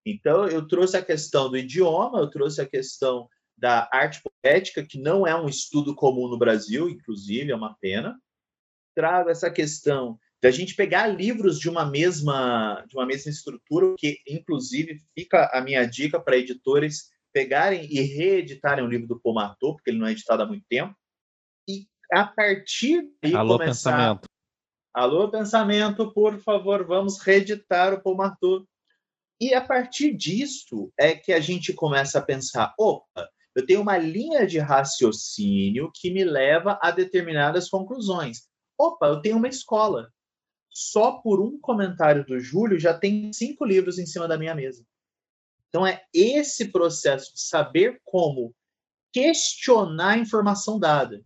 Então, 0.04 0.48
eu 0.48 0.66
trouxe 0.66 0.96
a 0.96 1.04
questão 1.04 1.50
do 1.50 1.56
idioma, 1.56 2.18
eu 2.18 2.30
trouxe 2.30 2.60
a 2.60 2.66
questão 2.66 3.28
da 3.56 3.88
arte 3.92 4.22
poética, 4.22 4.84
que 4.84 4.98
não 4.98 5.26
é 5.26 5.38
um 5.38 5.48
estudo 5.48 5.94
comum 5.94 6.28
no 6.28 6.38
Brasil, 6.38 6.88
inclusive, 6.88 7.52
é 7.52 7.56
uma 7.56 7.74
pena. 7.80 8.18
Trago 8.94 9.30
essa 9.30 9.50
questão 9.50 10.18
da 10.46 10.50
gente 10.52 10.76
pegar 10.76 11.08
livros 11.08 11.58
de 11.58 11.68
uma 11.68 11.84
mesma 11.84 12.84
de 12.86 12.96
uma 12.96 13.04
mesma 13.04 13.32
estrutura, 13.32 13.96
que 13.98 14.20
inclusive 14.28 15.02
fica 15.12 15.50
a 15.52 15.60
minha 15.60 15.84
dica 15.84 16.20
para 16.20 16.36
editores 16.36 17.10
pegarem 17.32 17.84
e 17.90 18.00
reeditarem 18.00 18.84
o 18.84 18.88
livro 18.88 19.08
do 19.08 19.18
Pomato, 19.18 19.74
porque 19.74 19.90
ele 19.90 19.98
não 19.98 20.06
é 20.06 20.12
editado 20.12 20.44
há 20.44 20.46
muito 20.46 20.64
tempo, 20.68 20.94
e 21.68 21.88
a 22.12 22.24
partir 22.24 23.10
daí 23.20 23.34
Alô, 23.34 23.58
começar... 23.58 23.90
pensamento. 23.90 24.28
Alô, 24.94 25.28
pensamento, 25.28 26.12
por 26.14 26.38
favor, 26.38 26.86
vamos 26.86 27.18
reeditar 27.18 27.92
o 27.92 28.00
Pomato. 28.00 28.64
E 29.40 29.52
a 29.52 29.60
partir 29.60 30.16
disso 30.16 30.92
é 30.96 31.12
que 31.16 31.32
a 31.32 31.40
gente 31.40 31.72
começa 31.72 32.20
a 32.20 32.22
pensar, 32.22 32.72
opa, 32.78 33.28
eu 33.52 33.66
tenho 33.66 33.82
uma 33.82 33.98
linha 33.98 34.46
de 34.46 34.60
raciocínio 34.60 35.90
que 35.92 36.08
me 36.08 36.22
leva 36.22 36.78
a 36.80 36.92
determinadas 36.92 37.68
conclusões. 37.68 38.48
Opa, 38.78 39.08
eu 39.08 39.20
tenho 39.20 39.36
uma 39.36 39.48
escola 39.48 40.08
só 40.78 41.12
por 41.12 41.40
um 41.40 41.58
comentário 41.58 42.22
do 42.26 42.38
Júlio 42.38 42.78
já 42.78 42.92
tem 42.92 43.32
cinco 43.32 43.64
livros 43.64 43.98
em 43.98 44.04
cima 44.04 44.28
da 44.28 44.36
minha 44.36 44.54
mesa. 44.54 44.84
Então 45.70 45.86
é 45.86 46.04
esse 46.12 46.70
processo 46.70 47.32
de 47.32 47.40
saber 47.40 47.98
como 48.04 48.54
questionar 49.10 50.10
a 50.10 50.18
informação 50.18 50.78
dada. 50.78 51.24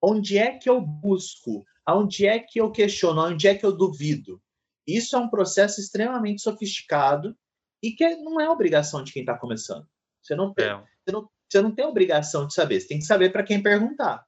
Onde 0.00 0.38
é 0.38 0.56
que 0.56 0.70
eu 0.70 0.80
busco? 0.80 1.64
Aonde 1.84 2.24
é 2.24 2.38
que 2.38 2.60
eu 2.60 2.70
questiono? 2.70 3.20
Onde 3.20 3.48
é 3.48 3.54
que 3.56 3.66
eu 3.66 3.76
duvido? 3.76 4.40
Isso 4.86 5.16
é 5.16 5.18
um 5.18 5.28
processo 5.28 5.80
extremamente 5.80 6.40
sofisticado 6.40 7.36
e 7.82 7.90
que 7.90 8.14
não 8.14 8.40
é 8.40 8.48
obrigação 8.48 9.02
de 9.02 9.12
quem 9.12 9.22
está 9.22 9.36
começando. 9.36 9.88
Você 10.22 10.36
não, 10.36 10.54
tem, 10.54 10.66
é. 10.66 10.76
você, 10.76 11.12
não, 11.12 11.28
você 11.50 11.60
não 11.60 11.74
tem 11.74 11.84
obrigação 11.84 12.46
de 12.46 12.54
saber, 12.54 12.80
você 12.80 12.86
tem 12.86 12.98
que 13.00 13.06
saber 13.06 13.32
para 13.32 13.42
quem 13.42 13.60
perguntar. 13.60 14.24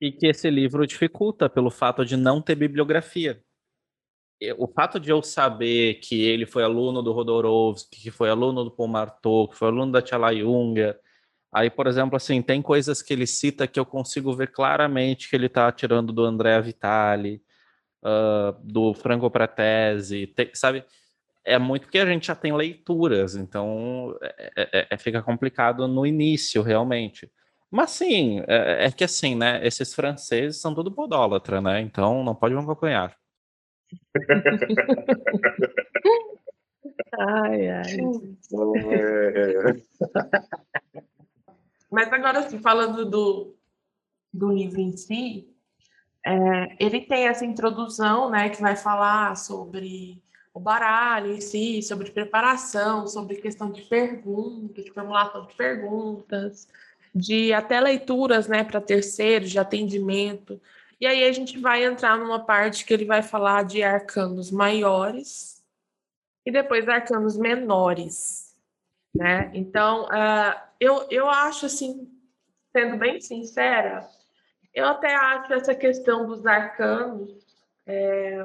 E 0.00 0.10
que 0.10 0.26
esse 0.26 0.50
livro 0.50 0.84
dificulta 0.84 1.48
pelo 1.48 1.70
fato 1.70 2.04
de 2.04 2.16
não 2.16 2.42
ter 2.42 2.56
bibliografia 2.56 3.40
o 4.56 4.68
fato 4.68 5.00
de 5.00 5.10
eu 5.10 5.22
saber 5.22 5.94
que 5.94 6.22
ele 6.22 6.46
foi 6.46 6.62
aluno 6.62 7.02
do 7.02 7.12
Rodorovsky, 7.12 8.02
que 8.02 8.10
foi 8.10 8.30
aluno 8.30 8.64
do 8.64 8.70
Paul 8.70 8.88
Marteau, 8.88 9.48
que 9.48 9.56
foi 9.56 9.68
aluno 9.68 9.90
da 9.90 10.00
Tchala 10.00 10.34
Junger, 10.34 10.98
aí, 11.52 11.68
por 11.70 11.86
exemplo, 11.86 12.16
assim, 12.16 12.40
tem 12.40 12.62
coisas 12.62 13.02
que 13.02 13.12
ele 13.12 13.26
cita 13.26 13.66
que 13.66 13.80
eu 13.80 13.86
consigo 13.86 14.34
ver 14.34 14.52
claramente 14.52 15.28
que 15.28 15.36
ele 15.36 15.46
está 15.46 15.70
tirando 15.72 16.12
do 16.12 16.24
André 16.24 16.60
Vitali, 16.60 17.42
uh, 18.02 18.52
do 18.62 18.94
Franco 18.94 19.30
Pratese, 19.30 20.28
tem, 20.28 20.50
sabe? 20.54 20.84
É 21.44 21.58
muito 21.58 21.82
porque 21.82 21.98
a 21.98 22.06
gente 22.06 22.26
já 22.26 22.34
tem 22.34 22.54
leituras, 22.54 23.34
então 23.34 24.16
é, 24.22 24.68
é, 24.72 24.86
é 24.90 24.98
fica 24.98 25.22
complicado 25.22 25.88
no 25.88 26.06
início, 26.06 26.62
realmente. 26.62 27.30
Mas 27.70 27.90
sim, 27.90 28.42
é, 28.46 28.86
é, 28.86 28.92
que 28.92 29.04
assim, 29.04 29.34
né? 29.34 29.66
Esses 29.66 29.94
franceses 29.94 30.60
são 30.60 30.74
tudo 30.74 30.92
podólatra, 30.92 31.60
né? 31.60 31.80
Então 31.80 32.24
não 32.24 32.34
pode 32.34 32.54
me 32.54 32.60
acompanhar 32.60 33.17
ai, 37.18 37.68
ai. 37.68 37.96
É. 38.86 39.76
Mas 41.90 42.12
agora, 42.12 42.40
assim, 42.40 42.58
falando 42.58 43.04
do, 43.08 43.56
do 44.32 44.52
livro 44.52 44.80
em 44.80 44.96
si, 44.96 45.48
é, 46.24 46.76
ele 46.78 47.00
tem 47.00 47.26
essa 47.26 47.44
introdução, 47.44 48.30
né, 48.30 48.48
que 48.50 48.60
vai 48.60 48.76
falar 48.76 49.36
sobre 49.36 50.22
o 50.52 50.60
baralho 50.60 51.32
em 51.32 51.40
si, 51.40 51.82
sobre 51.82 52.10
preparação, 52.10 53.06
sobre 53.06 53.36
questão 53.36 53.70
de 53.70 53.82
perguntas, 53.82 54.84
de 54.84 54.90
formulação 54.90 55.46
de 55.46 55.54
perguntas, 55.54 56.68
de 57.14 57.52
até 57.52 57.80
leituras, 57.80 58.48
né, 58.48 58.64
para 58.64 58.80
terceiros, 58.80 59.50
de 59.50 59.58
atendimento. 59.58 60.60
E 61.00 61.06
aí 61.06 61.24
a 61.24 61.32
gente 61.32 61.58
vai 61.58 61.84
entrar 61.84 62.18
numa 62.18 62.44
parte 62.44 62.84
que 62.84 62.92
ele 62.92 63.04
vai 63.04 63.22
falar 63.22 63.64
de 63.64 63.82
arcanos 63.82 64.50
maiores 64.50 65.64
e 66.44 66.50
depois 66.50 66.88
arcanos 66.88 67.36
menores, 67.36 68.56
né? 69.14 69.50
Então, 69.54 70.06
uh, 70.06 70.60
eu, 70.80 71.06
eu 71.10 71.28
acho 71.28 71.66
assim, 71.66 72.10
sendo 72.72 72.96
bem 72.96 73.20
sincera, 73.20 74.08
eu 74.74 74.86
até 74.86 75.14
acho 75.14 75.52
essa 75.52 75.74
questão 75.74 76.26
dos 76.26 76.46
arcanos 76.46 77.46
é, 77.86 78.44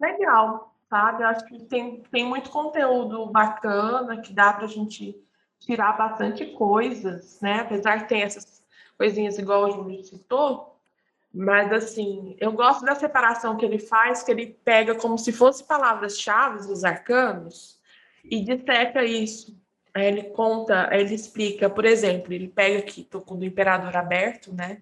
legal, 0.00 0.74
sabe? 0.88 1.22
Eu 1.22 1.28
acho 1.28 1.44
que 1.46 1.64
tem, 1.64 2.02
tem 2.04 2.26
muito 2.26 2.50
conteúdo 2.50 3.26
bacana 3.26 4.20
que 4.20 4.32
dá 4.32 4.52
para 4.52 4.64
a 4.64 4.68
gente 4.68 5.16
tirar 5.60 5.96
bastante 5.96 6.46
coisas, 6.46 7.40
né? 7.40 7.60
Apesar 7.60 7.96
de 7.98 8.08
ter 8.08 8.20
essas 8.20 8.62
coisinhas 8.98 9.38
igual 9.38 9.64
o 9.64 9.70
Júlio 9.70 10.04
citou, 10.04 10.73
mas, 11.34 11.72
assim, 11.72 12.36
eu 12.38 12.52
gosto 12.52 12.84
da 12.84 12.94
separação 12.94 13.56
que 13.56 13.64
ele 13.64 13.80
faz, 13.80 14.22
que 14.22 14.30
ele 14.30 14.56
pega 14.64 14.94
como 14.94 15.18
se 15.18 15.32
fosse 15.32 15.64
palavras-chave 15.64 16.68
dos 16.68 16.84
arcanos 16.84 17.80
e 18.24 18.40
disseca 18.40 19.02
isso. 19.04 19.60
Aí 19.92 20.06
ele 20.06 20.24
conta, 20.30 20.88
ele 20.92 21.12
explica, 21.12 21.68
por 21.68 21.84
exemplo, 21.84 22.32
ele 22.32 22.46
pega 22.46 22.78
aqui, 22.78 23.02
tô 23.02 23.20
com 23.20 23.34
o 23.34 23.44
imperador 23.44 23.96
aberto, 23.96 24.52
né? 24.52 24.80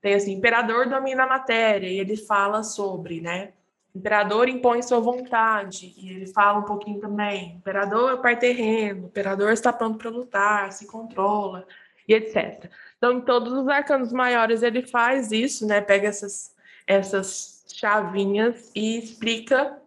Tem 0.00 0.14
assim, 0.14 0.34
imperador 0.34 0.88
domina 0.88 1.24
a 1.24 1.28
matéria, 1.28 1.88
e 1.88 1.98
ele 1.98 2.16
fala 2.16 2.62
sobre, 2.62 3.20
né? 3.20 3.52
Imperador 3.92 4.48
impõe 4.48 4.82
sua 4.82 5.00
vontade, 5.00 5.94
e 5.96 6.10
ele 6.10 6.26
fala 6.28 6.60
um 6.60 6.64
pouquinho 6.64 7.00
também. 7.00 7.56
Imperador 7.56 8.14
é 8.14 8.16
pai 8.22 8.38
terreno, 8.38 9.06
imperador 9.06 9.52
está 9.52 9.72
pronto 9.72 9.98
para 9.98 10.10
lutar, 10.10 10.72
se 10.72 10.86
controla, 10.86 11.66
e 12.06 12.14
etc. 12.14 12.70
Então, 12.98 13.12
em 13.12 13.20
todos 13.20 13.52
os 13.52 13.68
arcanos 13.68 14.12
maiores, 14.12 14.62
ele 14.62 14.82
faz 14.82 15.30
isso, 15.30 15.66
né? 15.66 15.80
Pega 15.80 16.08
essas, 16.08 16.54
essas 16.86 17.64
chavinhas 17.72 18.70
e 18.74 18.98
explica. 18.98 19.80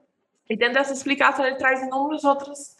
E 0.49 0.55
dentro 0.55 0.76
dessa 0.76 0.93
explicação, 0.93 1.45
ele 1.45 1.57
traz 1.57 1.82
inúmeros 1.82 2.24
outros 2.24 2.78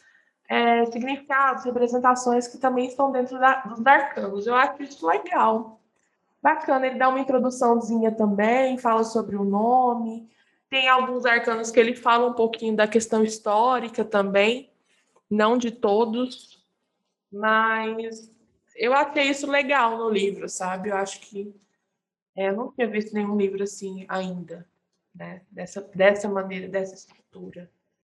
é, 0.50 0.86
significados, 0.86 1.66
representações 1.66 2.48
que 2.48 2.58
também 2.58 2.88
estão 2.88 3.12
dentro 3.12 3.38
da, 3.38 3.62
dos 3.62 3.86
arcanos. 3.86 4.48
Eu 4.48 4.56
acho 4.56 4.82
isso 4.84 5.06
legal. 5.06 5.82
Bacana, 6.42 6.88
ele 6.88 6.98
dá 6.98 7.10
uma 7.10 7.20
introduçãozinha 7.20 8.12
também, 8.12 8.78
fala 8.78 9.04
sobre 9.04 9.36
o 9.36 9.44
nome, 9.44 10.28
Tem 10.70 10.88
alguns 10.90 11.26
arcanos 11.26 11.70
que 11.70 11.80
ele 11.80 11.96
fala 11.96 12.28
um 12.28 12.34
pouquinho 12.34 12.76
da 12.76 12.88
questão 12.88 13.24
histórica 13.24 14.04
também, 14.04 14.72
não 15.30 15.58
de 15.58 15.70
todos, 15.70 16.66
mas 17.32 18.31
eu 18.76 18.94
achei 18.94 19.24
isso 19.26 19.50
legal 19.50 19.98
no 19.98 20.10
livro, 20.10 20.48
sabe? 20.50 20.90
Eu 20.90 20.96
acho 20.96 21.20
que 21.22 21.54
é, 22.36 22.50
eu 22.50 22.56
não 22.56 22.72
tinha 22.72 22.88
visto 22.88 23.14
nenhum 23.14 23.38
livro 23.38 23.64
assim 23.64 24.06
ainda, 24.08 24.68
né? 25.14 25.42
Dessa, 25.50 25.82
dessa 25.94 26.30
maneira, 26.30 26.68
dessa 26.68 26.96
estrutura. 26.96 27.70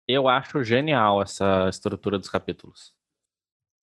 Eu 0.07 0.27
acho 0.27 0.63
genial 0.63 1.21
essa 1.21 1.67
estrutura 1.69 2.17
dos 2.17 2.29
capítulos. 2.29 2.93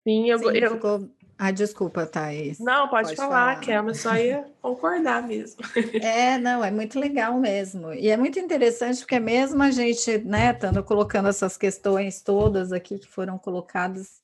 Sim, 0.06 0.30
eu, 0.30 0.38
Sim, 0.38 0.56
eu... 0.56 0.74
ficou... 0.74 1.10
Ah, 1.38 1.50
desculpa, 1.50 2.06
Thaís. 2.06 2.58
Não, 2.58 2.88
pode, 2.88 3.08
pode 3.08 3.16
falar, 3.16 3.54
falar. 3.54 3.60
que 3.60 3.70
eu 3.70 3.94
só 3.94 4.16
ia 4.16 4.50
concordar 4.62 5.22
mesmo. 5.22 5.60
É, 6.02 6.38
não, 6.38 6.64
é 6.64 6.70
muito 6.70 6.98
legal 6.98 7.38
mesmo. 7.38 7.92
E 7.92 8.08
é 8.08 8.16
muito 8.16 8.38
interessante 8.38 9.00
porque 9.00 9.20
mesmo 9.20 9.62
a 9.62 9.70
gente, 9.70 10.18
né, 10.18 10.52
estando 10.52 10.82
colocando 10.82 11.28
essas 11.28 11.58
questões 11.58 12.22
todas 12.22 12.72
aqui 12.72 12.98
que 12.98 13.06
foram 13.06 13.36
colocadas, 13.36 14.22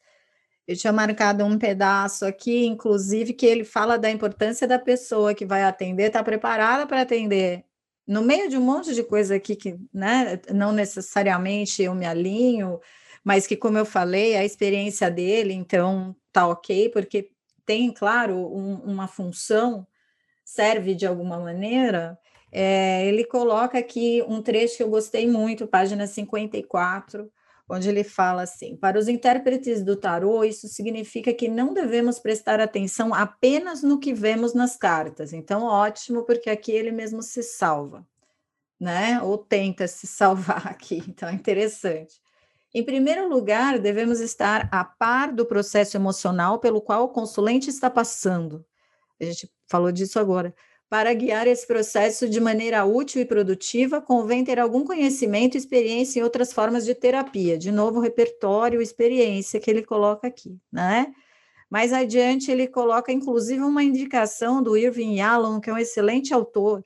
eu 0.66 0.76
tinha 0.76 0.92
marcado 0.92 1.44
um 1.44 1.58
pedaço 1.58 2.24
aqui, 2.24 2.66
inclusive, 2.66 3.32
que 3.32 3.46
ele 3.46 3.64
fala 3.64 3.98
da 3.98 4.10
importância 4.10 4.66
da 4.66 4.78
pessoa 4.78 5.34
que 5.34 5.44
vai 5.44 5.64
atender, 5.64 6.06
estar 6.06 6.20
tá 6.20 6.24
preparada 6.24 6.86
para 6.86 7.02
atender. 7.02 7.64
No 8.06 8.22
meio 8.22 8.48
de 8.48 8.56
um 8.56 8.62
monte 8.62 8.94
de 8.94 9.02
coisa 9.02 9.36
aqui 9.36 9.56
que, 9.56 9.76
né, 9.92 10.40
não 10.52 10.72
necessariamente 10.72 11.82
eu 11.82 11.94
me 11.94 12.06
alinho, 12.06 12.80
mas 13.24 13.46
que, 13.46 13.56
como 13.56 13.78
eu 13.78 13.84
falei, 13.84 14.36
a 14.36 14.44
experiência 14.44 15.10
dele, 15.10 15.52
então, 15.54 16.14
tá 16.32 16.46
ok, 16.46 16.88
porque 16.90 17.30
tem, 17.66 17.92
claro, 17.92 18.36
um, 18.36 18.76
uma 18.84 19.08
função, 19.08 19.86
serve 20.44 20.94
de 20.94 21.06
alguma 21.06 21.38
maneira. 21.38 22.18
É, 22.50 23.06
ele 23.06 23.24
coloca 23.24 23.78
aqui 23.78 24.22
um 24.28 24.42
trecho 24.42 24.76
que 24.76 24.82
eu 24.82 24.90
gostei 24.90 25.26
muito, 25.28 25.66
página 25.66 26.06
54, 26.06 27.30
onde 27.68 27.88
ele 27.88 28.04
fala 28.04 28.42
assim: 28.42 28.76
para 28.76 28.98
os 28.98 29.08
intérpretes 29.08 29.82
do 29.82 29.96
tarô, 29.96 30.44
isso 30.44 30.68
significa 30.68 31.32
que 31.32 31.48
não 31.48 31.72
devemos 31.72 32.18
prestar 32.18 32.60
atenção 32.60 33.14
apenas 33.14 33.82
no 33.82 33.98
que 33.98 34.12
vemos 34.12 34.54
nas 34.54 34.76
cartas. 34.76 35.32
Então, 35.32 35.64
ótimo, 35.64 36.24
porque 36.24 36.50
aqui 36.50 36.72
ele 36.72 36.90
mesmo 36.90 37.22
se 37.22 37.42
salva, 37.42 38.06
né? 38.80 39.20
Ou 39.22 39.38
tenta 39.38 39.86
se 39.86 40.06
salvar 40.06 40.66
aqui. 40.68 41.02
Então, 41.08 41.28
é 41.28 41.32
interessante. 41.32 42.20
Em 42.74 42.82
primeiro 42.82 43.28
lugar, 43.28 43.78
devemos 43.78 44.18
estar 44.20 44.68
a 44.72 44.82
par 44.82 45.30
do 45.30 45.44
processo 45.44 45.96
emocional 45.96 46.58
pelo 46.58 46.80
qual 46.80 47.04
o 47.04 47.08
consulente 47.08 47.68
está 47.68 47.90
passando. 47.90 48.64
A 49.20 49.24
gente 49.24 49.50
falou 49.68 49.92
disso 49.92 50.18
agora. 50.18 50.54
Para 50.92 51.14
guiar 51.14 51.48
esse 51.48 51.66
processo 51.66 52.28
de 52.28 52.38
maneira 52.38 52.84
útil 52.84 53.22
e 53.22 53.24
produtiva, 53.24 53.98
convém 53.98 54.44
ter 54.44 54.60
algum 54.60 54.84
conhecimento 54.84 55.54
e 55.54 55.58
experiência 55.58 56.20
em 56.20 56.22
outras 56.22 56.52
formas 56.52 56.84
de 56.84 56.94
terapia. 56.94 57.56
De 57.56 57.72
novo, 57.72 57.98
repertório, 57.98 58.82
experiência 58.82 59.58
que 59.58 59.70
ele 59.70 59.82
coloca 59.82 60.26
aqui, 60.26 60.60
né? 60.70 61.06
Mais 61.70 61.94
adiante, 61.94 62.50
ele 62.50 62.68
coloca 62.68 63.10
inclusive 63.10 63.62
uma 63.62 63.82
indicação 63.82 64.62
do 64.62 64.76
Irving 64.76 65.14
Yalom, 65.14 65.60
que 65.60 65.70
é 65.70 65.72
um 65.72 65.78
excelente 65.78 66.34
autor, 66.34 66.84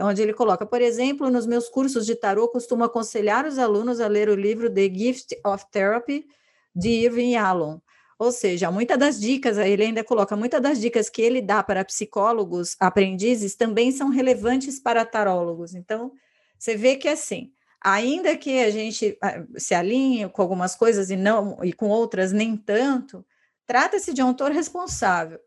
onde 0.00 0.22
ele 0.22 0.32
coloca, 0.32 0.64
por 0.64 0.80
exemplo, 0.80 1.28
nos 1.28 1.44
meus 1.44 1.68
cursos 1.68 2.06
de 2.06 2.14
tarô, 2.14 2.46
costumo 2.46 2.84
aconselhar 2.84 3.44
os 3.44 3.58
alunos 3.58 3.98
a 3.98 4.06
ler 4.06 4.28
o 4.28 4.36
livro 4.36 4.72
The 4.72 4.88
Gift 4.88 5.36
of 5.44 5.64
Therapy, 5.72 6.28
de 6.72 6.90
Irving 6.90 7.32
Yalom. 7.32 7.80
Ou 8.22 8.30
seja, 8.30 8.70
muitas 8.70 8.96
das 8.96 9.18
dicas, 9.18 9.58
ele 9.58 9.82
ainda 9.82 10.04
coloca, 10.04 10.36
muitas 10.36 10.62
das 10.62 10.80
dicas 10.80 11.10
que 11.10 11.20
ele 11.20 11.42
dá 11.42 11.60
para 11.60 11.84
psicólogos, 11.84 12.76
aprendizes, 12.78 13.56
também 13.56 13.90
são 13.90 14.10
relevantes 14.10 14.78
para 14.78 15.04
tarólogos. 15.04 15.74
Então, 15.74 16.12
você 16.56 16.76
vê 16.76 16.94
que 16.94 17.08
assim, 17.08 17.50
ainda 17.80 18.36
que 18.36 18.60
a 18.60 18.70
gente 18.70 19.18
ah, 19.20 19.42
se 19.56 19.74
alinhe 19.74 20.28
com 20.28 20.40
algumas 20.40 20.76
coisas 20.76 21.10
e 21.10 21.16
não 21.16 21.58
e 21.64 21.72
com 21.72 21.88
outras 21.88 22.30
nem 22.30 22.56
tanto, 22.56 23.26
trata-se 23.66 24.14
de 24.14 24.22
um 24.22 24.28
autor 24.28 24.52
responsável. 24.52 25.40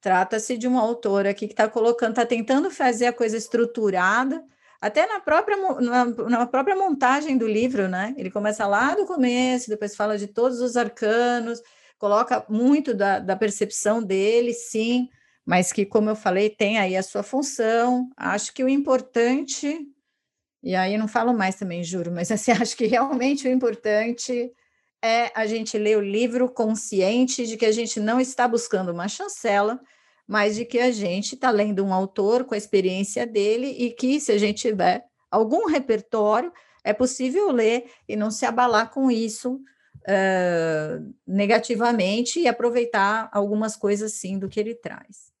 Trata-se 0.00 0.56
de 0.56 0.66
uma 0.66 0.80
autora 0.80 1.28
aqui 1.28 1.46
que 1.46 1.52
está 1.52 1.68
colocando, 1.68 2.12
está 2.12 2.24
tentando 2.24 2.70
fazer 2.70 3.04
a 3.04 3.12
coisa 3.12 3.36
estruturada, 3.36 4.42
até 4.80 5.06
na 5.06 5.20
própria, 5.20 5.58
na, 5.78 6.04
na, 6.06 6.46
própria 6.46 6.74
montagem 6.74 7.36
do 7.36 7.46
livro, 7.46 7.86
né? 7.86 8.14
Ele 8.16 8.30
começa 8.30 8.66
lá 8.66 8.94
do 8.94 9.04
começo, 9.04 9.68
depois 9.68 9.94
fala 9.94 10.16
de 10.16 10.26
todos 10.26 10.62
os 10.62 10.74
arcanos, 10.74 11.60
coloca 11.98 12.44
muito 12.48 12.94
da, 12.94 13.18
da 13.18 13.36
percepção 13.36 14.02
dele, 14.02 14.52
sim, 14.52 15.08
mas 15.44 15.72
que, 15.72 15.84
como 15.84 16.10
eu 16.10 16.16
falei, 16.16 16.48
tem 16.50 16.78
aí 16.78 16.96
a 16.96 17.02
sua 17.02 17.22
função. 17.22 18.10
Acho 18.16 18.52
que 18.52 18.64
o 18.64 18.68
importante, 18.68 19.86
e 20.62 20.74
aí 20.74 20.96
não 20.96 21.08
falo 21.08 21.34
mais 21.34 21.56
também, 21.56 21.84
juro, 21.84 22.10
mas 22.10 22.30
assim, 22.32 22.52
acho 22.52 22.76
que 22.76 22.86
realmente 22.86 23.46
o 23.46 23.50
importante 23.50 24.52
é 25.02 25.30
a 25.34 25.46
gente 25.46 25.76
ler 25.76 25.98
o 25.98 26.00
livro 26.00 26.48
consciente 26.48 27.46
de 27.46 27.58
que 27.58 27.66
a 27.66 27.72
gente 27.72 28.00
não 28.00 28.18
está 28.18 28.48
buscando 28.48 28.90
uma 28.90 29.06
chancela, 29.06 29.78
mas 30.26 30.56
de 30.56 30.64
que 30.64 30.78
a 30.78 30.90
gente 30.90 31.34
está 31.34 31.50
lendo 31.50 31.84
um 31.84 31.92
autor 31.92 32.44
com 32.44 32.54
a 32.54 32.58
experiência 32.58 33.26
dele 33.26 33.66
e 33.66 33.90
que, 33.90 34.18
se 34.18 34.32
a 34.32 34.38
gente 34.38 34.62
tiver 34.62 35.04
algum 35.30 35.66
repertório, 35.66 36.50
é 36.82 36.94
possível 36.94 37.50
ler 37.50 37.90
e 38.08 38.16
não 38.16 38.30
se 38.30 38.46
abalar 38.46 38.90
com 38.90 39.10
isso 39.10 39.60
uh, 40.08 41.14
negativamente 41.26 42.40
e 42.40 42.48
aproveitar 42.48 43.28
algumas 43.32 43.76
coisas, 43.76 44.12
sim, 44.14 44.38
do 44.38 44.48
que 44.48 44.60
ele 44.60 44.74
traz. 44.74 45.32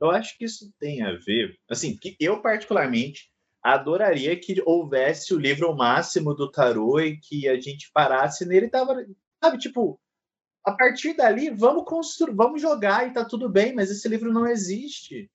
Eu 0.00 0.10
acho 0.10 0.36
que 0.38 0.44
isso 0.44 0.72
tem 0.78 1.02
a 1.02 1.12
ver, 1.12 1.58
assim, 1.68 1.96
que 1.96 2.16
eu 2.20 2.40
particularmente 2.40 3.30
adoraria 3.62 4.38
que 4.38 4.62
houvesse 4.64 5.34
o 5.34 5.38
livro 5.38 5.74
máximo 5.74 6.34
do 6.34 6.50
tarô 6.50 7.00
e 7.00 7.18
que 7.18 7.48
a 7.48 7.60
gente 7.60 7.90
parasse 7.92 8.46
nele, 8.46 8.68
tava, 8.68 9.04
sabe, 9.42 9.58
tipo, 9.58 10.00
a 10.64 10.72
partir 10.72 11.14
dali, 11.14 11.50
vamos 11.50 11.84
construir, 11.84 12.34
vamos 12.34 12.62
jogar 12.62 13.08
e 13.08 13.12
tá 13.12 13.24
tudo 13.24 13.48
bem, 13.48 13.74
mas 13.74 13.90
esse 13.90 14.08
livro 14.08 14.32
não 14.32 14.46
existe. 14.46 15.30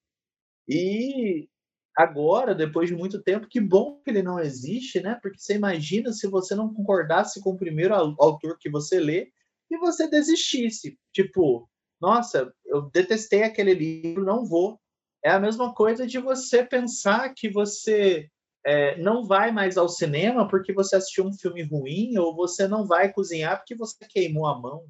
E 0.67 1.49
agora, 1.95 2.55
depois 2.55 2.89
de 2.89 2.95
muito 2.95 3.21
tempo, 3.21 3.47
que 3.47 3.59
bom 3.59 3.99
que 4.03 4.09
ele 4.09 4.23
não 4.23 4.39
existe, 4.39 4.99
né? 5.01 5.17
Porque 5.21 5.39
você 5.39 5.55
imagina 5.55 6.11
se 6.11 6.27
você 6.27 6.55
não 6.55 6.73
concordasse 6.73 7.41
com 7.41 7.51
o 7.51 7.57
primeiro 7.57 7.93
autor 7.93 8.57
que 8.59 8.69
você 8.69 8.99
lê 8.99 9.31
e 9.69 9.77
você 9.77 10.09
desistisse. 10.09 10.97
Tipo, 11.13 11.69
nossa, 12.01 12.53
eu 12.65 12.89
detestei 12.91 13.43
aquele 13.43 13.73
livro, 13.73 14.25
não 14.25 14.45
vou. 14.45 14.79
É 15.23 15.31
a 15.31 15.39
mesma 15.39 15.73
coisa 15.73 16.05
de 16.05 16.19
você 16.19 16.65
pensar 16.65 17.33
que 17.33 17.49
você 17.49 18.29
é, 18.65 18.97
não 18.97 19.25
vai 19.25 19.51
mais 19.51 19.77
ao 19.77 19.89
cinema 19.89 20.47
porque 20.47 20.73
você 20.73 20.95
assistiu 20.95 21.25
um 21.25 21.33
filme 21.33 21.63
ruim 21.63 22.17
ou 22.17 22.35
você 22.35 22.67
não 22.67 22.85
vai 22.85 23.11
cozinhar 23.11 23.57
porque 23.57 23.75
você 23.75 23.97
queimou 24.07 24.47
a 24.47 24.59
mão. 24.59 24.85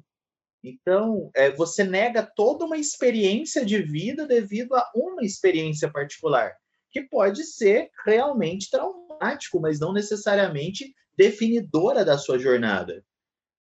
Então, 0.62 1.30
é, 1.36 1.50
você 1.50 1.84
nega 1.84 2.22
toda 2.22 2.64
uma 2.64 2.78
experiência 2.78 3.66
de 3.66 3.82
vida 3.82 4.26
devido 4.26 4.74
a 4.74 4.90
uma 4.94 5.22
experiência 5.22 5.90
particular, 5.90 6.56
que 6.94 7.02
pode 7.02 7.42
ser 7.42 7.90
realmente 8.06 8.70
traumático, 8.70 9.60
mas 9.60 9.80
não 9.80 9.92
necessariamente 9.92 10.94
definidora 11.18 12.04
da 12.04 12.16
sua 12.16 12.38
jornada. 12.38 13.04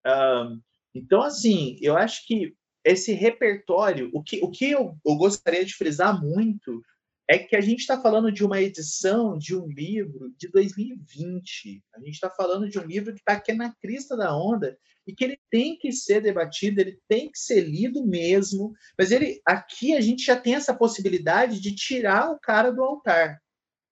Um, 0.03 0.59
então, 0.95 1.21
assim, 1.21 1.77
eu 1.80 1.95
acho 1.95 2.25
que 2.25 2.55
esse 2.84 3.13
repertório, 3.13 4.09
o 4.13 4.23
que, 4.23 4.43
o 4.43 4.49
que 4.49 4.71
eu, 4.71 4.97
eu 5.05 5.15
gostaria 5.15 5.63
de 5.63 5.75
frisar 5.75 6.19
muito 6.19 6.82
é 7.30 7.38
que 7.38 7.55
a 7.55 7.61
gente 7.61 7.82
está 7.82 8.01
falando 8.01 8.32
de 8.32 8.43
uma 8.43 8.59
edição 8.59 9.38
de 9.38 9.55
um 9.55 9.67
livro 9.67 10.34
de 10.36 10.47
2020. 10.49 11.84
A 11.93 11.99
gente 11.99 12.15
está 12.15 12.27
falando 12.27 12.67
de 12.67 12.80
um 12.80 12.84
livro 12.84 13.13
que 13.13 13.19
está 13.19 13.34
aqui 13.34 13.53
na 13.53 13.71
crista 13.75 14.17
da 14.17 14.36
onda 14.36 14.75
e 15.05 15.13
que 15.13 15.23
ele 15.23 15.39
tem 15.47 15.77
que 15.77 15.91
ser 15.91 16.21
debatido, 16.21 16.82
ele 16.82 16.99
tem 17.07 17.30
que 17.32 17.38
ser 17.38 17.61
lido 17.61 18.03
mesmo. 18.03 18.73
Mas 18.97 19.11
ele 19.11 19.39
aqui 19.45 19.95
a 19.95 20.01
gente 20.01 20.25
já 20.25 20.36
tem 20.36 20.55
essa 20.55 20.73
possibilidade 20.73 21.61
de 21.61 21.75
tirar 21.75 22.32
o 22.32 22.39
cara 22.39 22.71
do 22.71 22.84
altar. 22.84 23.39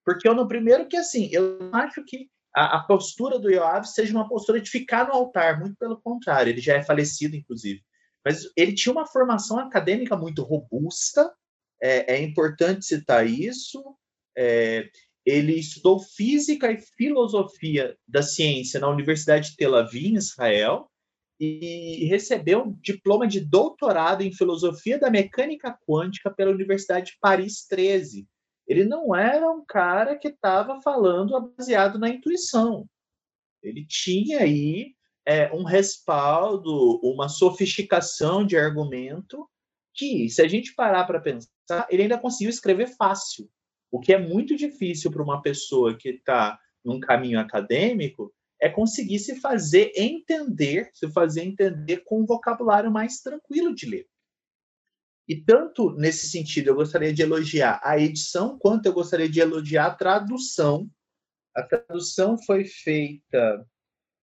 Porque 0.04 0.28
eu, 0.28 0.34
no 0.34 0.48
primeiro 0.48 0.88
que 0.88 0.96
assim, 0.96 1.30
eu 1.30 1.70
acho 1.72 2.04
que 2.04 2.28
a, 2.56 2.78
a 2.78 2.82
postura 2.82 3.38
do 3.38 3.48
Yoav 3.48 3.86
seja 3.86 4.12
uma 4.12 4.28
postura 4.28 4.60
de 4.60 4.68
ficar 4.68 5.06
no 5.06 5.14
altar, 5.14 5.60
muito 5.60 5.76
pelo 5.76 6.00
contrário, 6.00 6.50
ele 6.50 6.60
já 6.60 6.74
é 6.74 6.82
falecido, 6.82 7.36
inclusive. 7.36 7.84
Mas 8.24 8.50
ele 8.56 8.74
tinha 8.74 8.92
uma 8.92 9.06
formação 9.06 9.60
acadêmica 9.60 10.16
muito 10.16 10.42
robusta, 10.42 11.32
é, 11.80 12.14
é 12.14 12.22
importante 12.22 12.84
citar 12.84 13.26
isso. 13.26 13.82
É, 14.36 14.88
ele 15.24 15.54
estudou 15.54 15.98
física 15.98 16.70
e 16.72 16.80
filosofia 16.80 17.96
da 18.06 18.22
ciência 18.22 18.80
na 18.80 18.88
Universidade 18.88 19.50
de 19.50 19.56
Tel 19.56 19.74
Aviv, 19.74 20.06
em 20.06 20.14
Israel, 20.14 20.90
e 21.40 22.06
recebeu 22.06 22.62
um 22.62 22.72
diploma 22.80 23.26
de 23.26 23.40
doutorado 23.40 24.22
em 24.22 24.32
filosofia 24.32 24.98
da 24.98 25.10
mecânica 25.10 25.78
quântica 25.86 26.30
pela 26.30 26.50
Universidade 26.50 27.12
de 27.12 27.18
Paris 27.20 27.66
13. 27.66 28.26
Ele 28.66 28.84
não 28.84 29.14
era 29.14 29.50
um 29.50 29.64
cara 29.64 30.16
que 30.16 30.28
estava 30.28 30.80
falando 30.80 31.52
baseado 31.56 31.98
na 31.98 32.08
intuição. 32.08 32.86
Ele 33.62 33.86
tinha 33.86 34.40
aí 34.40 34.94
é, 35.26 35.52
um 35.52 35.62
respaldo, 35.62 36.98
uma 37.02 37.28
sofisticação 37.28 38.44
de 38.44 38.56
argumento 38.56 39.48
que, 39.98 40.30
se 40.30 40.40
a 40.40 40.46
gente 40.46 40.74
parar 40.74 41.04
para 41.04 41.20
pensar, 41.20 41.86
ele 41.90 42.02
ainda 42.02 42.16
conseguiu 42.16 42.50
escrever 42.50 42.86
fácil, 42.96 43.50
o 43.90 43.98
que 43.98 44.12
é 44.12 44.18
muito 44.18 44.54
difícil 44.54 45.10
para 45.10 45.22
uma 45.22 45.42
pessoa 45.42 45.96
que 45.96 46.10
está 46.10 46.58
num 46.84 47.00
caminho 47.00 47.40
acadêmico 47.40 48.32
é 48.60 48.68
conseguir 48.68 49.18
se 49.18 49.40
fazer 49.40 49.92
entender, 49.96 50.90
se 50.94 51.10
fazer 51.10 51.42
entender 51.42 51.98
com 52.04 52.20
um 52.20 52.26
vocabulário 52.26 52.90
mais 52.90 53.20
tranquilo 53.20 53.74
de 53.74 53.86
ler. 53.86 54.06
E 55.26 55.36
tanto 55.36 55.90
nesse 55.92 56.28
sentido, 56.28 56.68
eu 56.68 56.74
gostaria 56.74 57.12
de 57.12 57.22
elogiar 57.22 57.80
a 57.82 57.98
edição, 57.98 58.58
quanto 58.58 58.86
eu 58.86 58.92
gostaria 58.92 59.28
de 59.28 59.40
elogiar 59.40 59.86
a 59.86 59.94
tradução. 59.94 60.88
A 61.54 61.62
tradução 61.62 62.36
foi 62.44 62.64
feita 62.64 63.66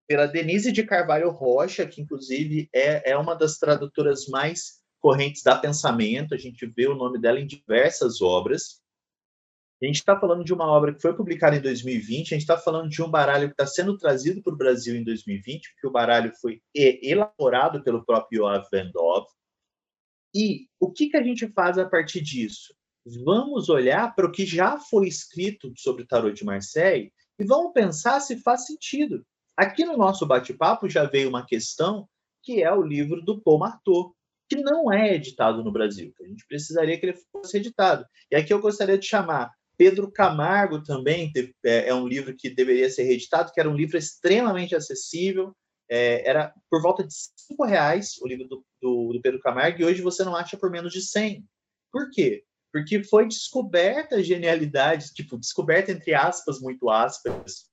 pela 0.07 0.27
Denise 0.27 0.73
de 0.73 0.83
Carvalho 0.83 1.31
Rocha, 1.31 1.87
que 1.87 2.01
inclusive 2.01 2.69
é, 2.73 3.11
é 3.13 3.17
uma 3.17 3.35
das 3.35 3.59
tradutoras 3.59 4.27
mais 4.29 4.84
correntes 5.05 5.43
da 5.43 5.55
pensamento. 5.55 6.35
A 6.35 6.39
gente 6.39 6.65
vê 6.65 6.89
o 6.89 6.95
nome 6.95 7.21
dela 7.21 7.39
em 7.39 7.47
diversas 7.47 8.23
obras. 8.23 8.81
A 9.83 9.85
gente 9.85 9.97
está 9.97 10.19
falando 10.19 10.43
de 10.43 10.55
uma 10.55 10.65
obra 10.65 10.95
que 10.95 11.03
foi 11.03 11.15
publicada 11.15 11.57
em 11.57 11.61
2020, 11.61 12.29
a 12.29 12.39
gente 12.39 12.41
está 12.41 12.57
falando 12.57 12.89
de 12.89 13.03
um 13.03 13.11
baralho 13.11 13.49
que 13.49 13.53
está 13.53 13.67
sendo 13.67 13.99
trazido 13.99 14.43
para 14.43 14.55
o 14.55 14.57
Brasil 14.57 14.97
em 14.97 15.05
2020, 15.05 15.75
porque 15.75 15.87
o 15.87 15.91
baralho 15.91 16.33
foi 16.41 16.63
elaborado 16.75 17.85
pelo 17.85 18.03
próprio 18.03 18.45
Yoav 18.45 18.67
Vendov. 18.73 19.27
E 20.35 20.69
o 20.81 20.91
que, 20.91 21.11
que 21.11 21.19
a 21.19 21.23
gente 21.23 21.49
faz 21.49 21.77
a 21.77 21.87
partir 21.87 22.23
disso? 22.23 22.75
Vamos 23.23 23.69
olhar 23.69 24.15
para 24.15 24.27
o 24.27 24.33
que 24.33 24.47
já 24.47 24.79
foi 24.79 25.07
escrito 25.07 25.71
sobre 25.77 26.05
o 26.05 26.07
tarot 26.07 26.35
de 26.35 26.47
Marseille 26.47 27.13
e 27.39 27.45
vamos 27.45 27.75
pensar 27.75 28.21
se 28.21 28.39
faz 28.39 28.65
sentido. 28.65 29.23
Aqui 29.55 29.85
no 29.85 29.99
nosso 29.99 30.25
bate-papo 30.25 30.89
já 30.89 31.05
veio 31.05 31.29
uma 31.29 31.45
questão 31.45 32.09
que 32.43 32.63
é 32.63 32.73
o 32.73 32.83
livro 32.83 33.21
do 33.21 33.39
Paul 33.39 33.59
Marteau, 33.59 34.15
que 34.49 34.57
não 34.57 34.93
é 34.93 35.15
editado 35.15 35.63
no 35.63 35.73
Brasil. 35.73 36.13
A 36.21 36.27
gente 36.27 36.47
precisaria 36.47 36.99
que 36.99 37.07
ele 37.07 37.19
fosse 37.33 37.57
editado. 37.57 38.05
E 38.31 38.37
aqui 38.37 38.53
eu 38.53 38.61
gostaria 38.61 38.99
de 38.99 39.07
chamar 39.07 39.51
Pedro 39.77 40.11
Camargo 40.11 40.83
também 40.83 41.33
teve, 41.33 41.55
é, 41.65 41.89
é, 41.89 41.95
um 41.95 42.07
livro 42.07 42.35
que 42.37 42.51
deveria 42.51 42.89
ser 42.89 43.05
reeditado, 43.05 43.53
que 43.53 43.61
era 43.61 43.69
um 43.69 43.77
livro 43.77 43.97
extremamente 43.97 44.75
acessível. 44.75 45.55
É, 45.91 46.29
era 46.29 46.55
por 46.71 46.81
volta 46.81 47.05
de 47.05 47.13
cinco 47.37 47.65
reais 47.65 48.17
o 48.23 48.27
livro 48.27 48.49
do, 48.49 48.65
do, 48.81 49.13
do, 49.13 49.21
Pedro 49.21 49.41
Camargo 49.41 49.83
e 49.83 49.85
hoje 49.85 50.01
você 50.01 50.25
não 50.25 50.35
acha 50.35 50.57
por 50.57 50.71
menos 50.71 50.93
de 50.93 51.03
100. 51.03 51.45
Por 51.93 52.11
quê? 52.11 52.43
Porque 52.73 53.05
foi 53.05 53.29
descoberta 53.29 54.17
a 54.17 54.23
genialidade, 54.23 55.13
tipo, 55.13 55.39
descoberta 55.39 55.93
entre 55.93 56.15
aspas, 56.15 56.59
muito 56.61 56.89
aspas, 56.89 57.67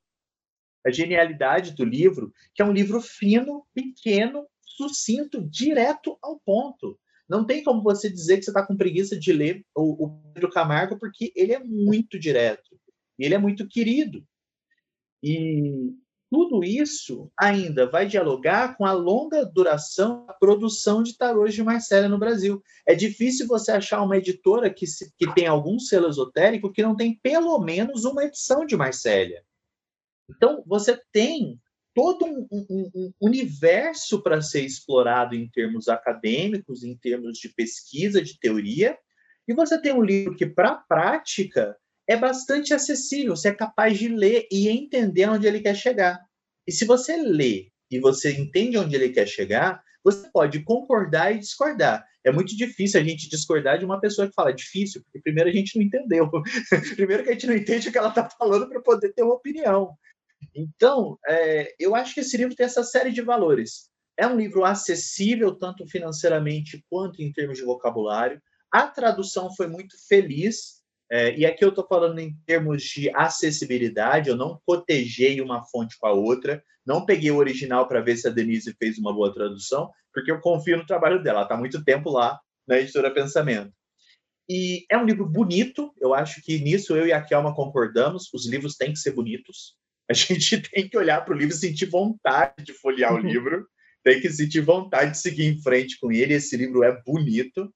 a 0.86 0.92
genialidade 0.92 1.74
do 1.74 1.86
livro, 1.86 2.34
que 2.54 2.62
é 2.62 2.66
um 2.66 2.74
livro 2.74 3.00
fino, 3.00 3.66
pequeno, 3.74 4.46
sucinto, 4.88 5.42
direto 5.42 6.18
ao 6.22 6.40
ponto. 6.40 6.98
Não 7.30 7.46
tem 7.46 7.64
como 7.64 7.82
você 7.82 8.10
dizer 8.10 8.38
que 8.38 8.44
você 8.44 8.52
está 8.52 8.66
com 8.66 8.76
preguiça 8.76 9.18
de 9.18 9.32
ler 9.32 9.66
o, 9.76 10.06
o, 10.06 10.10
Pedro 10.34 10.50
Camargo, 10.50 10.98
porque 10.98 11.32
ele 11.36 11.54
é 11.54 11.60
muito 11.60 12.20
direto. 12.20 12.78
E 13.18 13.26
ele 13.26 13.36
é 13.36 13.38
muito 13.38 13.68
querido. 13.68 14.26
E 15.24 15.94
tudo 16.30 16.64
isso 16.64 17.32
ainda 17.38 17.90
vai 17.90 18.06
dialogar 18.06 18.76
com 18.76 18.86
a 18.86 18.94
longa 18.94 19.46
duração 19.46 20.26
da 20.26 20.34
produção 20.34 21.04
de 21.04 21.18
tarôs 21.18 21.54
de 21.54 21.64
Marcela 21.64 22.10
no 22.10 22.18
Brasil. 22.18 22.62
É 22.88 22.96
difícil 22.96 23.48
você 23.48 23.72
achar 23.72 24.02
uma 24.02 24.18
editora 24.18 24.74
que, 24.74 24.88
se, 24.88 25.14
que 25.18 25.34
tem 25.34 25.46
algum 25.46 25.78
selo 25.78 26.10
esotérico 26.10 26.72
que 26.72 26.82
não 26.82 26.96
tem 26.96 27.20
pelo 27.22 27.60
menos 27.60 28.06
uma 28.06 28.24
edição 28.24 28.66
de 28.66 28.76
Marcélia. 28.76 29.44
Então, 30.30 30.64
você 30.66 31.00
tem 31.12 31.60
todo 31.94 32.26
um, 32.26 32.48
um, 32.52 32.92
um 32.96 33.14
universo 33.22 34.22
para 34.22 34.42
ser 34.42 34.62
explorado 34.62 35.36
em 35.36 35.48
termos 35.50 35.88
acadêmicos, 35.88 36.84
em 36.84 36.96
termos 36.96 37.38
de 37.38 37.50
pesquisa, 37.50 38.22
de 38.22 38.40
teoria, 38.40 38.98
e 39.48 39.54
você 39.54 39.80
tem 39.82 39.94
um 39.94 40.04
livro 40.04 40.36
que, 40.36 40.46
para 40.46 40.70
a 40.70 40.76
prática, 40.76 41.76
é 42.08 42.16
bastante 42.16 42.74
acessível, 42.74 43.36
você 43.36 43.50
é 43.50 43.54
capaz 43.54 43.98
de 43.98 44.08
ler 44.08 44.48
e 44.52 44.70
entender 44.70 45.30
onde 45.30 45.48
ele 45.48 45.60
quer 45.60 45.76
chegar. 45.76 46.20
E 46.68 46.72
se 46.72 46.86
você 46.86 47.18
lê 47.18 47.70
e 47.90 48.00
você 48.00 48.34
entende 48.34 48.78
onde 48.78 48.96
ele 48.96 49.10
quer 49.10 49.28
chegar, 49.28 49.84
você 50.04 50.30
pode 50.32 50.62
concordar 50.64 51.36
e 51.36 51.40
discordar. 51.40 52.06
É 52.24 52.32
muito 52.32 52.56
difícil 52.56 53.00
a 53.00 53.04
gente 53.04 53.30
discordar 53.30 53.80
de 53.80 53.86
uma 53.86 54.00
pessoa 54.00 54.28
que 54.28 54.34
fala 54.34 54.54
difícil, 54.54 55.02
porque 55.04 55.20
primeiro 55.20 55.50
a 55.50 55.54
gente 55.54 55.76
não 55.76 55.84
entendeu. 55.84 56.30
primeiro 56.96 57.24
que 57.24 57.30
a 57.30 57.34
gente 57.34 57.48
não 57.48 57.56
entende 57.56 57.90
o 57.90 57.92
que 57.92 57.98
ela 57.98 58.10
está 58.10 58.30
falando 58.30 58.68
para 58.70 58.82
poder 58.82 59.12
ter 59.14 59.24
uma 59.24 59.34
opinião. 59.34 59.98
Então, 60.54 61.18
é, 61.28 61.74
eu 61.80 61.96
acho 61.96 62.14
que 62.14 62.20
esse 62.20 62.38
livro 62.38 62.56
tem 62.56 62.66
essa 62.66 62.84
série 62.84 63.12
de 63.12 63.22
valores. 63.22 63.90
É 64.18 64.28
um 64.28 64.36
livro 64.36 64.66
acessível, 64.66 65.56
tanto 65.56 65.88
financeiramente 65.88 66.84
quanto 66.90 67.22
em 67.22 67.32
termos 67.32 67.58
de 67.58 67.64
vocabulário. 67.64 68.42
A 68.72 68.88
tradução 68.88 69.54
foi 69.56 69.68
muito 69.68 69.96
feliz, 70.08 70.82
é, 71.10 71.38
e 71.38 71.46
aqui 71.46 71.64
eu 71.64 71.70
estou 71.70 71.86
falando 71.86 72.20
em 72.20 72.34
termos 72.46 72.84
de 72.84 73.10
acessibilidade, 73.14 74.30
eu 74.30 74.36
não 74.38 74.62
cotejei 74.66 75.42
uma 75.42 75.62
fonte 75.66 75.98
com 76.00 76.08
a 76.08 76.14
outra, 76.14 76.64
não 76.86 77.06
peguei 77.06 77.30
o 77.32 77.38
original 77.38 77.88
para 77.88 78.00
ver 78.00 78.16
se 78.16 78.28
a 78.28 78.32
Denise 78.32 78.74
fez 78.80 78.98
uma 78.98 79.14
boa 79.14 79.34
tradução, 79.34 79.92
porque 80.14 80.32
eu 80.32 80.40
confio 80.40 80.78
no 80.78 80.86
trabalho 80.86 81.22
dela, 81.22 81.40
ela 81.40 81.44
está 81.44 81.58
muito 81.58 81.84
tempo 81.84 82.10
lá 82.10 82.40
na 82.66 82.80
editora 82.80 83.12
Pensamento. 83.12 83.74
E 84.50 84.86
é 84.90 84.98
um 84.98 85.06
livro 85.06 85.28
bonito, 85.28 85.94
eu 86.00 86.14
acho 86.14 86.42
que 86.42 86.60
nisso 86.60 86.96
eu 86.96 87.06
e 87.06 87.14
a 87.14 87.22
Kelma 87.22 87.54
concordamos, 87.54 88.30
os 88.34 88.48
livros 88.48 88.76
têm 88.76 88.94
que 88.94 89.00
ser 89.00 89.12
bonitos. 89.12 89.76
A 90.12 90.14
gente 90.14 90.62
tem 90.70 90.90
que 90.90 90.98
olhar 90.98 91.24
para 91.24 91.34
o 91.34 91.38
livro 91.38 91.56
e 91.56 91.58
sentir 91.58 91.86
vontade 91.86 92.66
de 92.66 92.74
folhear 92.74 93.14
o 93.14 93.18
uhum. 93.18 93.22
livro, 93.22 93.68
tem 94.04 94.20
que 94.20 94.30
sentir 94.30 94.60
vontade 94.60 95.12
de 95.12 95.20
seguir 95.20 95.46
em 95.46 95.62
frente 95.62 95.98
com 96.00 96.12
ele. 96.12 96.34
Esse 96.34 96.58
livro 96.58 96.84
é 96.84 97.02
bonito. 97.04 97.74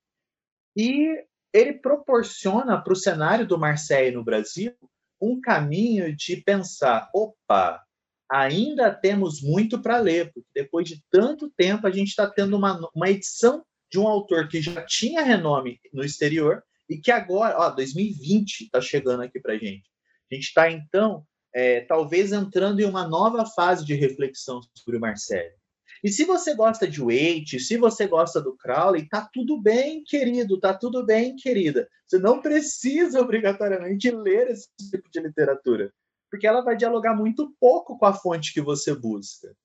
E 0.75 1.15
ele 1.53 1.73
proporciona 1.73 2.81
para 2.81 2.91
o 2.91 2.95
cenário 2.95 3.47
do 3.47 3.57
Marseille 3.57 4.13
no 4.13 4.23
Brasil 4.23 4.73
um 5.21 5.39
caminho 5.39 6.13
de 6.13 6.37
pensar: 6.37 7.09
opa, 7.13 7.81
ainda 8.29 8.93
temos 8.93 9.41
muito 9.41 9.81
para 9.81 9.99
ler, 9.99 10.33
porque 10.33 10.49
depois 10.53 10.89
de 10.89 11.01
tanto 11.09 11.49
tempo 11.55 11.87
a 11.87 11.91
gente 11.91 12.09
está 12.09 12.29
tendo 12.29 12.57
uma, 12.57 12.89
uma 12.93 13.09
edição 13.09 13.63
de 13.89 13.97
um 13.97 14.07
autor 14.07 14.49
que 14.49 14.61
já 14.61 14.85
tinha 14.85 15.21
renome 15.21 15.79
no 15.93 16.03
exterior 16.03 16.61
e 16.89 16.97
que 16.97 17.11
agora, 17.11 17.57
ó, 17.57 17.69
2020 17.69 18.65
está 18.65 18.81
chegando 18.81 19.23
aqui 19.23 19.39
para 19.39 19.57
gente. 19.57 19.89
A 20.29 20.35
gente 20.35 20.47
está 20.47 20.69
então 20.69 21.25
é, 21.55 21.79
talvez 21.79 22.33
entrando 22.33 22.81
em 22.81 22.85
uma 22.85 23.07
nova 23.07 23.45
fase 23.45 23.85
de 23.85 23.95
reflexão 23.95 24.59
sobre 24.73 24.97
o 24.97 24.99
Marcelo. 24.99 25.55
E 26.03 26.09
se 26.09 26.25
você 26.25 26.53
gosta 26.53 26.85
de 26.85 26.99
Waite, 26.99 27.61
se 27.61 27.77
você 27.77 28.05
gosta 28.05 28.41
do 28.41 28.57
Crowley, 28.57 29.07
tá 29.07 29.27
tudo 29.33 29.59
bem, 29.59 30.03
querido, 30.03 30.59
tá 30.59 30.73
tudo 30.73 31.05
bem, 31.05 31.37
querida. 31.37 31.87
Você 32.05 32.19
não 32.19 32.41
precisa 32.41 33.21
obrigatoriamente 33.21 34.11
ler 34.11 34.51
esse 34.51 34.67
tipo 34.91 35.09
de 35.09 35.21
literatura, 35.21 35.93
porque 36.29 36.45
ela 36.45 36.61
vai 36.61 36.75
dialogar 36.75 37.15
muito 37.15 37.55
pouco 37.57 37.97
com 37.97 38.05
a 38.05 38.13
fonte 38.13 38.53
que 38.53 38.61
você 38.61 38.93
busca. 38.93 39.55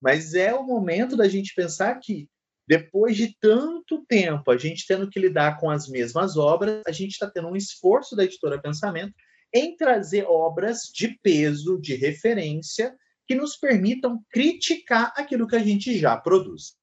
Mas 0.00 0.34
é 0.34 0.54
o 0.54 0.62
momento 0.62 1.16
da 1.16 1.26
gente 1.26 1.54
pensar 1.54 1.98
que 1.98 2.28
depois 2.68 3.16
de 3.16 3.34
tanto 3.40 4.04
tempo 4.06 4.50
a 4.50 4.58
gente 4.58 4.86
tendo 4.86 5.08
que 5.08 5.18
lidar 5.18 5.58
com 5.58 5.70
as 5.70 5.88
mesmas 5.88 6.36
obras, 6.36 6.82
a 6.86 6.92
gente 6.92 7.12
está 7.12 7.28
tendo 7.28 7.48
um 7.48 7.56
esforço 7.56 8.14
da 8.14 8.24
editora 8.24 8.60
Pensamento 8.60 9.14
em 9.52 9.76
trazer 9.76 10.24
obras 10.26 10.90
de 10.92 11.18
peso, 11.22 11.80
de 11.80 11.94
referência, 11.94 12.94
que 13.26 13.34
nos 13.34 13.56
permitam 13.56 14.22
criticar 14.30 15.12
aquilo 15.16 15.46
que 15.46 15.56
a 15.56 15.62
gente 15.62 15.98
já 15.98 16.16
produz. 16.16 16.78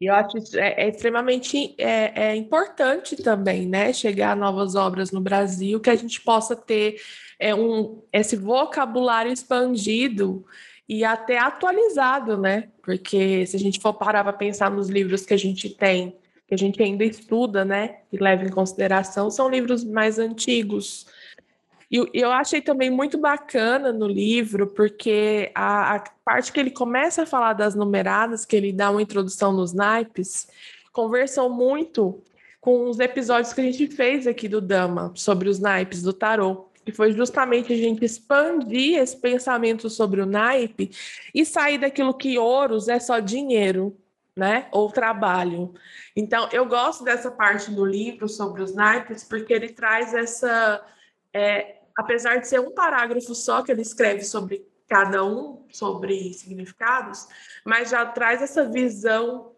E 0.00 0.06
eu 0.06 0.14
acho 0.14 0.38
isso 0.38 0.58
é, 0.58 0.74
é 0.78 0.88
extremamente 0.88 1.74
é, 1.76 2.28
é, 2.28 2.36
importante 2.36 3.16
também, 3.16 3.66
né? 3.66 3.92
Chegar 3.92 4.32
a 4.32 4.36
novas 4.36 4.74
obras 4.74 5.10
no 5.10 5.20
Brasil, 5.20 5.78
que 5.78 5.90
a 5.90 5.94
gente 5.94 6.20
possa 6.22 6.56
ter 6.56 7.00
é, 7.38 7.54
um, 7.54 8.02
esse 8.10 8.34
vocabulário 8.34 9.30
expandido 9.30 10.44
e 10.88 11.04
até 11.04 11.38
atualizado, 11.38 12.38
né? 12.38 12.70
Porque 12.82 13.44
se 13.46 13.56
a 13.56 13.58
gente 13.58 13.78
for 13.78 13.92
parar 13.92 14.24
para 14.24 14.32
pensar 14.32 14.70
nos 14.70 14.88
livros 14.88 15.26
que 15.26 15.34
a 15.34 15.38
gente 15.38 15.68
tem, 15.68 16.16
que 16.48 16.54
a 16.54 16.58
gente 16.58 16.82
ainda 16.82 17.04
estuda, 17.04 17.62
né? 17.62 17.98
E 18.10 18.16
leva 18.16 18.44
em 18.44 18.50
consideração, 18.50 19.30
são 19.30 19.50
livros 19.50 19.84
mais 19.84 20.18
antigos, 20.18 21.06
e 21.90 22.08
eu 22.14 22.30
achei 22.30 22.62
também 22.62 22.88
muito 22.88 23.18
bacana 23.18 23.92
no 23.92 24.06
livro, 24.06 24.68
porque 24.68 25.50
a, 25.54 25.96
a, 25.96 26.04
parte 26.24 26.52
que 26.52 26.60
ele 26.60 26.70
começa 26.70 27.24
a 27.24 27.26
falar 27.26 27.52
das 27.54 27.74
numeradas, 27.74 28.44
que 28.44 28.54
ele 28.54 28.72
dá 28.72 28.90
uma 28.90 29.02
introdução 29.02 29.52
nos 29.52 29.72
naipes, 29.72 30.46
conversam 30.92 31.50
muito 31.50 32.22
com 32.60 32.88
os 32.88 33.00
episódios 33.00 33.52
que 33.52 33.60
a 33.60 33.64
gente 33.64 33.88
fez 33.88 34.26
aqui 34.26 34.46
do 34.46 34.60
Dama, 34.60 35.12
sobre 35.16 35.48
os 35.48 35.58
naipes 35.58 36.00
do 36.02 36.12
tarô. 36.12 36.68
Que 36.84 36.92
foi 36.92 37.12
justamente 37.12 37.72
a 37.72 37.76
gente 37.76 38.04
expandir 38.04 38.98
esse 38.98 39.16
pensamento 39.16 39.90
sobre 39.90 40.20
o 40.20 40.26
naipe 40.26 40.90
e 41.34 41.44
sair 41.44 41.78
daquilo 41.78 42.14
que 42.14 42.38
ouros 42.38 42.88
é 42.88 42.98
só 42.98 43.18
dinheiro, 43.18 43.96
né? 44.34 44.66
Ou 44.72 44.90
trabalho. 44.90 45.74
Então, 46.16 46.48
eu 46.52 46.64
gosto 46.66 47.04
dessa 47.04 47.30
parte 47.30 47.70
do 47.70 47.84
livro 47.84 48.28
sobre 48.28 48.62
os 48.62 48.74
naipes, 48.74 49.24
porque 49.24 49.52
ele 49.52 49.68
traz 49.68 50.14
essa. 50.14 50.82
É, 51.34 51.79
apesar 52.00 52.38
de 52.38 52.48
ser 52.48 52.60
um 52.60 52.72
parágrafo 52.72 53.34
só 53.34 53.62
que 53.62 53.70
ele 53.70 53.82
escreve 53.82 54.24
sobre 54.24 54.66
cada 54.88 55.24
um, 55.24 55.64
sobre 55.70 56.32
significados, 56.34 57.28
mas 57.64 57.90
já 57.90 58.04
traz 58.06 58.42
essa 58.42 58.68
visão 58.68 59.52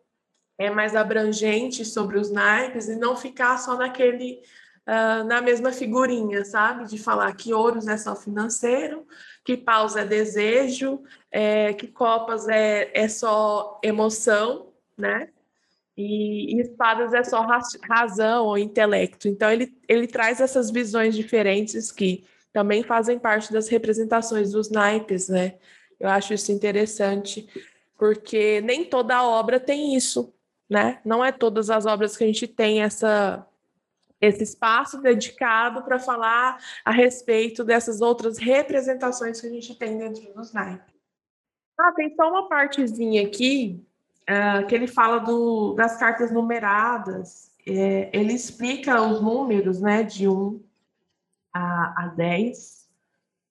é 0.58 0.70
mais 0.70 0.94
abrangente 0.94 1.84
sobre 1.84 2.18
os 2.18 2.30
naipes 2.30 2.88
e 2.88 2.96
não 2.96 3.16
ficar 3.16 3.58
só 3.58 3.76
naquele 3.76 4.42
uh, 4.86 5.24
na 5.24 5.40
mesma 5.40 5.72
figurinha, 5.72 6.44
sabe? 6.44 6.86
De 6.86 6.98
falar 6.98 7.34
que 7.34 7.54
ouros 7.54 7.88
é 7.88 7.96
só 7.96 8.14
financeiro, 8.14 9.06
que 9.44 9.56
paus 9.56 9.96
é 9.96 10.04
desejo, 10.04 11.02
é, 11.30 11.72
que 11.72 11.86
copas 11.86 12.48
é, 12.48 12.90
é 12.92 13.08
só 13.08 13.80
emoção, 13.82 14.72
né? 14.96 15.30
E, 16.02 16.56
e 16.56 16.60
espadas 16.60 17.14
é 17.14 17.22
só 17.22 17.46
razão 17.88 18.46
ou 18.46 18.58
intelecto. 18.58 19.28
Então, 19.28 19.50
ele, 19.50 19.72
ele 19.88 20.06
traz 20.08 20.40
essas 20.40 20.70
visões 20.70 21.14
diferentes 21.14 21.92
que 21.92 22.24
também 22.52 22.82
fazem 22.82 23.18
parte 23.18 23.52
das 23.52 23.68
representações 23.68 24.50
dos 24.50 24.68
naipes, 24.70 25.28
né? 25.28 25.54
Eu 26.00 26.08
acho 26.08 26.34
isso 26.34 26.50
interessante, 26.50 27.48
porque 27.96 28.60
nem 28.62 28.84
toda 28.84 29.24
obra 29.24 29.60
tem 29.60 29.94
isso, 29.94 30.34
né? 30.68 31.00
Não 31.04 31.24
é 31.24 31.30
todas 31.30 31.70
as 31.70 31.86
obras 31.86 32.16
que 32.16 32.24
a 32.24 32.26
gente 32.26 32.48
tem 32.48 32.82
essa 32.82 33.46
esse 34.20 34.44
espaço 34.44 35.02
dedicado 35.02 35.82
para 35.82 35.98
falar 35.98 36.56
a 36.84 36.92
respeito 36.92 37.64
dessas 37.64 38.00
outras 38.00 38.38
representações 38.38 39.40
que 39.40 39.48
a 39.48 39.50
gente 39.50 39.74
tem 39.76 39.98
dentro 39.98 40.32
dos 40.32 40.52
naipes. 40.52 40.94
Ah, 41.76 41.92
tem 41.92 42.14
só 42.14 42.28
uma 42.28 42.48
partezinha 42.48 43.26
aqui 43.26 43.84
uh, 44.28 44.66
que 44.66 44.74
ele 44.74 44.86
fala 44.86 45.18
do, 45.18 45.74
das 45.74 45.96
cartas 45.96 46.30
numeradas. 46.30 47.50
É, 47.66 48.10
ele 48.12 48.32
explica 48.32 49.00
os 49.00 49.20
números, 49.20 49.80
né, 49.80 50.02
de 50.02 50.28
1 50.28 50.60
a, 51.52 52.04
a 52.04 52.06
10. 52.16 52.88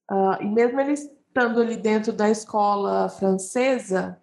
Uh, 0.10 0.14
ah, 0.14 0.40
e 0.42 0.46
mesmo 0.48 0.80
ele 0.82 0.94
estando 0.94 1.62
ali 1.62 1.78
dentro 1.78 2.12
da 2.12 2.30
escola 2.30 3.08
francesa, 3.08 4.22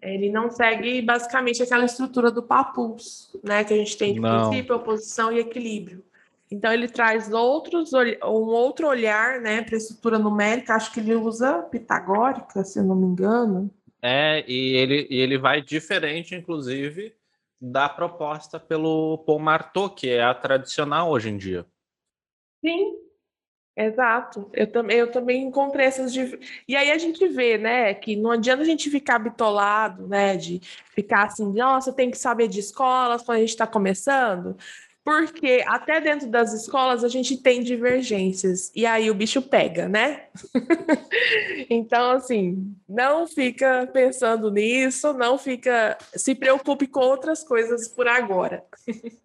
ele 0.00 0.30
não 0.30 0.50
segue 0.50 1.02
basicamente 1.02 1.62
aquela 1.62 1.84
estrutura 1.84 2.30
do 2.30 2.42
papus, 2.42 3.36
né, 3.42 3.64
que 3.64 3.74
a 3.74 3.76
gente 3.76 3.96
tem 3.96 4.14
de 4.14 4.20
não. 4.20 4.48
princípio, 4.48 4.76
oposição 4.76 5.32
e 5.32 5.40
equilíbrio. 5.40 6.04
Então 6.50 6.72
ele 6.72 6.88
traz 6.88 7.32
outros 7.32 7.92
um 7.92 8.28
outro 8.28 8.88
olhar, 8.88 9.40
né, 9.40 9.62
para 9.62 9.76
a 9.76 9.78
estrutura 9.78 10.18
numérica. 10.18 10.74
Acho 10.74 10.92
que 10.92 10.98
ele 10.98 11.14
usa 11.14 11.62
pitagórica, 11.62 12.64
se 12.64 12.78
eu 12.78 12.84
não 12.84 12.96
me 12.96 13.06
engano. 13.06 13.70
É, 14.02 14.44
e 14.48 14.76
ele, 14.76 15.06
e 15.10 15.20
ele 15.20 15.36
vai 15.36 15.60
diferente, 15.60 16.34
inclusive, 16.34 17.14
da 17.60 17.88
proposta 17.88 18.58
pelo 18.58 19.18
Paul 19.18 19.38
Marteau, 19.38 19.90
que 19.90 20.08
é 20.08 20.22
a 20.22 20.34
tradicional 20.34 21.10
hoje 21.10 21.28
em 21.28 21.36
dia. 21.36 21.66
Sim, 22.64 22.96
exato. 23.76 24.50
Eu 24.54 24.66
também, 24.66 24.96
eu 24.96 25.10
também 25.10 25.42
encontrei 25.42 25.86
essas. 25.86 26.14
E 26.66 26.74
aí 26.74 26.90
a 26.90 26.96
gente 26.96 27.26
vê, 27.28 27.58
né, 27.58 27.92
que 27.92 28.16
não 28.16 28.30
adianta 28.30 28.62
a 28.62 28.66
gente 28.66 28.88
ficar 28.88 29.18
bitolado, 29.18 30.06
né, 30.06 30.36
de 30.36 30.60
ficar 30.94 31.26
assim, 31.26 31.52
nossa, 31.52 31.92
tem 31.92 32.10
que 32.10 32.18
saber 32.18 32.48
de 32.48 32.60
escolas 32.60 33.22
quando 33.22 33.36
a 33.36 33.40
gente 33.40 33.50
está 33.50 33.66
começando 33.66 34.56
porque 35.10 35.64
até 35.66 36.00
dentro 36.00 36.28
das 36.28 36.52
escolas 36.52 37.02
a 37.02 37.08
gente 37.08 37.36
tem 37.36 37.64
divergências 37.64 38.70
e 38.76 38.86
aí 38.86 39.10
o 39.10 39.14
bicho 39.14 39.42
pega, 39.42 39.88
né? 39.88 40.28
então, 41.68 42.12
assim, 42.12 42.72
não 42.88 43.26
fica 43.26 43.88
pensando 43.92 44.52
nisso, 44.52 45.12
não 45.12 45.36
fica, 45.36 45.98
se 46.14 46.32
preocupe 46.32 46.86
com 46.86 47.00
outras 47.00 47.42
coisas 47.42 47.88
por 47.88 48.06
agora. 48.06 48.64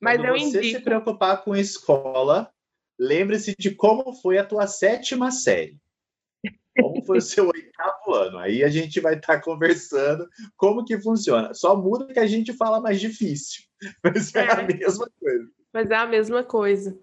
Mas 0.00 0.16
Quando 0.16 0.26
eu 0.28 0.38
você 0.38 0.58
indico. 0.58 0.78
se 0.78 0.80
preocupar 0.80 1.44
com 1.44 1.54
escola, 1.54 2.50
lembre-se 2.98 3.54
de 3.58 3.74
como 3.74 4.14
foi 4.14 4.38
a 4.38 4.46
tua 4.46 4.66
sétima 4.66 5.30
série. 5.30 5.76
Como 6.80 7.04
foi 7.04 7.18
o 7.18 7.22
seu 7.22 7.48
oitavo 7.48 8.14
ano? 8.14 8.38
Aí 8.38 8.62
a 8.62 8.68
gente 8.68 9.00
vai 9.00 9.14
estar 9.14 9.36
tá 9.36 9.42
conversando 9.42 10.28
como 10.56 10.84
que 10.84 10.98
funciona. 11.00 11.54
Só 11.54 11.76
muda 11.76 12.12
que 12.12 12.20
a 12.20 12.26
gente 12.26 12.52
fala 12.52 12.80
mais 12.80 13.00
difícil, 13.00 13.64
mas 14.04 14.34
é, 14.34 14.46
é 14.46 14.52
a 14.52 14.62
mesma 14.62 15.08
coisa. 15.20 15.48
Mas 15.72 15.90
é 15.90 15.96
a 15.96 16.06
mesma 16.06 16.42
coisa. 16.42 16.98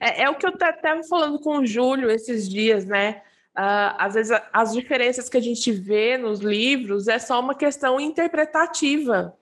É, 0.00 0.24
é 0.24 0.30
o 0.30 0.36
que 0.36 0.46
eu 0.46 0.50
estava 0.50 1.02
falando 1.08 1.38
com 1.40 1.58
o 1.58 1.66
Júlio 1.66 2.10
esses 2.10 2.48
dias, 2.48 2.84
né? 2.84 3.22
Uh, 3.56 3.96
às 3.96 4.14
vezes 4.14 4.38
as 4.52 4.74
diferenças 4.74 5.30
que 5.30 5.36
a 5.36 5.40
gente 5.40 5.72
vê 5.72 6.18
nos 6.18 6.40
livros 6.40 7.08
é 7.08 7.18
só 7.18 7.40
uma 7.40 7.54
questão 7.54 7.98
interpretativa, 7.98 9.34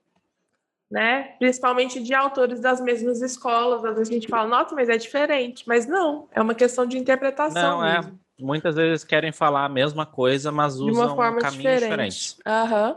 né? 0.88 1.34
Principalmente 1.40 2.00
de 2.00 2.14
autores 2.14 2.60
das 2.60 2.80
mesmas 2.80 3.20
escolas. 3.20 3.84
Às 3.84 3.96
vezes 3.96 4.10
a 4.10 4.14
gente 4.14 4.28
fala, 4.28 4.48
nossa, 4.48 4.74
mas 4.74 4.88
é 4.88 4.96
diferente. 4.96 5.64
Mas 5.66 5.86
não, 5.86 6.28
é 6.30 6.40
uma 6.40 6.54
questão 6.54 6.86
de 6.86 6.96
interpretação. 6.96 7.80
Não, 7.80 7.84
é. 7.84 7.96
mesmo. 7.96 8.12
é 8.12 8.23
muitas 8.38 8.76
vezes 8.76 9.04
querem 9.04 9.32
falar 9.32 9.64
a 9.64 9.68
mesma 9.68 10.04
coisa, 10.06 10.50
mas 10.50 10.74
usam 10.74 10.92
de 10.92 10.98
uma 10.98 11.14
forma 11.14 11.40
caminhos 11.40 11.62
diferente. 11.62 11.82
diferentes. 11.82 12.36
Aham, 12.46 12.96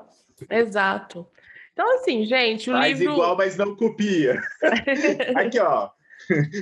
exato. 0.49 1.27
Então, 1.73 1.93
assim, 1.95 2.25
gente, 2.25 2.69
o 2.69 2.73
Faz 2.73 2.99
livro... 2.99 3.13
igual, 3.13 3.37
mas 3.37 3.55
não 3.55 3.75
copia. 3.75 4.41
Aqui, 5.35 5.59
ó. 5.59 5.91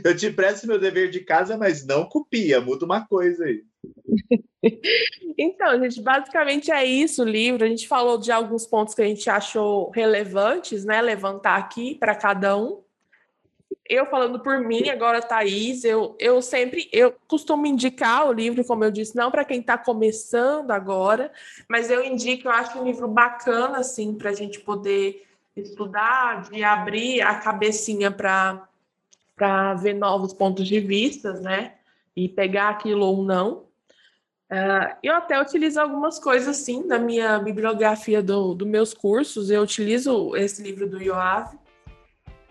Eu 0.04 0.16
te 0.16 0.30
presto 0.30 0.68
meu 0.68 0.78
dever 0.78 1.10
de 1.10 1.22
casa, 1.22 1.58
mas 1.58 1.86
não 1.86 2.06
copia. 2.06 2.60
Muda 2.60 2.86
uma 2.86 3.08
coisa 3.08 3.46
aí. 3.46 3.64
então, 5.38 5.80
gente, 5.80 6.02
basicamente 6.02 6.70
é 6.70 6.84
isso 6.84 7.24
o 7.24 7.28
livro. 7.28 7.64
A 7.64 7.68
gente 7.68 7.88
falou 7.88 8.20
de 8.20 8.32
alguns 8.32 8.68
pontos 8.68 8.94
que 8.94 9.02
a 9.02 9.06
gente 9.06 9.30
achou 9.30 9.90
relevantes, 9.92 10.84
né? 10.84 11.02
Levantar 11.02 11.56
aqui 11.56 11.96
para 11.96 12.14
cada 12.14 12.58
um 12.58 12.85
eu 13.88 14.08
falando 14.08 14.40
por 14.40 14.60
mim, 14.60 14.90
agora, 14.90 15.22
Thaís, 15.22 15.84
eu, 15.84 16.16
eu 16.20 16.42
sempre, 16.42 16.90
eu 16.92 17.14
costumo 17.28 17.68
indicar 17.68 18.28
o 18.28 18.34
livro, 18.34 18.66
como 18.66 18.84
eu 18.84 18.92
disse, 18.92 19.16
não 19.16 19.30
para 19.30 19.46
quem 19.46 19.60
está 19.60 19.78
começando 19.78 20.72
agora, 20.72 21.32
mas 21.70 21.92
eu 21.92 22.04
indico, 22.04 22.48
eu 22.48 22.52
acho 22.52 22.80
um 22.80 22.84
livro 22.84 23.08
bacana, 23.08 23.80
assim, 23.80 24.16
para 24.16 24.32
a 24.32 24.34
gente 24.34 24.60
poder 24.60 25.26
estudar, 25.56 26.50
de 26.50 26.64
abrir 26.64 27.22
a 27.22 27.36
cabecinha 27.36 28.10
para 28.12 28.68
ver 29.76 29.94
novos 29.94 30.34
pontos 30.34 30.68
de 30.68 30.80
vista, 30.80 31.34
né? 31.34 31.76
E 32.16 32.28
pegar 32.28 32.70
aquilo 32.70 33.06
ou 33.06 33.24
não. 33.24 33.66
Uh, 34.50 34.96
eu 35.02 35.14
até 35.14 35.40
utilizo 35.40 35.80
algumas 35.80 36.20
coisas, 36.20 36.48
assim, 36.48 36.84
na 36.86 36.98
minha 36.98 37.40
bibliografia 37.40 38.22
dos 38.22 38.56
do 38.56 38.66
meus 38.66 38.94
cursos, 38.94 39.50
eu 39.50 39.62
utilizo 39.62 40.36
esse 40.36 40.62
livro 40.62 40.88
do 40.90 41.02
Yoav, 41.02 41.56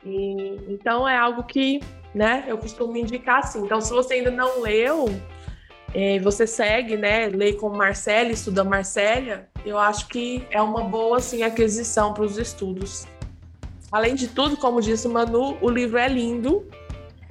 e, 0.04 0.60
então 0.68 1.08
é 1.08 1.16
algo 1.16 1.42
que 1.44 1.80
né, 2.14 2.44
eu 2.46 2.56
costumo 2.58 2.96
indicar 2.96 3.40
assim. 3.40 3.64
Então, 3.64 3.80
se 3.80 3.92
você 3.92 4.14
ainda 4.14 4.30
não 4.30 4.60
leu, 4.60 5.06
é, 5.92 6.18
você 6.20 6.46
segue, 6.46 6.96
né? 6.96 7.26
Lê 7.28 7.52
com 7.52 7.68
Marcela, 7.70 8.30
estuda 8.30 8.62
Marcélia, 8.62 9.48
eu 9.64 9.78
acho 9.78 10.08
que 10.08 10.46
é 10.50 10.60
uma 10.60 10.82
boa 10.84 11.18
assim, 11.18 11.42
aquisição 11.42 12.12
para 12.12 12.24
os 12.24 12.38
estudos. 12.38 13.06
Além 13.90 14.14
de 14.14 14.28
tudo, 14.28 14.56
como 14.56 14.80
disse 14.80 15.06
o 15.06 15.10
Manu, 15.10 15.56
o 15.60 15.70
livro 15.70 15.98
é 15.98 16.08
lindo, 16.08 16.68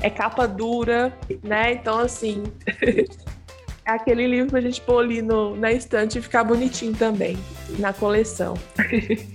é 0.01 0.09
capa 0.09 0.47
dura, 0.47 1.17
né? 1.43 1.73
Então, 1.73 1.99
assim, 1.99 2.43
é 3.85 3.91
aquele 3.91 4.27
livro 4.27 4.49
para 4.49 4.59
a 4.59 4.61
gente 4.61 4.81
pôr 4.81 4.99
ali 4.99 5.21
no, 5.21 5.55
na 5.55 5.71
estante 5.71 6.19
e 6.19 6.21
ficar 6.21 6.43
bonitinho 6.43 6.93
também 6.93 7.37
na 7.79 7.91
coleção. 7.91 8.53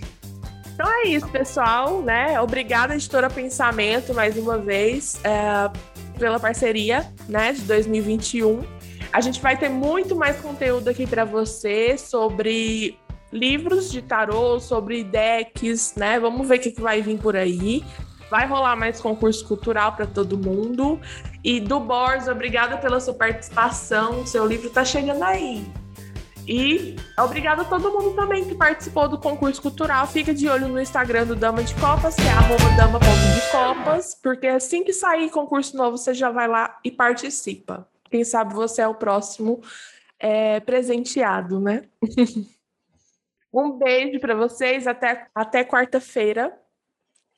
Então 0.79 0.89
é 1.03 1.09
isso, 1.09 1.27
pessoal, 1.27 2.03
né? 2.03 2.41
Obrigada, 2.41 2.95
editora 2.95 3.29
Pensamento, 3.29 4.15
mais 4.15 4.39
uma 4.39 4.57
vez, 4.59 5.21
é, 5.25 5.69
pela 6.17 6.39
parceria, 6.39 7.13
né, 7.29 7.53
de 7.53 7.63
2021. 7.63 8.63
A 9.13 9.21
gente 9.21 9.43
vai 9.43 9.57
ter 9.57 9.69
muito 9.69 10.15
mais 10.15 10.41
conteúdo 10.41 10.87
aqui 10.87 11.05
para 11.05 11.25
você 11.25 11.99
sobre 11.99 12.97
livros 13.33 13.91
de 13.91 14.01
tarô, 14.01 14.61
sobre 14.61 15.03
decks, 15.03 15.95
né? 15.97 16.21
Vamos 16.21 16.47
ver 16.47 16.61
o 16.61 16.61
que, 16.61 16.71
que 16.71 16.81
vai 16.81 17.03
vir 17.03 17.19
por 17.19 17.35
aí. 17.35 17.85
Vai 18.31 18.47
rolar 18.47 18.77
mais 18.77 19.01
concurso 19.01 19.45
cultural 19.49 19.97
para 19.97 20.07
todo 20.07 20.39
mundo. 20.39 21.01
E 21.43 21.59
do 21.59 21.81
Bors, 21.81 22.29
obrigada 22.29 22.77
pela 22.77 23.01
sua 23.01 23.15
participação. 23.15 24.25
Seu 24.25 24.47
livro 24.47 24.69
está 24.69 24.85
chegando 24.85 25.25
aí. 25.25 25.67
E 26.49 26.97
obrigada 27.19 27.61
a 27.61 27.65
todo 27.67 27.93
mundo 27.93 28.17
também 28.17 28.43
que 28.43 28.55
participou 28.55 29.07
do 29.07 29.19
concurso 29.19 29.61
cultural. 29.61 30.07
Fica 30.07 30.33
de 30.33 30.49
olho 30.49 30.67
no 30.67 30.81
Instagram 30.81 31.27
do 31.27 31.37
Dama 31.37 31.63
de 31.63 31.75
Copas, 31.75 32.17
que 32.17 32.23
é 32.23 32.31
arroba 32.31 32.75
dama.decopas, 32.75 34.15
porque 34.15 34.47
assim 34.47 34.83
que 34.83 34.95
sair 34.95 35.29
concurso 35.29 35.77
novo, 35.77 35.99
você 35.99 36.15
já 36.15 36.31
vai 36.31 36.49
lá 36.49 36.81
e 36.83 36.91
participa. 36.91 37.87
Quem 38.11 38.25
sabe 38.25 38.55
você 38.55 38.81
é 38.81 38.89
o 38.89 38.95
próximo 38.95 39.61
é, 40.19 40.59
presenteado, 40.61 41.61
né? 41.61 41.83
um 43.53 43.73
beijo 43.73 44.19
para 44.19 44.35
vocês, 44.35 44.87
até, 44.87 45.27
até 45.35 45.63
quarta-feira. 45.63 46.59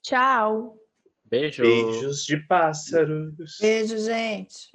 Tchau. 0.03 0.79
Beijo. 1.25 1.65
Beijos 1.65 2.25
de 2.25 2.37
pássaros. 2.37 3.59
Beijo, 3.61 3.99
gente. 3.99 4.71